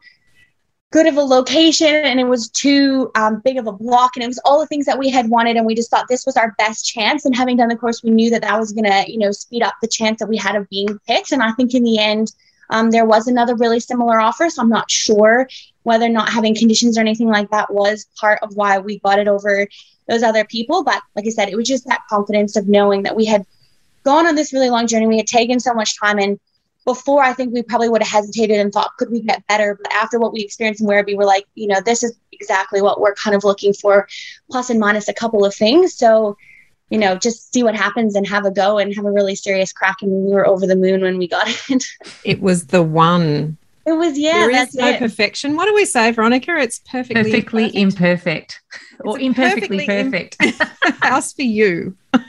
good 0.91 1.07
of 1.07 1.15
a 1.15 1.21
location 1.21 1.87
and 1.87 2.19
it 2.19 2.25
was 2.25 2.49
too 2.49 3.11
um, 3.15 3.41
big 3.45 3.57
of 3.57 3.65
a 3.65 3.71
block 3.71 4.11
and 4.15 4.23
it 4.25 4.27
was 4.27 4.41
all 4.43 4.59
the 4.59 4.67
things 4.67 4.85
that 4.87 4.99
we 4.99 5.09
had 5.09 5.29
wanted 5.29 5.55
and 5.55 5.65
we 5.65 5.73
just 5.73 5.89
thought 5.89 6.05
this 6.09 6.25
was 6.25 6.35
our 6.35 6.53
best 6.57 6.85
chance 6.85 7.23
and 7.23 7.33
having 7.33 7.55
done 7.55 7.69
the 7.69 7.77
course 7.77 8.03
we 8.03 8.09
knew 8.09 8.29
that 8.29 8.41
that 8.41 8.59
was 8.59 8.73
going 8.73 8.83
to 8.83 9.09
you 9.09 9.17
know 9.17 9.31
speed 9.31 9.63
up 9.63 9.73
the 9.81 9.87
chance 9.87 10.19
that 10.19 10.27
we 10.27 10.35
had 10.35 10.57
of 10.57 10.67
being 10.69 10.99
picked 11.07 11.31
and 11.31 11.41
i 11.41 11.49
think 11.53 11.73
in 11.73 11.83
the 11.83 11.97
end 11.97 12.33
um, 12.71 12.89
there 12.89 13.05
was 13.05 13.27
another 13.27 13.55
really 13.55 13.79
similar 13.79 14.19
offer 14.19 14.49
so 14.49 14.61
i'm 14.61 14.69
not 14.69 14.89
sure 14.89 15.47
whether 15.83 16.09
not 16.09 16.29
having 16.29 16.55
conditions 16.55 16.97
or 16.97 17.01
anything 17.01 17.27
like 17.27 17.49
that 17.51 17.71
was 17.71 18.05
part 18.19 18.39
of 18.41 18.55
why 18.55 18.79
we 18.79 18.99
got 18.99 19.19
it 19.19 19.27
over 19.27 19.67
those 20.07 20.23
other 20.23 20.45
people. 20.45 20.83
But 20.83 21.01
like 21.15 21.25
I 21.25 21.29
said, 21.29 21.49
it 21.49 21.55
was 21.55 21.67
just 21.67 21.87
that 21.87 22.03
confidence 22.09 22.55
of 22.55 22.67
knowing 22.67 23.03
that 23.03 23.15
we 23.15 23.25
had 23.25 23.45
gone 24.03 24.27
on 24.27 24.35
this 24.35 24.53
really 24.53 24.69
long 24.69 24.87
journey. 24.87 25.07
We 25.07 25.17
had 25.17 25.27
taken 25.27 25.59
so 25.59 25.73
much 25.73 25.99
time. 25.99 26.19
And 26.19 26.39
before, 26.85 27.23
I 27.23 27.33
think 27.33 27.53
we 27.53 27.63
probably 27.63 27.89
would 27.89 28.03
have 28.03 28.23
hesitated 28.23 28.59
and 28.59 28.71
thought, 28.71 28.91
could 28.97 29.11
we 29.11 29.21
get 29.21 29.45
better? 29.47 29.79
But 29.81 29.93
after 29.93 30.19
what 30.19 30.33
we 30.33 30.41
experienced 30.41 30.81
in 30.81 30.87
Werribee, 30.87 31.15
we're 31.15 31.25
like, 31.25 31.45
you 31.55 31.67
know, 31.67 31.79
this 31.81 32.03
is 32.03 32.17
exactly 32.31 32.81
what 32.81 32.99
we're 32.99 33.15
kind 33.15 33.35
of 33.35 33.43
looking 33.43 33.73
for, 33.73 34.07
plus 34.49 34.69
and 34.69 34.79
minus 34.79 35.07
a 35.07 35.13
couple 35.13 35.45
of 35.45 35.53
things. 35.53 35.95
So, 35.95 36.37
you 36.91 36.97
know, 36.97 37.15
just 37.15 37.51
see 37.53 37.63
what 37.63 37.75
happens 37.75 38.15
and 38.15 38.27
have 38.27 38.45
a 38.45 38.51
go 38.51 38.77
and 38.77 38.93
have 38.95 39.05
a 39.05 39.11
really 39.11 39.35
serious 39.35 39.73
crack. 39.73 39.97
And 40.01 40.25
we 40.25 40.33
were 40.33 40.45
over 40.45 40.67
the 40.67 40.75
moon 40.75 41.01
when 41.01 41.17
we 41.17 41.27
got 41.27 41.47
it. 41.69 41.83
it 42.23 42.41
was 42.41 42.67
the 42.67 42.83
one 42.83 43.57
it 43.85 43.93
was 43.93 44.17
yeah. 44.17 44.33
There 44.33 44.51
is 44.51 44.75
no 44.75 44.89
it. 44.89 44.99
perfection. 44.99 45.55
What 45.55 45.65
do 45.65 45.73
we 45.73 45.85
say, 45.85 46.11
Veronica? 46.11 46.55
It's 46.57 46.79
perfectly 46.79 47.23
perfectly 47.23 47.75
imperfect, 47.75 48.61
or 48.99 49.19
imperfectly 49.19 49.85
perfect. 49.87 50.37
House 51.01 51.33
for 51.33 51.43
you. 51.43 51.97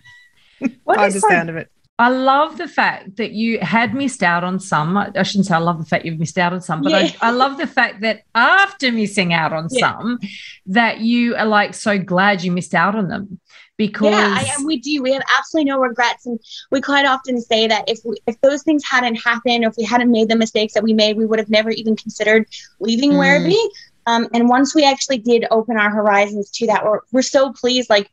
What 0.84 0.96
By 0.96 1.08
the 1.08 1.18
like, 1.18 1.32
sound 1.32 1.50
of 1.50 1.56
it. 1.56 1.72
I 1.98 2.08
love 2.08 2.56
the 2.56 2.68
fact 2.68 3.16
that 3.16 3.32
you 3.32 3.58
had 3.58 3.94
missed 3.96 4.22
out 4.22 4.44
on 4.44 4.60
some. 4.60 4.96
I 4.96 5.24
shouldn't 5.24 5.46
say 5.46 5.54
I 5.54 5.58
love 5.58 5.80
the 5.80 5.84
fact 5.84 6.04
you've 6.04 6.20
missed 6.20 6.38
out 6.38 6.52
on 6.52 6.60
some, 6.60 6.82
but 6.82 6.92
yeah. 6.92 6.98
I, 7.20 7.28
I, 7.28 7.30
love 7.32 7.58
the 7.58 7.66
fact 7.66 8.02
that 8.02 8.22
after 8.36 8.92
missing 8.92 9.32
out 9.32 9.52
on 9.52 9.66
yeah. 9.72 9.80
some, 9.80 10.20
that 10.66 11.00
you 11.00 11.34
are 11.34 11.46
like 11.46 11.74
so 11.74 11.98
glad 11.98 12.44
you 12.44 12.52
missed 12.52 12.76
out 12.76 12.94
on 12.94 13.08
them 13.08 13.40
because 13.86 14.12
yeah, 14.12 14.36
I, 14.38 14.54
and 14.56 14.64
we 14.64 14.78
do. 14.78 15.02
We 15.02 15.12
have 15.12 15.22
absolutely 15.36 15.70
no 15.70 15.78
regrets, 15.80 16.24
and 16.26 16.38
we 16.70 16.80
quite 16.80 17.04
often 17.04 17.40
say 17.40 17.66
that 17.66 17.88
if 17.88 17.98
we, 18.04 18.16
if 18.28 18.40
those 18.40 18.62
things 18.62 18.84
hadn't 18.88 19.16
happened, 19.16 19.64
or 19.64 19.68
if 19.68 19.76
we 19.76 19.82
hadn't 19.82 20.10
made 20.10 20.28
the 20.28 20.36
mistakes 20.36 20.72
that 20.74 20.84
we 20.84 20.92
made, 20.92 21.16
we 21.16 21.26
would 21.26 21.40
have 21.40 21.50
never 21.50 21.70
even 21.70 21.96
considered 21.96 22.46
leaving 22.78 23.12
mm. 23.12 23.16
Werribee. 23.16 23.68
Um, 24.06 24.28
and 24.32 24.48
once 24.48 24.72
we 24.72 24.84
actually 24.84 25.18
did 25.18 25.46
open 25.50 25.76
our 25.76 25.90
horizons 25.90 26.48
to 26.50 26.66
that, 26.68 26.84
we're 26.84 27.00
we're 27.10 27.22
so 27.22 27.52
pleased. 27.52 27.90
Like 27.90 28.08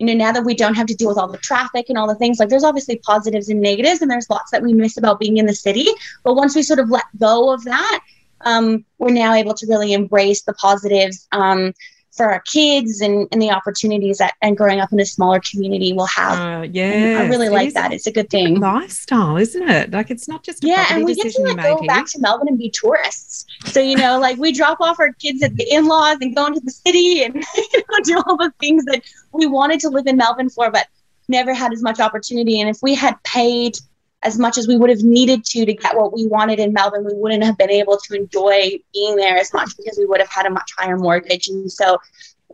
you 0.00 0.06
know, 0.06 0.14
now 0.14 0.32
that 0.32 0.44
we 0.44 0.56
don't 0.56 0.74
have 0.74 0.88
to 0.88 0.94
deal 0.94 1.08
with 1.08 1.18
all 1.18 1.28
the 1.28 1.38
traffic 1.38 1.86
and 1.88 1.96
all 1.96 2.08
the 2.08 2.16
things, 2.16 2.40
like 2.40 2.48
there's 2.48 2.64
obviously 2.64 2.96
positives 3.06 3.48
and 3.48 3.60
negatives, 3.60 4.02
and 4.02 4.10
there's 4.10 4.28
lots 4.28 4.50
that 4.50 4.62
we 4.62 4.72
miss 4.72 4.96
about 4.96 5.20
being 5.20 5.36
in 5.36 5.46
the 5.46 5.54
city. 5.54 5.86
But 6.24 6.34
once 6.34 6.56
we 6.56 6.64
sort 6.64 6.80
of 6.80 6.90
let 6.90 7.04
go 7.16 7.52
of 7.52 7.62
that, 7.62 8.00
um, 8.40 8.84
we're 8.98 9.12
now 9.12 9.34
able 9.34 9.54
to 9.54 9.66
really 9.68 9.92
embrace 9.92 10.42
the 10.42 10.54
positives. 10.54 11.28
Um, 11.30 11.74
for 12.12 12.30
our 12.30 12.40
kids 12.40 13.00
and, 13.00 13.26
and 13.32 13.40
the 13.40 13.50
opportunities 13.50 14.18
that 14.18 14.34
and 14.42 14.56
growing 14.56 14.80
up 14.80 14.92
in 14.92 15.00
a 15.00 15.04
smaller 15.04 15.40
community 15.40 15.92
will 15.94 16.06
have. 16.06 16.38
Uh, 16.38 16.62
yeah, 16.70 17.18
I 17.20 17.28
really 17.28 17.48
like 17.48 17.72
that. 17.72 17.92
It's 17.92 18.06
a 18.06 18.12
good 18.12 18.28
thing. 18.28 18.60
Lifestyle, 18.60 19.38
isn't 19.38 19.68
it? 19.68 19.90
Like 19.90 20.10
it's 20.10 20.28
not 20.28 20.42
just 20.42 20.62
yeah, 20.62 20.86
and 20.90 21.04
we 21.04 21.14
get 21.14 21.32
to 21.32 21.42
like, 21.42 21.56
go 21.56 21.86
back 21.86 22.06
to 22.08 22.20
Melbourne 22.20 22.48
and 22.48 22.58
be 22.58 22.70
tourists. 22.70 23.46
So 23.64 23.80
you 23.80 23.96
know, 23.96 24.20
like 24.20 24.36
we 24.36 24.52
drop 24.52 24.80
off 24.80 25.00
our 25.00 25.12
kids 25.14 25.42
at 25.42 25.56
the 25.56 25.66
in-laws 25.72 26.18
and 26.20 26.36
go 26.36 26.46
into 26.46 26.60
the 26.60 26.70
city 26.70 27.24
and 27.24 27.34
you 27.56 27.82
know, 27.90 27.98
do 28.04 28.22
all 28.26 28.36
the 28.36 28.52
things 28.60 28.84
that 28.84 29.02
we 29.32 29.46
wanted 29.46 29.80
to 29.80 29.88
live 29.88 30.06
in 30.06 30.18
Melbourne 30.18 30.50
for, 30.50 30.70
but 30.70 30.88
never 31.28 31.54
had 31.54 31.72
as 31.72 31.82
much 31.82 31.98
opportunity. 31.98 32.60
And 32.60 32.68
if 32.68 32.78
we 32.82 32.94
had 32.94 33.20
paid 33.22 33.78
as 34.22 34.38
much 34.38 34.56
as 34.56 34.68
we 34.68 34.76
would 34.76 34.90
have 34.90 35.02
needed 35.02 35.44
to 35.44 35.66
to 35.66 35.74
get 35.74 35.96
what 35.96 36.12
we 36.12 36.26
wanted 36.26 36.58
in 36.58 36.72
Melbourne, 36.72 37.04
we 37.04 37.14
wouldn't 37.14 37.42
have 37.42 37.58
been 37.58 37.70
able 37.70 37.96
to 37.96 38.14
enjoy 38.14 38.78
being 38.92 39.16
there 39.16 39.36
as 39.36 39.52
much 39.52 39.76
because 39.76 39.98
we 39.98 40.06
would 40.06 40.20
have 40.20 40.30
had 40.30 40.46
a 40.46 40.50
much 40.50 40.72
higher 40.78 40.96
mortgage. 40.96 41.48
And 41.48 41.70
so, 41.70 41.98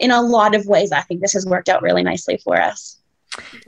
in 0.00 0.10
a 0.10 0.22
lot 0.22 0.54
of 0.54 0.66
ways, 0.66 0.92
I 0.92 1.02
think 1.02 1.20
this 1.20 1.32
has 1.32 1.44
worked 1.44 1.68
out 1.68 1.82
really 1.82 2.02
nicely 2.02 2.38
for 2.38 2.60
us. 2.60 2.98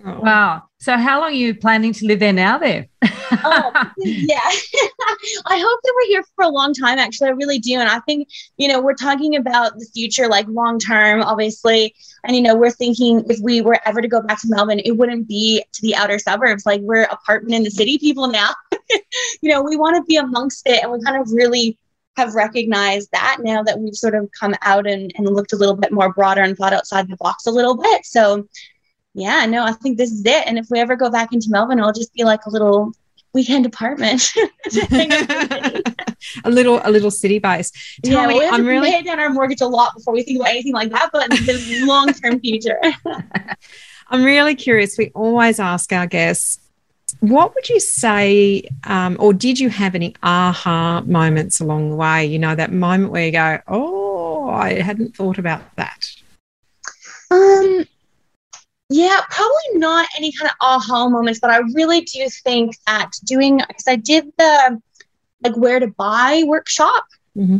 Wow. 0.04 0.64
So, 0.78 0.96
how 0.96 1.20
long 1.20 1.30
are 1.30 1.34
you 1.34 1.54
planning 1.54 1.92
to 1.94 2.06
live 2.06 2.20
there 2.20 2.32
now, 2.32 2.58
there? 2.58 2.88
oh, 3.32 3.92
yeah. 3.98 4.38
I 5.46 5.58
hope 5.58 5.80
that 5.82 5.94
we're 5.96 6.08
here 6.08 6.24
for 6.34 6.44
a 6.44 6.48
long 6.48 6.74
time, 6.74 6.98
actually. 6.98 7.28
I 7.28 7.32
really 7.32 7.58
do. 7.58 7.74
And 7.74 7.88
I 7.88 8.00
think, 8.00 8.28
you 8.56 8.68
know, 8.68 8.80
we're 8.80 8.94
talking 8.94 9.36
about 9.36 9.74
the 9.74 9.86
future, 9.92 10.28
like 10.28 10.46
long 10.48 10.78
term, 10.78 11.22
obviously. 11.22 11.94
And, 12.24 12.36
you 12.36 12.42
know, 12.42 12.54
we're 12.54 12.70
thinking 12.70 13.24
if 13.28 13.38
we 13.40 13.60
were 13.60 13.78
ever 13.84 14.00
to 14.00 14.08
go 14.08 14.20
back 14.20 14.40
to 14.40 14.48
Melbourne, 14.48 14.80
it 14.84 14.92
wouldn't 14.92 15.28
be 15.28 15.64
to 15.72 15.82
the 15.82 15.94
outer 15.94 16.18
suburbs. 16.18 16.66
Like, 16.66 16.80
we're 16.82 17.04
apartment 17.04 17.54
in 17.54 17.62
the 17.62 17.70
city 17.70 17.98
people 17.98 18.28
now. 18.28 18.50
you 19.40 19.50
know, 19.50 19.62
we 19.62 19.76
want 19.76 19.96
to 19.96 20.02
be 20.04 20.16
amongst 20.16 20.66
it. 20.66 20.82
And 20.82 20.92
we 20.92 21.00
kind 21.02 21.20
of 21.20 21.30
really 21.32 21.78
have 22.16 22.34
recognized 22.34 23.08
that 23.12 23.38
now 23.40 23.62
that 23.62 23.78
we've 23.78 23.94
sort 23.94 24.14
of 24.14 24.28
come 24.38 24.54
out 24.62 24.86
and, 24.86 25.12
and 25.16 25.26
looked 25.26 25.52
a 25.52 25.56
little 25.56 25.76
bit 25.76 25.92
more 25.92 26.12
broader 26.12 26.42
and 26.42 26.56
thought 26.56 26.72
outside 26.72 27.08
the 27.08 27.16
box 27.16 27.46
a 27.46 27.50
little 27.50 27.76
bit. 27.76 28.04
So, 28.04 28.46
yeah, 29.14 29.46
no, 29.46 29.64
I 29.64 29.72
think 29.72 29.96
this 29.96 30.12
is 30.12 30.24
it. 30.24 30.46
And 30.46 30.58
if 30.58 30.66
we 30.70 30.78
ever 30.78 30.96
go 30.96 31.10
back 31.10 31.32
into 31.32 31.50
Melbourne, 31.50 31.78
it'll 31.78 31.92
just 31.92 32.14
be 32.14 32.24
like 32.24 32.46
a 32.46 32.50
little 32.50 32.92
weekend 33.32 33.66
apartment. 33.66 34.32
a 36.44 36.50
little 36.50 36.80
a 36.84 36.90
little 36.90 37.10
city 37.10 37.38
base. 37.38 37.72
Tell 38.02 38.22
yeah, 38.22 38.26
me, 38.26 38.38
we 38.38 38.44
have 38.44 38.54
I'm 38.54 38.62
to 38.62 38.68
really 38.68 38.90
pay 38.90 39.02
down 39.02 39.20
our 39.20 39.30
mortgage 39.30 39.60
a 39.60 39.66
lot 39.66 39.94
before 39.94 40.14
we 40.14 40.22
think 40.22 40.40
about 40.40 40.50
anything 40.50 40.72
like 40.72 40.90
that, 40.90 41.10
but 41.12 41.30
the 41.30 41.82
long 41.86 42.12
term 42.12 42.40
future. 42.40 42.80
I'm 44.08 44.24
really 44.24 44.54
curious. 44.54 44.98
We 44.98 45.10
always 45.14 45.60
ask 45.60 45.92
our 45.92 46.06
guests, 46.06 46.58
what 47.20 47.54
would 47.54 47.68
you 47.68 47.78
say, 47.78 48.68
um, 48.84 49.16
or 49.20 49.32
did 49.32 49.58
you 49.58 49.68
have 49.68 49.94
any 49.94 50.14
aha 50.22 51.02
moments 51.06 51.60
along 51.60 51.90
the 51.90 51.96
way? 51.96 52.26
You 52.26 52.38
know, 52.38 52.54
that 52.54 52.72
moment 52.72 53.12
where 53.12 53.26
you 53.26 53.32
go, 53.32 53.60
"Oh, 53.68 54.50
I 54.50 54.80
hadn't 54.80 55.16
thought 55.16 55.38
about 55.38 55.62
that." 55.76 56.06
Um, 57.30 57.86
yeah, 58.90 59.20
probably 59.30 59.78
not 59.78 60.08
any 60.16 60.32
kind 60.32 60.50
of 60.50 60.56
aha 60.60 61.08
moments, 61.08 61.38
but 61.38 61.50
I 61.50 61.58
really 61.74 62.00
do 62.00 62.28
think 62.42 62.76
that 62.88 63.10
doing 63.24 63.58
because 63.68 63.86
I 63.86 63.94
did 63.94 64.32
the 64.36 64.82
like 65.42 65.56
where 65.56 65.78
to 65.78 65.86
buy 65.86 66.42
workshop. 66.44 67.04
Mm-hmm. 67.36 67.58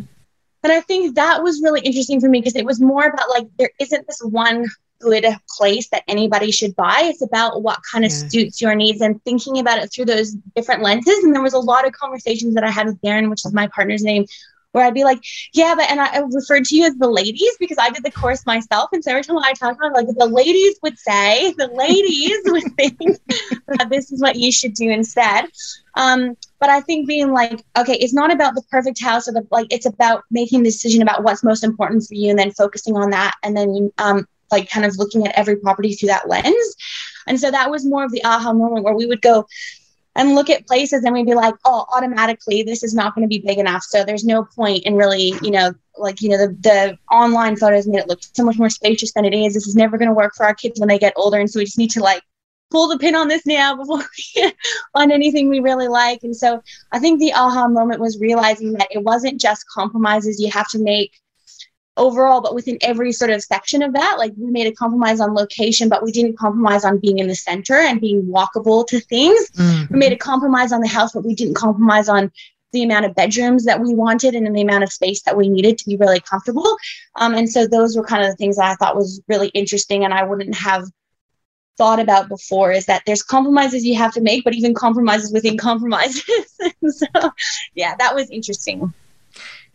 And 0.63 0.73
I 0.73 0.81
think 0.81 1.15
that 1.15 1.43
was 1.43 1.63
really 1.63 1.81
interesting 1.83 2.21
for 2.21 2.29
me 2.29 2.41
because 2.41 2.57
it 2.57 2.67
was 2.67 2.81
more 2.81 3.07
about 3.07 3.31
like 3.31 3.47
there 3.59 3.71
isn't 3.79 4.07
this 4.09 4.21
one 4.23 4.67
good 4.99 5.25
place 5.57 5.89
that 5.91 6.03
anybody 6.09 6.51
should 6.51 6.75
buy. 6.75 7.03
It's 7.05 7.23
about 7.23 7.63
what 7.63 7.81
kind 7.91 8.05
of 8.05 8.11
yeah. 8.11 8.29
suits 8.29 8.61
your 8.61 8.75
needs 8.75 9.01
and 9.01 9.23
thinking 9.25 9.59
about 9.61 9.79
it 9.79 9.93
through 9.93 10.07
those 10.07 10.33
different 10.55 10.83
lenses. 10.83 11.23
And 11.25 11.33
there 11.33 11.43
was 11.43 11.55
a 11.55 11.59
lot 11.59 11.87
of 11.87 11.93
conversations 11.93 12.55
that 12.55 12.65
I 12.65 12.71
had 12.71 12.87
with 12.87 13.01
Darren, 13.01 13.31
which 13.31 13.47
is 13.47 13.53
my 13.53 13.69
partner's 13.69 14.03
name, 14.03 14.27
where 14.73 14.85
I'd 14.85 14.95
be 14.95 15.05
like, 15.05 15.21
yeah, 15.53 15.75
but 15.75 15.91
and 15.91 16.01
I, 16.01 16.19
referred 16.19 16.65
to 16.67 16.77
you 16.77 16.85
as 16.85 16.97
the 16.97 17.09
ladies 17.09 17.57
because 17.59 17.79
I 17.79 17.91
did 17.91 18.05
the 18.05 18.11
course 18.11 18.47
myself. 18.47 18.91
And 18.93 19.03
so 19.03 19.11
every 19.11 19.23
time 19.25 19.39
I 19.39 19.53
talk 19.53 19.77
about 19.77 19.95
like 19.95 20.07
the 20.17 20.27
ladies 20.27 20.79
would 20.83 20.99
say, 20.99 21.53
the 21.59 21.69
ladies 21.69 22.39
would 22.47 22.75
think 22.77 22.99
that 23.67 23.89
this 23.91 24.13
is 24.13 24.21
what 24.21 24.37
you 24.37 24.53
should 24.53 24.75
do 24.75 24.91
instead. 24.91 25.47
Um, 25.95 26.37
but 26.61 26.71
I 26.71 26.81
think 26.81 27.09
being 27.09 27.33
like, 27.33 27.65
okay, 27.77 27.95
it's 27.95 28.15
not 28.15 28.33
about 28.33 28.55
the 28.55 28.63
perfect 28.71 29.03
house 29.03 29.29
or 29.29 29.33
the 29.33 29.47
like, 29.51 29.67
it's 29.71 29.87
about 29.87 30.23
making 30.31 30.63
the 30.63 30.71
decision 30.71 31.03
about 31.03 31.25
what's 31.25 31.43
most 31.43 31.65
important 31.65 32.07
for 32.07 32.15
you 32.15 32.31
and 32.31 32.39
then 32.39 32.53
focusing 32.53 32.97
on 32.97 33.11
that 33.11 33.35
and 33.43 33.57
then 33.57 33.91
um 33.99 34.27
like 34.51 34.69
kind 34.69 34.85
of 34.85 34.99
looking 34.99 35.27
at 35.27 35.35
every 35.37 35.57
property 35.57 35.95
through 35.95 36.09
that 36.09 36.29
lens. 36.29 36.77
And 37.27 37.39
so 37.39 37.51
that 37.51 37.71
was 37.71 37.87
more 37.87 38.05
of 38.05 38.11
the 38.11 38.25
aha 38.25 38.53
moment 38.53 38.85
where 38.85 38.95
we 38.95 39.07
would 39.07 39.23
go, 39.23 39.47
and 40.17 40.35
look 40.35 40.51
at 40.51 40.67
places 40.67 41.05
and 41.05 41.15
we'd 41.15 41.27
be 41.27 41.35
like, 41.35 41.55
oh, 41.65 41.87
automatically 41.95 42.63
this 42.63 42.83
is 42.83 42.95
not 42.95 43.15
going 43.15 43.25
to 43.25 43.29
be 43.29 43.45
big 43.45 43.59
enough. 43.59 43.83
So 43.83 44.05
there's 44.05 44.25
no 44.25 44.45
point 44.45 44.85
in 44.85 44.97
really, 44.97 45.35
you 45.43 45.51
know, 45.51 45.73
like, 45.97 46.21
you 46.21 46.31
know, 46.31 46.39
the, 46.39 46.57
the 46.61 46.99
online 47.15 47.57
photos 47.57 47.87
made 47.87 48.01
it 48.01 48.09
look 48.09 48.21
so 48.35 48.45
much 48.45 48.59
more 48.59 48.71
spacious 48.71 49.13
than 49.13 49.25
it 49.25 49.35
is. 49.35 49.55
This 49.55 49.67
is 49.67 49.77
never 49.77 49.99
going 49.99 50.09
to 50.09 50.15
work 50.15 50.35
for 50.37 50.47
our 50.47 50.55
kids 50.55 50.81
when 50.81 50.89
they 50.89 50.99
get 50.99 51.13
older. 51.17 51.39
And 51.39 51.49
so 51.49 51.61
we 51.61 51.65
just 51.65 51.79
need 51.79 51.91
to 51.93 52.01
like 52.01 52.23
pull 52.71 52.89
the 52.89 52.99
pin 52.99 53.15
on 53.15 53.29
this 53.29 53.47
now 53.47 53.77
before 53.77 53.99
we 53.99 54.53
find 54.93 55.13
anything 55.13 55.49
we 55.49 55.61
really 55.61 55.89
like. 55.89 56.23
And 56.23 56.37
so 56.37 56.61
I 56.93 56.99
think 56.99 57.21
the 57.21 57.35
aha 57.35 57.69
moment 57.69 58.01
was 58.01 58.19
realizing 58.21 58.73
that 58.75 58.89
it 58.91 59.03
wasn't 59.05 59.41
just 59.41 59.65
compromises 59.73 60.41
you 60.41 60.51
have 60.51 60.69
to 60.71 60.79
make 60.79 61.13
overall, 61.97 62.41
but 62.41 62.55
within 62.55 62.79
every 62.81 63.13
sort 63.13 63.31
of 63.31 63.43
section 63.43 63.83
of 63.83 63.93
that, 63.93 64.17
like 64.19 64.33
we 64.37 64.51
made 64.51 64.67
a 64.67 64.73
compromise 64.73 65.21
on 65.21 65.35
location, 65.35 65.89
but 65.89 66.03
we 66.03 66.13
didn't 66.13 66.39
compromise 66.39 66.85
on 66.85 66.99
being 66.99 67.19
in 67.19 67.29
the 67.29 67.35
center 67.35 67.75
and 67.75 68.01
being 68.01 68.23
walkable 68.23 68.87
to 68.87 69.01
things. 69.01 69.51
Mm-hmm. 69.51 69.95
We 69.95 69.99
made 69.99 70.13
a 70.13 70.17
compromise 70.17 70.73
on 70.73 70.81
the 70.81 70.89
house, 70.89 71.13
but 71.13 71.25
we 71.25 71.35
didn't 71.35 71.55
compromise 71.55 72.09
on 72.09 72.33
the 72.73 72.83
amount 72.85 73.05
of 73.05 73.15
bedrooms 73.15 73.65
that 73.65 73.81
we 73.81 73.95
wanted 73.95 74.35
and 74.35 74.55
the 74.55 74.63
amount 74.63 74.85
of 74.85 74.93
space 74.93 75.23
that 75.23 75.37
we 75.37 75.49
needed 75.49 75.77
to 75.79 75.87
be 75.87 75.97
really 75.97 76.21
comfortable. 76.21 76.77
Um, 77.17 77.35
and 77.35 77.51
so 77.51 77.67
those 77.67 77.97
were 77.97 78.05
kind 78.05 78.23
of 78.23 78.31
the 78.31 78.37
things 78.37 78.57
that 78.57 78.71
I 78.71 78.75
thought 78.77 78.97
was 78.97 79.21
really 79.29 79.49
interesting 79.49 80.05
and 80.05 80.15
I 80.15 80.23
wouldn't 80.25 80.55
have 80.55 80.85
thought 81.77 81.99
about 81.99 82.29
before 82.29 82.71
is 82.73 82.87
that 82.87 83.03
there's 83.07 83.23
compromises 83.23 83.85
you 83.85 83.97
have 83.97 84.13
to 84.13 84.21
make, 84.21 84.45
but 84.45 84.55
even 84.55 84.75
compromises 84.75 85.33
within 85.33 85.57
compromises. 85.57 86.23
so 86.89 87.07
yeah, 87.75 87.97
that 87.99 88.15
was 88.15 88.29
interesting. 88.31 88.93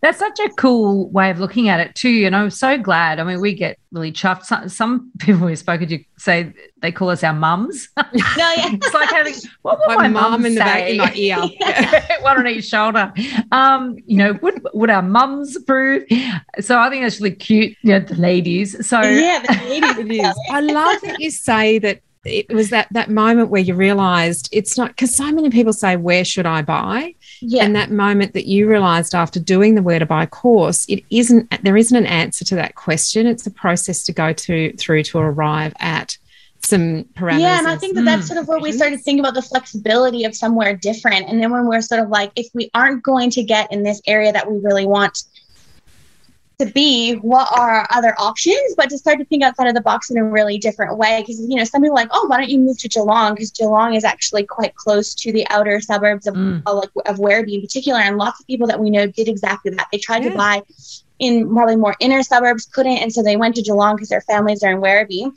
That's 0.02 0.20
such 0.20 0.40
a 0.40 0.50
cool 0.50 1.10
way 1.10 1.30
of 1.30 1.40
looking 1.40 1.70
at 1.70 1.80
it 1.80 1.96
too. 1.96 2.24
And 2.26 2.36
I'm 2.36 2.50
so 2.50 2.78
glad. 2.78 3.20
I 3.20 3.24
mean, 3.24 3.42
we 3.42 3.54
get 3.54 3.78
really 3.92 4.12
chuffed. 4.12 4.44
Some, 4.44 4.70
some 4.70 5.12
people 5.20 5.48
we've 5.48 5.58
spoken 5.58 5.88
to 5.88 6.04
say 6.18 6.54
they 6.82 6.92
call 6.92 7.10
us 7.10 7.24
our 7.24 7.34
mums. 7.34 7.90
no, 7.98 8.04
yeah. 8.14 8.70
it's 8.74 8.94
like 8.94 9.10
having 9.10 9.34
what 9.64 9.80
would 9.80 9.98
my, 9.98 10.08
my 10.08 10.08
mum 10.08 10.46
in 10.46 10.56
the 10.56 10.60
back 10.60 10.90
in 10.90 10.98
my 10.98 11.14
ear, 11.16 11.38
one 12.22 12.38
on 12.38 12.48
each 12.48 12.66
shoulder. 12.66 13.12
Um, 13.52 13.98
you 14.06 14.18
know, 14.18 14.34
would 14.42 14.66
would 14.74 14.90
our 14.90 15.02
mums 15.02 15.56
approve? 15.56 16.04
So 16.60 16.80
I 16.80 16.90
think 16.90 17.04
that's 17.04 17.20
really 17.20 17.36
cute. 17.36 17.78
You 17.82 17.94
know, 17.94 18.00
the 18.00 18.16
ladies. 18.16 18.88
So 18.88 19.02
yeah, 19.02 19.44
the 19.48 19.54
ladies. 19.70 19.98
it 19.98 20.12
is. 20.12 20.40
I 20.52 20.60
love 20.60 21.02
that 21.02 21.20
you 21.20 21.32
say 21.32 21.80
that 21.80 22.02
it 22.26 22.52
was 22.52 22.70
that 22.72 22.88
that 22.92 23.10
moment 23.10 23.50
where 23.50 23.62
you 23.62 23.74
realized 23.74 24.50
it's 24.52 24.78
not 24.78 24.90
because 24.90 25.16
so 25.16 25.32
many 25.32 25.50
people 25.50 25.72
say 25.72 25.96
where 25.96 26.26
should 26.26 26.46
i 26.46 26.62
buy 26.62 27.14
yeah. 27.42 27.64
and 27.64 27.76
that 27.76 27.92
moment 27.92 28.34
that 28.34 28.46
you 28.46 28.70
realized 28.70 29.16
after 29.16 29.40
doing 29.40 29.76
the 29.76 29.82
where 29.82 30.00
to 30.00 30.06
buy 30.06 30.26
course 30.26 30.86
it 30.88 31.04
isn't 31.10 31.50
there 31.64 31.78
isn't 31.78 31.98
an 31.98 32.06
answer 32.06 32.46
to 32.46 32.56
that 32.56 32.76
question. 32.76 33.28
It's 33.28 33.46
a 33.48 33.52
process 33.52 34.04
to 34.04 34.14
go 34.14 34.34
to 34.34 34.74
through 34.78 35.04
to 35.04 35.20
arrive 35.20 35.74
at 35.80 36.18
some 36.64 37.04
parameters 37.14 37.42
yeah 37.42 37.60
and 37.60 37.68
i 37.68 37.78
think 37.78 37.94
that 37.94 38.06
that's 38.06 38.24
hmm, 38.24 38.34
sort 38.34 38.40
of 38.40 38.48
where 38.48 38.60
we 38.60 38.72
started 38.72 39.00
thinking 39.00 39.20
about 39.20 39.36
the 39.36 39.42
flexibility 39.42 40.24
of 40.24 40.36
somewhere 40.36 40.76
different. 40.76 41.28
And 41.30 41.42
then 41.42 41.52
when 41.52 41.68
we're 41.68 41.82
sort 41.82 42.02
of 42.02 42.10
like 42.10 42.32
if 42.36 42.48
we 42.54 42.72
aren't 42.74 43.04
going 43.04 43.30
to 43.32 43.44
get 43.44 43.72
in 43.72 43.84
this 43.84 44.02
area 44.08 44.32
that 44.32 44.50
we 44.50 44.58
really 44.60 44.88
want 44.88 45.24
to 46.60 46.66
be 46.68 47.16
what 47.16 47.48
are 47.58 47.88
other 47.92 48.16
options, 48.18 48.76
but 48.76 48.90
to 48.90 48.98
start 48.98 49.20
to 49.20 49.26
think 49.26 49.44
outside 49.44 49.68
of 49.68 49.74
the 49.74 49.82
box 49.82 50.10
in 50.10 50.18
a 50.18 50.24
really 50.24 50.58
different 50.58 50.98
way. 50.98 51.22
Because 51.22 51.40
you 51.42 51.56
know, 51.56 51.64
some 51.64 51.82
people 51.82 51.98
are 51.98 52.02
like, 52.02 52.10
oh, 52.12 52.28
why 52.28 52.38
don't 52.38 52.50
you 52.50 52.60
move 52.60 52.78
to 52.80 52.90
Geelong? 52.90 53.34
Because 53.34 53.52
Geelong 53.52 53.94
is 53.94 54.04
actually 54.04 54.46
quite 54.46 54.76
close 54.76 55.14
to 55.16 55.32
the 55.32 55.46
outer 55.50 55.82
suburbs 55.82 56.28
of 56.28 56.36
mm. 56.36 56.62
like 56.66 56.90
of 57.08 57.18
Werribee 57.18 57.56
in 57.56 57.62
particular, 57.62 58.00
and 58.00 58.18
lots 58.18 58.40
of 58.40 58.48
people 58.48 58.68
that 58.68 58.80
we 58.80 58.90
know 58.90 59.08
did 59.08 59.28
exactly 59.28 59.72
that. 59.72 59.88
They 59.92 59.98
tried 59.98 60.24
yeah. 60.24 60.32
to 60.32 60.38
buy 60.38 60.62
in 61.20 61.54
probably 61.54 61.76
more 61.76 61.96
inner 62.00 62.24
suburbs, 62.24 62.66
couldn't, 62.66 62.98
and 62.98 63.12
so 63.12 63.24
they 63.24 63.38
went 63.38 63.56
to 63.56 63.62
Geelong 63.62 63.96
because 63.96 64.10
their 64.10 64.22
families 64.22 64.64
are 64.64 64.72
in 64.72 64.82
Werribee. 64.82 65.32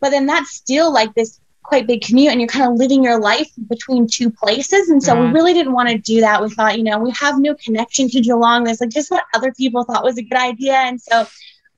But 0.00 0.10
then 0.10 0.26
that's 0.26 0.50
still 0.50 0.92
like 0.92 1.14
this 1.14 1.40
quite 1.70 1.86
big 1.86 2.02
commute 2.02 2.32
and 2.32 2.40
you're 2.40 2.48
kind 2.48 2.68
of 2.68 2.76
living 2.76 3.04
your 3.04 3.20
life 3.20 3.48
between 3.68 4.08
two 4.08 4.28
places. 4.28 4.88
And 4.88 5.00
so 5.00 5.14
yeah. 5.14 5.20
we 5.20 5.26
mm-hmm. 5.26 5.36
really 5.36 5.54
didn't 5.54 5.72
want 5.72 5.88
to 5.88 5.98
do 5.98 6.20
that. 6.20 6.42
We 6.42 6.50
thought, 6.50 6.76
you 6.76 6.82
know, 6.82 6.98
we 6.98 7.12
have 7.12 7.38
no 7.38 7.54
connection 7.54 8.08
to 8.08 8.20
Geelong. 8.20 8.64
There's 8.64 8.80
like 8.80 8.90
just 8.90 9.08
what 9.08 9.22
other 9.34 9.52
people 9.52 9.84
thought 9.84 10.02
was 10.02 10.18
a 10.18 10.22
good 10.22 10.36
idea. 10.36 10.74
And 10.74 11.00
so 11.00 11.28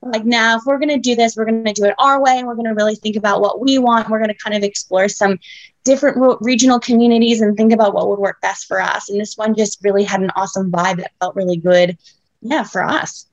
like 0.00 0.24
now 0.24 0.56
if 0.56 0.62
we're 0.64 0.78
going 0.78 0.88
to 0.88 0.98
do 0.98 1.14
this 1.14 1.36
we're 1.36 1.44
going 1.44 1.64
to 1.64 1.72
do 1.72 1.84
it 1.84 1.94
our 1.96 2.20
way 2.20 2.36
and 2.36 2.48
we're 2.48 2.56
going 2.56 2.66
to 2.66 2.74
really 2.74 2.96
think 2.96 3.14
about 3.14 3.40
what 3.40 3.60
we 3.60 3.78
want 3.78 4.08
we're 4.08 4.18
going 4.18 4.34
to 4.34 4.34
kind 4.34 4.56
of 4.56 4.64
explore 4.64 5.08
some 5.08 5.38
different 5.84 6.16
regional 6.40 6.80
communities 6.80 7.40
and 7.40 7.56
think 7.56 7.72
about 7.72 7.94
what 7.94 8.08
would 8.08 8.18
work 8.18 8.40
best 8.40 8.66
for 8.66 8.80
us 8.80 9.08
and 9.08 9.20
this 9.20 9.36
one 9.36 9.54
just 9.54 9.78
really 9.84 10.02
had 10.02 10.20
an 10.20 10.32
awesome 10.34 10.72
vibe 10.72 10.96
that 10.96 11.12
felt 11.20 11.36
really 11.36 11.56
good 11.56 11.96
yeah 12.40 12.64
for 12.64 12.82
us 12.82 13.26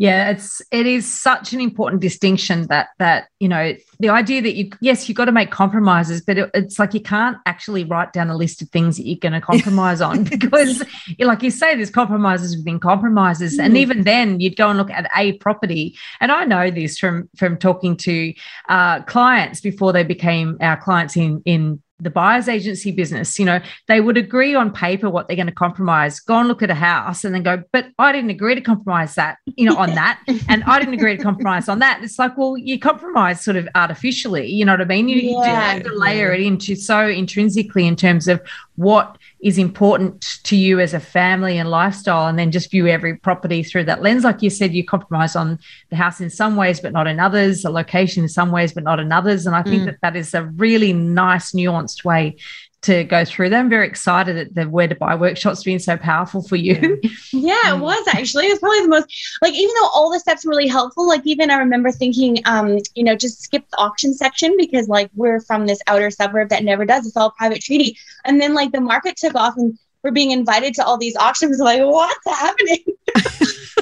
yeah, 0.00 0.30
it's 0.30 0.62
it 0.70 0.86
is 0.86 1.06
such 1.06 1.52
an 1.52 1.60
important 1.60 2.00
distinction 2.00 2.66
that 2.68 2.88
that 2.98 3.28
you 3.38 3.48
know 3.50 3.74
the 3.98 4.08
idea 4.08 4.40
that 4.40 4.54
you 4.54 4.70
yes 4.80 5.06
you've 5.06 5.16
got 5.16 5.26
to 5.26 5.32
make 5.32 5.50
compromises, 5.50 6.22
but 6.22 6.38
it, 6.38 6.50
it's 6.54 6.78
like 6.78 6.94
you 6.94 7.02
can't 7.02 7.36
actually 7.44 7.84
write 7.84 8.14
down 8.14 8.30
a 8.30 8.34
list 8.34 8.62
of 8.62 8.70
things 8.70 8.96
that 8.96 9.06
you're 9.06 9.18
going 9.18 9.32
to 9.38 9.42
compromise 9.42 10.00
on 10.00 10.24
because, 10.24 10.82
like 11.18 11.42
you 11.42 11.50
say, 11.50 11.76
there's 11.76 11.90
compromises 11.90 12.56
within 12.56 12.80
compromises, 12.80 13.58
mm. 13.58 13.62
and 13.62 13.76
even 13.76 14.04
then 14.04 14.40
you'd 14.40 14.56
go 14.56 14.70
and 14.70 14.78
look 14.78 14.90
at 14.90 15.06
a 15.14 15.34
property. 15.34 15.94
And 16.18 16.32
I 16.32 16.46
know 16.46 16.70
this 16.70 16.98
from 16.98 17.28
from 17.36 17.58
talking 17.58 17.94
to 17.98 18.32
uh, 18.70 19.02
clients 19.02 19.60
before 19.60 19.92
they 19.92 20.02
became 20.02 20.56
our 20.62 20.78
clients 20.78 21.14
in 21.14 21.42
in 21.44 21.82
the 22.00 22.10
buyer's 22.10 22.48
agency 22.48 22.90
business, 22.90 23.38
you 23.38 23.44
know, 23.44 23.60
they 23.88 24.00
would 24.00 24.16
agree 24.16 24.54
on 24.54 24.72
paper 24.72 25.08
what 25.10 25.28
they're 25.28 25.36
going 25.36 25.46
to 25.46 25.52
compromise, 25.52 26.20
go 26.20 26.38
and 26.38 26.48
look 26.48 26.62
at 26.62 26.70
a 26.70 26.74
house 26.74 27.24
and 27.24 27.34
then 27.34 27.42
go, 27.42 27.62
but 27.72 27.86
I 27.98 28.12
didn't 28.12 28.30
agree 28.30 28.54
to 28.54 28.60
compromise 28.60 29.14
that, 29.14 29.38
you 29.56 29.68
know, 29.68 29.76
on 29.76 29.90
that. 29.94 30.20
And 30.48 30.64
I 30.64 30.80
didn't 30.80 30.94
agree 30.94 31.16
to 31.16 31.22
compromise 31.22 31.68
on 31.68 31.78
that. 31.80 32.02
It's 32.02 32.18
like, 32.18 32.36
well, 32.36 32.56
you 32.56 32.78
compromise 32.78 33.40
sort 33.40 33.56
of 33.56 33.68
artificially, 33.74 34.50
you 34.50 34.64
know 34.64 34.72
what 34.72 34.80
I 34.80 34.84
mean? 34.84 35.08
You, 35.08 35.16
yeah. 35.16 35.38
you 35.38 35.54
have 35.54 35.82
to 35.84 35.94
layer 35.96 36.32
it 36.32 36.40
into 36.40 36.74
so 36.74 37.06
intrinsically 37.06 37.86
in 37.86 37.94
terms 37.94 38.26
of 38.26 38.40
what 38.80 39.18
is 39.40 39.58
important 39.58 40.38
to 40.42 40.56
you 40.56 40.80
as 40.80 40.94
a 40.94 41.00
family 41.00 41.58
and 41.58 41.68
lifestyle 41.68 42.26
and 42.26 42.38
then 42.38 42.50
just 42.50 42.70
view 42.70 42.86
every 42.86 43.14
property 43.14 43.62
through 43.62 43.84
that 43.84 44.00
lens 44.00 44.24
like 44.24 44.40
you 44.40 44.48
said 44.48 44.72
you 44.72 44.82
compromise 44.82 45.36
on 45.36 45.58
the 45.90 45.96
house 45.96 46.18
in 46.18 46.30
some 46.30 46.56
ways 46.56 46.80
but 46.80 46.90
not 46.90 47.06
in 47.06 47.20
others 47.20 47.60
the 47.60 47.68
location 47.68 48.22
in 48.22 48.28
some 48.28 48.50
ways 48.50 48.72
but 48.72 48.82
not 48.82 48.98
in 48.98 49.12
others 49.12 49.44
and 49.44 49.54
i 49.54 49.62
think 49.62 49.82
mm. 49.82 49.84
that 49.84 49.98
that 50.00 50.16
is 50.16 50.32
a 50.32 50.44
really 50.56 50.94
nice 50.94 51.52
nuanced 51.52 52.04
way 52.04 52.34
to 52.82 53.04
go 53.04 53.24
through 53.24 53.50
them. 53.50 53.68
Very 53.68 53.86
excited 53.86 54.36
that 54.36 54.54
the 54.54 54.68
Where 54.68 54.88
to 54.88 54.94
Buy 54.94 55.14
workshop's 55.14 55.62
been 55.62 55.78
so 55.78 55.96
powerful 55.96 56.42
for 56.42 56.56
you. 56.56 57.00
Yeah, 57.32 57.74
it 57.74 57.80
was 57.80 58.06
actually. 58.08 58.46
It 58.46 58.50
was 58.50 58.58
probably 58.58 58.82
the 58.82 58.88
most 58.88 59.38
like 59.42 59.54
even 59.54 59.74
though 59.80 59.88
all 59.94 60.10
the 60.10 60.20
steps 60.20 60.44
were 60.44 60.50
really 60.50 60.68
helpful, 60.68 61.06
like 61.06 61.22
even 61.24 61.50
I 61.50 61.56
remember 61.56 61.90
thinking, 61.90 62.38
um, 62.46 62.78
you 62.94 63.04
know, 63.04 63.14
just 63.14 63.42
skip 63.42 63.68
the 63.70 63.78
auction 63.78 64.14
section 64.14 64.54
because 64.56 64.88
like 64.88 65.10
we're 65.14 65.40
from 65.40 65.66
this 65.66 65.80
outer 65.86 66.10
suburb 66.10 66.48
that 66.50 66.64
never 66.64 66.84
does. 66.84 67.06
It's 67.06 67.16
all 67.16 67.30
private 67.32 67.62
treaty. 67.62 67.96
And 68.24 68.40
then 68.40 68.54
like 68.54 68.72
the 68.72 68.80
market 68.80 69.16
took 69.16 69.34
off 69.34 69.56
and 69.56 69.78
we're 70.02 70.10
being 70.10 70.30
invited 70.30 70.74
to 70.74 70.84
all 70.84 70.96
these 70.96 71.16
auctions. 71.16 71.60
Like, 71.70 71.82
what's 71.82 72.26
happening? 72.26 72.84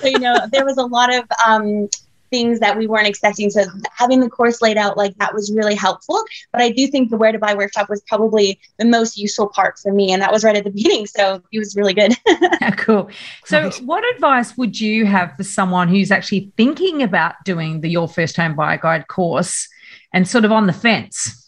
so, 0.00 0.06
you 0.06 0.18
know, 0.18 0.36
there 0.50 0.64
was 0.64 0.78
a 0.78 0.82
lot 0.82 1.14
of 1.14 1.24
um 1.46 1.88
things 2.30 2.60
that 2.60 2.76
we 2.76 2.86
weren't 2.86 3.06
expecting. 3.06 3.50
So 3.50 3.64
having 3.96 4.20
the 4.20 4.30
course 4.30 4.62
laid 4.62 4.76
out 4.76 4.96
like 4.96 5.16
that 5.18 5.34
was 5.34 5.52
really 5.52 5.74
helpful. 5.74 6.22
But 6.52 6.62
I 6.62 6.70
do 6.70 6.86
think 6.86 7.10
the 7.10 7.16
where 7.16 7.32
to 7.32 7.38
buy 7.38 7.54
workshop 7.54 7.88
was 7.88 8.02
probably 8.02 8.60
the 8.78 8.84
most 8.84 9.18
useful 9.18 9.48
part 9.48 9.78
for 9.78 9.92
me. 9.92 10.12
And 10.12 10.22
that 10.22 10.32
was 10.32 10.44
right 10.44 10.56
at 10.56 10.64
the 10.64 10.70
beginning. 10.78 11.06
So 11.06 11.42
it 11.52 11.58
was 11.58 11.76
really 11.76 11.94
good. 11.94 12.14
yeah, 12.26 12.70
cool. 12.72 13.10
So 13.44 13.70
what 13.82 14.04
advice 14.14 14.56
would 14.56 14.80
you 14.80 15.06
have 15.06 15.36
for 15.36 15.44
someone 15.44 15.88
who's 15.88 16.10
actually 16.10 16.52
thinking 16.56 17.02
about 17.02 17.34
doing 17.44 17.80
the 17.80 17.88
Your 17.88 18.08
First 18.08 18.36
Home 18.36 18.54
Buyer 18.54 18.78
Guide 18.78 19.08
course 19.08 19.68
and 20.12 20.26
sort 20.26 20.44
of 20.44 20.52
on 20.52 20.66
the 20.66 20.72
fence? 20.72 21.44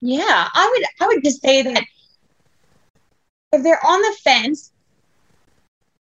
Yeah, 0.00 0.48
I 0.54 0.70
would 0.70 0.86
I 1.00 1.06
would 1.12 1.24
just 1.24 1.42
say 1.42 1.62
that 1.62 1.84
if 3.52 3.62
they're 3.62 3.84
on 3.84 4.00
the 4.00 4.16
fence, 4.22 4.72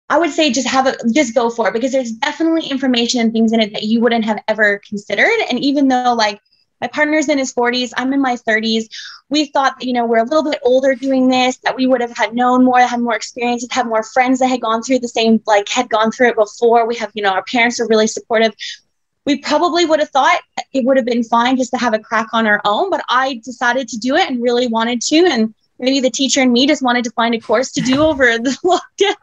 I 0.08 0.18
would 0.18 0.30
say 0.30 0.52
just 0.52 0.68
have 0.68 0.86
it, 0.86 0.96
just 1.12 1.34
go 1.34 1.50
for 1.50 1.68
it 1.68 1.72
because 1.72 1.92
there's 1.92 2.12
definitely 2.12 2.68
information 2.68 3.20
and 3.20 3.32
things 3.32 3.52
in 3.52 3.60
it 3.60 3.72
that 3.72 3.84
you 3.84 4.00
wouldn't 4.00 4.24
have 4.24 4.42
ever 4.48 4.80
considered. 4.86 5.32
And 5.48 5.58
even 5.60 5.88
though 5.88 6.14
like 6.14 6.40
my 6.80 6.88
partner's 6.88 7.28
in 7.28 7.38
his 7.38 7.54
40s, 7.54 7.92
I'm 7.96 8.12
in 8.12 8.20
my 8.20 8.36
30s, 8.36 8.84
we 9.30 9.46
thought 9.46 9.78
that, 9.78 9.86
you 9.86 9.94
know, 9.94 10.04
we're 10.04 10.18
a 10.18 10.24
little 10.24 10.44
bit 10.50 10.60
older 10.62 10.94
doing 10.94 11.28
this, 11.28 11.56
that 11.58 11.76
we 11.76 11.86
would 11.86 12.02
have 12.02 12.14
had 12.14 12.34
known 12.34 12.64
more, 12.64 12.78
had 12.80 13.00
more 13.00 13.16
experience, 13.16 13.66
had 13.70 13.86
more 13.86 14.02
friends 14.02 14.40
that 14.40 14.48
had 14.48 14.60
gone 14.60 14.82
through 14.82 14.98
the 14.98 15.08
same, 15.08 15.40
like 15.46 15.68
had 15.68 15.88
gone 15.88 16.10
through 16.10 16.28
it 16.28 16.36
before. 16.36 16.86
We 16.86 16.96
have, 16.96 17.10
you 17.14 17.22
know, 17.22 17.30
our 17.30 17.44
parents 17.44 17.80
are 17.80 17.88
really 17.88 18.06
supportive. 18.06 18.52
We 19.24 19.38
probably 19.38 19.86
would 19.86 20.00
have 20.00 20.10
thought 20.10 20.38
it 20.74 20.84
would 20.84 20.98
have 20.98 21.06
been 21.06 21.24
fine 21.24 21.56
just 21.56 21.70
to 21.70 21.78
have 21.78 21.94
a 21.94 21.98
crack 21.98 22.28
on 22.34 22.46
our 22.46 22.60
own, 22.66 22.90
but 22.90 23.02
I 23.08 23.40
decided 23.42 23.88
to 23.88 23.98
do 23.98 24.16
it 24.16 24.28
and 24.28 24.42
really 24.42 24.66
wanted 24.66 25.00
to. 25.02 25.26
And 25.30 25.54
maybe 25.78 26.00
the 26.00 26.10
teacher 26.10 26.40
and 26.40 26.52
me 26.52 26.66
just 26.66 26.82
wanted 26.82 27.04
to 27.04 27.10
find 27.10 27.34
a 27.34 27.40
course 27.40 27.72
to 27.72 27.80
do 27.80 28.02
over 28.02 28.38
the 28.38 28.50
lockdown. 28.64 29.14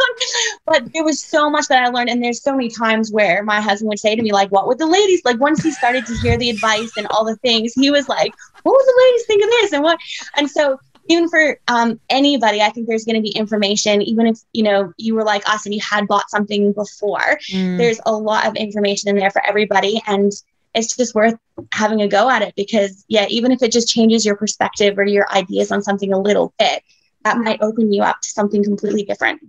but 0.65 0.91
there 0.93 1.03
was 1.03 1.23
so 1.23 1.49
much 1.49 1.67
that 1.67 1.83
I 1.83 1.89
learned. 1.89 2.09
And 2.09 2.23
there's 2.23 2.41
so 2.41 2.51
many 2.51 2.69
times 2.69 3.11
where 3.11 3.43
my 3.43 3.61
husband 3.61 3.89
would 3.89 3.99
say 3.99 4.15
to 4.15 4.21
me, 4.21 4.31
like, 4.31 4.51
what 4.51 4.67
would 4.67 4.77
the 4.77 4.85
ladies 4.85 5.21
like 5.25 5.39
once 5.39 5.63
he 5.63 5.71
started 5.71 6.05
to 6.05 6.13
hear 6.17 6.37
the 6.37 6.49
advice 6.49 6.91
and 6.97 7.07
all 7.07 7.25
the 7.25 7.37
things, 7.37 7.73
he 7.73 7.91
was 7.91 8.09
like, 8.09 8.33
What 8.63 8.73
would 8.73 8.85
the 8.85 9.01
ladies 9.05 9.25
think 9.25 9.43
of 9.43 9.49
this? 9.49 9.73
And 9.73 9.83
what 9.83 9.99
and 10.35 10.49
so 10.49 10.79
even 11.09 11.29
for 11.29 11.59
um, 11.67 11.99
anybody, 12.09 12.61
I 12.61 12.69
think 12.69 12.87
there's 12.87 13.05
going 13.05 13.15
to 13.15 13.21
be 13.21 13.31
information, 13.31 14.01
even 14.01 14.27
if 14.27 14.39
you 14.53 14.63
know 14.63 14.93
you 14.97 15.15
were 15.15 15.23
like 15.23 15.47
us 15.49 15.65
and 15.65 15.73
you 15.73 15.81
had 15.81 16.07
bought 16.07 16.29
something 16.29 16.73
before. 16.73 17.39
Mm. 17.49 17.77
There's 17.77 17.99
a 18.05 18.13
lot 18.13 18.47
of 18.47 18.55
information 18.55 19.09
in 19.09 19.15
there 19.15 19.31
for 19.31 19.45
everybody, 19.45 20.01
and 20.07 20.31
it's 20.73 20.95
just 20.95 21.13
worth 21.15 21.35
having 21.73 22.01
a 22.01 22.07
go 22.07 22.29
at 22.29 22.41
it 22.41 22.53
because 22.55 23.05
yeah 23.07 23.25
even 23.29 23.51
if 23.51 23.61
it 23.61 23.71
just 23.71 23.87
changes 23.87 24.25
your 24.25 24.35
perspective 24.35 24.97
or 24.97 25.05
your 25.05 25.29
ideas 25.31 25.71
on 25.71 25.81
something 25.81 26.13
a 26.13 26.19
little 26.19 26.53
bit 26.57 26.83
that 27.23 27.37
might 27.37 27.61
open 27.61 27.91
you 27.91 28.01
up 28.01 28.19
to 28.21 28.29
something 28.29 28.63
completely 28.63 29.03
different. 29.03 29.39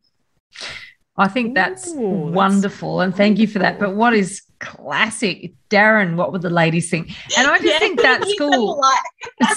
I 1.17 1.29
think 1.29 1.55
that's 1.55 1.89
Ooh, 1.89 2.01
wonderful 2.01 2.99
that's 2.99 3.07
and 3.07 3.17
thank 3.17 3.39
you 3.39 3.47
for 3.47 3.59
that. 3.61 3.79
But 3.79 3.95
what 3.95 4.15
is 4.15 4.43
classic 4.63 5.53
Darren, 5.73 6.17
what 6.17 6.33
would 6.33 6.43
the 6.43 6.51
ladies 6.51 6.91
think? 6.91 7.09
And 7.39 7.47
I 7.47 7.57
just 7.57 7.65
yeah, 7.65 7.79
think 7.79 8.01
that 8.03 8.29
school, 8.29 8.83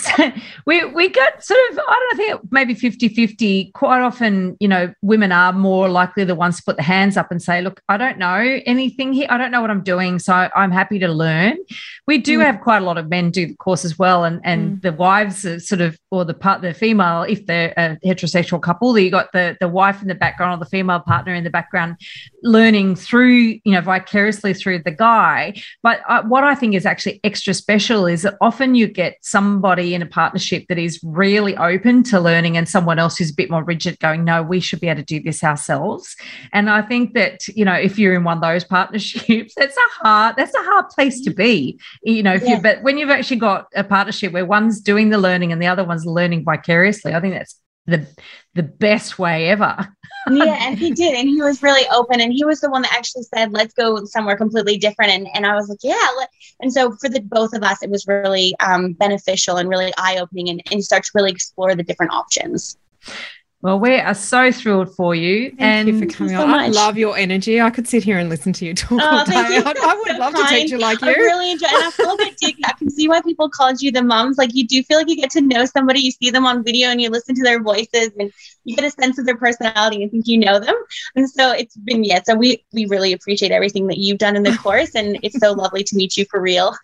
we, 0.66 0.86
we 0.86 1.10
got 1.10 1.43
sort 1.43 1.60
of, 1.72 1.80
I 1.80 2.08
don't 2.10 2.18
think 2.18 2.51
maybe 2.51 2.74
50 2.74 3.10
50. 3.10 3.72
Quite 3.74 4.01
often, 4.01 4.56
you 4.62 4.68
know, 4.70 4.93
women 5.01 5.34
are 5.34 5.51
more 5.51 5.89
likely 5.89 6.24
the 6.24 6.34
ones 6.34 6.58
to 6.58 6.64
put 6.64 6.78
the 6.78 6.84
hands 6.84 7.18
up 7.18 7.32
and 7.32 7.41
say, 7.41 7.62
look, 7.62 7.82
I 7.89 7.97
don't 7.97 8.18
know 8.18 8.60
anything 8.66 9.12
here. 9.12 9.28
I 9.30 9.38
don't 9.38 9.51
know 9.51 9.60
what 9.60 9.70
I'm 9.70 9.84
doing. 9.84 10.18
So 10.20 10.49
I'm 10.56 10.72
happy 10.72 10.99
to 10.99 11.10
learn. 11.10 11.58
We 12.08 12.18
do 12.18 12.39
mm. 12.39 12.45
have 12.45 12.62
quite 12.62 12.82
a 12.82 12.86
lot 12.86 12.97
of 12.97 13.10
men 13.10 13.30
do 13.30 13.47
the 13.47 13.56
course 13.56 13.84
as 13.84 13.99
well. 13.99 14.24
And, 14.24 14.39
and 14.45 14.78
mm. 14.78 14.82
the 14.84 14.93
wives 14.93 15.45
are 15.45 15.60
sort 15.60 15.82
of, 15.82 15.99
or 16.12 16.24
the 16.24 16.34
part, 16.34 16.62
the 16.62 16.74
female, 16.74 17.24
if 17.24 17.45
they're 17.45 17.74
a 17.76 17.97
heterosexual 18.06 18.62
couple, 18.62 18.97
you 18.97 19.12
got 19.12 19.34
the, 19.34 19.58
the 19.60 19.68
wife 19.68 20.01
in 20.01 20.08
the 20.08 20.16
background 20.16 20.53
or 20.53 20.64
the 20.64 20.70
female 20.70 21.01
partner 21.01 21.34
in 21.34 21.43
the 21.43 21.49
background 21.49 21.97
learning 22.41 22.95
through, 22.95 23.60
you 23.66 23.74
know, 23.74 23.82
vicariously 23.82 24.53
through 24.53 24.80
the 24.80 24.91
guy. 24.96 25.62
But 25.84 26.02
uh, 26.08 26.24
what 26.24 26.43
I 26.43 26.56
think 26.56 26.76
is 26.76 26.86
actually 26.86 27.20
extra 27.24 27.54
special 27.54 28.06
is 28.06 28.24
that 28.24 28.36
often 28.41 28.76
you 28.76 28.88
get 28.88 29.18
somebody 29.22 29.93
in 29.93 30.02
a 30.02 30.06
partnership 30.06 30.66
that 30.70 30.78
is 30.78 31.00
really 31.04 31.56
open 31.58 32.04
to 32.04 32.20
learning 32.20 32.58
and 32.58 32.68
someone 32.68 33.00
else 33.00 33.18
who's 33.18 33.32
a 33.32 33.36
bit 33.36 33.50
more 33.50 33.64
rigid 33.64 34.00
going, 34.00 34.24
no, 34.24 34.41
we 34.41 34.60
should 34.60 34.80
be 34.80 34.88
able 34.88 35.02
to 35.02 35.06
do 35.06 35.22
this 35.22 35.43
ourselves. 35.43 36.16
And 36.54 36.70
I 36.70 36.82
think 36.82 37.14
that, 37.14 37.48
you 37.50 37.66
know, 37.66 37.74
if 37.74 38.00
you're 38.00 38.16
in 38.16 38.24
one 38.24 38.38
of 38.38 38.43
those 38.43 38.64
partnerships, 38.64 39.54
that's 39.58 39.78
a 39.78 40.04
hard, 40.04 40.36
that's 40.38 40.56
a 40.56 40.64
hard 40.64 40.89
place 40.89 41.22
to 41.22 41.32
be, 41.32 41.80
you 42.04 42.24
know, 42.24 42.34
if 42.34 42.43
yeah. 42.43 42.56
you, 42.56 42.62
but 42.62 42.82
when 42.84 42.98
you've 42.98 43.10
actually 43.10 43.38
got 43.38 43.68
a 43.76 43.84
partnership 43.84 44.32
where 44.32 44.46
one's 44.46 44.80
doing 44.80 45.10
the 45.10 45.18
learning 45.18 45.52
and 45.52 45.62
the 45.62 45.68
other 45.68 45.84
one's 45.84 46.06
learning 46.06 46.43
vicariously, 46.43 47.14
I 47.14 47.20
think 47.20 47.34
that's 47.34 47.60
the 47.86 48.08
the 48.54 48.64
best 48.64 49.20
way 49.20 49.50
ever. 49.50 49.88
yeah, 50.32 50.58
and 50.62 50.78
he 50.78 50.92
did, 50.92 51.14
and 51.16 51.28
he 51.30 51.42
was 51.42 51.62
really 51.62 51.88
open, 51.90 52.22
and 52.22 52.34
he 52.34 52.46
was 52.46 52.62
the 52.62 52.70
one 52.70 52.82
that 52.84 52.94
actually 52.94 53.24
said, 53.24 53.52
"Let's 53.52 53.74
go 53.74 54.06
somewhere 54.06 54.38
completely 54.38 54.78
different." 54.78 55.12
And 55.12 55.28
and 55.34 55.46
I 55.46 55.56
was 55.56 55.70
like, 55.70 55.80
"Yeah." 55.84 56.08
And 56.62 56.72
so 56.72 56.96
for 57.00 57.10
the 57.10 57.22
both 57.22 57.54
of 57.54 57.64
us, 57.64 57.84
it 57.84 57.90
was 57.90 58.08
really 58.08 58.56
um, 58.60 58.94
beneficial 58.94 59.58
and 59.58 59.70
really 59.70 59.94
eye 59.98 60.18
opening, 60.18 60.50
and, 60.50 60.62
and 60.72 60.84
start 60.84 61.04
to 61.04 61.12
really 61.16 61.32
explore 61.32 61.76
the 61.76 61.84
different 61.84 62.14
options. 62.14 62.78
Well, 63.66 63.80
we 63.80 63.95
are 63.95 64.13
so 64.13 64.51
thrilled 64.51 64.95
for 64.95 65.16
you. 65.16 65.49
Thank 65.49 65.59
and 65.59 65.88
you 65.88 65.99
for 65.99 66.05
coming 66.05 66.36
on. 66.36 66.47
So 66.47 66.55
I 66.55 66.68
love 66.68 66.99
your 66.99 67.18
energy. 67.18 67.59
I 67.59 67.72
could 67.72 67.88
sit 67.88 68.03
here 68.03 68.20
and 68.20 68.30
listen 68.30 68.53
to 68.53 68.63
you 68.63 68.76
talk 68.76 69.01
oh, 69.01 69.18
all 69.18 69.26
day. 69.26 69.34
I, 69.34 69.57
I 69.66 69.95
would 69.95 70.07
so 70.07 70.18
love 70.20 70.34
kind. 70.36 70.47
to 70.47 70.53
teach 70.53 70.70
you 70.70 70.78
like 70.78 71.01
you. 71.01 71.07
I 71.07 71.13
really 71.13 71.49
enjoy 71.49 71.66
and 71.74 71.84
I 71.84 71.89
feel 71.89 72.09
like 72.09 72.20
I, 72.22 72.30
do, 72.39 72.53
I 72.63 72.74
can 72.74 72.91
see 72.91 73.09
why 73.09 73.22
people 73.22 73.49
called 73.49 73.82
you 73.82 73.91
the 73.91 74.03
mums. 74.03 74.38
Like 74.38 74.53
you 74.53 74.68
do 74.68 74.84
feel 74.84 74.99
like 74.99 75.09
you 75.09 75.16
get 75.16 75.32
to 75.32 75.41
know 75.41 75.66
somebody, 75.66 76.01
you 76.01 76.11
see 76.11 76.30
them 76.30 76.45
on 76.45 76.63
video 76.63 76.89
and 76.89 77.01
you 77.01 77.09
listen 77.09 77.34
to 77.34 77.41
their 77.41 77.59
voices 77.59 78.11
and 78.20 78.32
you 78.66 78.76
get 78.76 78.86
a 78.86 78.91
sense 78.91 79.18
of 79.18 79.26
their 79.26 79.36
personality 79.36 80.03
and 80.03 80.11
think 80.11 80.28
you 80.28 80.38
know 80.38 80.59
them. 80.59 80.76
And 81.16 81.28
so 81.28 81.51
it's 81.51 81.76
been 81.76 82.03
yeah. 82.03 82.22
So 82.22 82.36
we 82.36 82.63
we 82.72 82.86
really 82.86 83.13
appreciate 83.13 83.51
everything 83.51 83.88
that 83.88 83.97
you've 83.97 84.20
done 84.20 84.36
in 84.36 84.43
the 84.43 84.55
course 84.61 84.93
and 84.93 85.18
it's 85.24 85.39
so 85.39 85.53
lovely 85.53 85.84
to 85.86 85.95
meet 85.95 86.18
you 86.18 86.26
for 86.30 86.39
real. 86.39 86.76